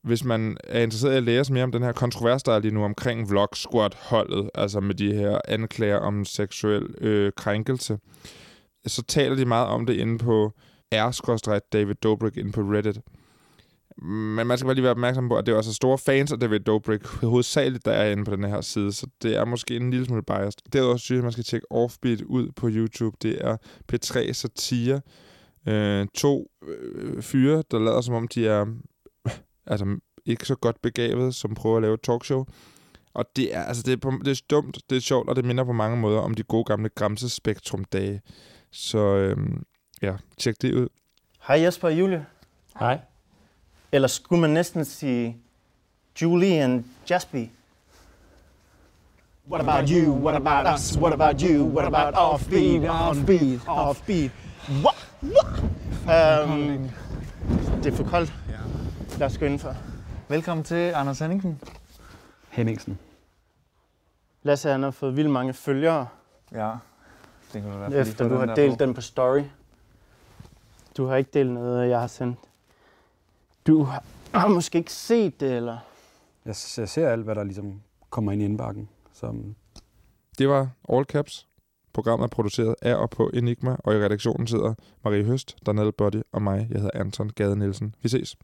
Hvis 0.03 0.25
man 0.25 0.57
er 0.65 0.83
interesseret 0.83 1.15
i 1.15 1.17
at 1.17 1.23
læse 1.23 1.53
mere 1.53 1.65
om 1.65 1.73
den 1.73 1.83
her 1.83 1.93
kontrovers, 1.93 2.43
der 2.43 2.53
er 2.53 2.59
lige 2.59 2.75
nu 2.75 2.85
omkring 2.85 3.31
Vlog 3.31 3.49
Squad-holdet, 3.55 4.51
altså 4.55 4.81
med 4.81 4.95
de 4.95 5.15
her 5.15 5.39
anklager 5.49 5.99
om 5.99 6.25
seksuel 6.25 6.95
øh, 7.01 7.33
krænkelse, 7.37 7.99
så 8.87 9.03
taler 9.03 9.37
de 9.37 9.45
meget 9.45 9.69
om 9.69 9.87
det 9.87 9.95
inde 9.95 10.19
på 10.19 10.53
r 10.93 11.59
David 11.73 11.95
Dobrik 11.95 12.37
inde 12.37 12.53
på 12.53 12.61
Reddit. 12.61 13.01
Men 14.03 14.47
man 14.47 14.59
skal 14.59 14.67
bare 14.67 14.75
lige 14.75 14.83
være 14.83 14.91
opmærksom 14.91 15.29
på, 15.29 15.37
at 15.37 15.47
det 15.47 15.53
er 15.53 15.57
også 15.57 15.75
store 15.75 15.99
fans 15.99 16.33
af 16.33 16.41
David 16.41 16.61
Dobrik, 16.61 17.07
hovedsageligt 17.07 17.85
der 17.85 17.93
er 17.93 18.11
inde 18.11 18.25
på 18.25 18.37
den 18.37 18.45
her 18.45 18.61
side, 18.61 18.93
så 18.93 19.07
det 19.23 19.37
er 19.37 19.45
måske 19.45 19.77
en 19.77 19.91
lille 19.91 20.07
smule 20.07 20.23
biased. 20.23 20.71
Derudover 20.73 20.97
synes 20.97 21.11
jeg, 21.11 21.19
at 21.19 21.25
man 21.25 21.33
skal 21.33 21.45
tjekke 21.45 21.73
Offbeat 21.73 22.23
ud 22.23 22.51
på 22.57 22.69
YouTube. 22.71 23.17
Det 23.23 23.39
er 23.41 23.57
P3 23.93 24.33
Satire. 24.33 25.01
Øh, 25.69 26.07
to 26.15 26.51
øh, 26.69 27.23
fyre, 27.23 27.63
der 27.71 27.79
lader 27.79 28.01
som 28.01 28.15
om, 28.15 28.29
de 28.29 28.47
er 28.47 28.67
altså, 29.67 29.99
ikke 30.27 30.47
så 30.47 30.55
godt 30.55 30.83
begavet, 30.83 31.35
som 31.35 31.55
prøver 31.55 31.77
at 31.77 31.83
lave 31.83 31.95
et 31.95 32.03
talkshow. 32.03 32.45
Og 33.15 33.25
det 33.37 33.55
er, 33.55 33.63
altså, 33.63 33.83
det 33.83 33.93
er, 33.93 33.97
på, 33.97 34.13
det 34.25 34.31
er 34.31 34.43
dumt, 34.51 34.79
det 34.91 34.97
er 34.97 35.01
sjovt, 35.01 35.29
og 35.29 35.37
det 35.37 35.45
minder 35.45 35.65
på 35.65 35.73
mange 35.73 35.97
måder 35.97 36.19
om 36.21 36.35
de 36.35 36.43
gode 36.43 36.65
gamle 36.65 36.89
Gramse 36.89 37.29
Spektrum-dage. 37.29 38.21
Så 38.73 38.99
øhm, 38.99 39.63
ja, 40.03 40.17
tjek 40.39 40.63
det 40.63 40.75
ud. 40.75 40.89
Hej 41.47 41.61
Jesper 41.61 41.89
og 41.89 41.99
Julie. 41.99 42.27
Hej. 42.79 43.01
Eller 43.95 44.09
skulle 44.09 44.41
man 44.41 44.51
næsten 44.51 44.85
sige 44.85 45.37
Julie 46.23 46.63
and 46.65 46.85
Jasper? 47.11 47.47
What 49.51 49.61
about 49.61 49.91
you? 49.91 50.13
What 50.13 50.35
about 50.35 50.75
us? 50.75 50.99
What 50.99 51.13
about 51.13 51.41
you? 51.43 51.65
What 51.65 51.85
about 51.87 52.15
offbeat? 52.15 52.91
Offbeat? 52.91 53.61
Offbeat? 53.69 54.31
What? 54.69 55.11
What? 55.23 55.61
Um, 56.49 56.91
det 57.83 57.93
er 57.93 57.97
for 57.97 58.05
koldt. 58.05 58.33
Lad 59.19 59.27
os 59.27 59.39
gå 59.39 59.45
indenfor. 59.45 59.77
Velkommen 60.29 60.65
til 60.65 60.93
Anders 60.95 61.19
Henningsen. 61.19 61.61
Henningsen. 62.49 62.99
Lasse 64.43 64.71
han 64.71 64.83
har 64.83 64.91
fået 64.91 65.17
vildt 65.17 65.31
mange 65.31 65.53
følgere, 65.53 66.07
Ja, 66.53 66.71
det 67.53 67.63
kunne 67.63 67.81
være, 67.81 67.95
efter 67.95 68.29
du 68.29 68.35
har 68.37 68.55
delt 68.55 68.79
på. 68.79 68.85
den 68.85 68.95
på 68.95 69.01
story. 69.01 69.43
Du 70.97 71.07
har 71.07 71.17
ikke 71.17 71.31
delt 71.35 71.51
noget, 71.51 71.91
jeg 71.91 72.01
har 72.01 72.07
sendt. 72.07 72.39
Du 73.67 73.83
har, 73.83 74.05
måske 74.49 74.79
ikke 74.79 74.93
set 74.93 75.41
det, 75.41 75.57
eller? 75.57 75.79
Jeg, 76.45 76.55
jeg 76.77 76.89
ser 76.89 77.09
alt, 77.09 77.25
hvad 77.25 77.35
der 77.35 77.45
ligesom 77.45 77.81
kommer 78.11 78.33
ind 78.33 78.43
i 78.43 78.45
indbakken. 78.45 78.89
Så 79.13 79.27
Det 80.39 80.49
var 80.49 80.69
All 80.89 81.05
Caps. 81.05 81.49
Programmet 81.93 82.25
er 82.25 82.29
produceret 82.29 82.75
af 82.83 82.95
og 82.95 83.11
på 83.11 83.31
Enigma, 83.35 83.77
og 83.79 83.95
i 83.95 83.97
redaktionen 83.97 84.47
sidder 84.47 84.75
Marie 85.05 85.25
Høst, 85.25 85.57
Daniel 85.67 85.93
Body 85.93 86.23
og 86.33 86.43
mig. 86.43 86.67
Jeg 86.71 86.81
hedder 86.81 87.01
Anton 87.01 87.29
Gade 87.29 87.57
Nielsen. 87.57 87.95
Vi 88.03 88.09
ses. 88.09 88.37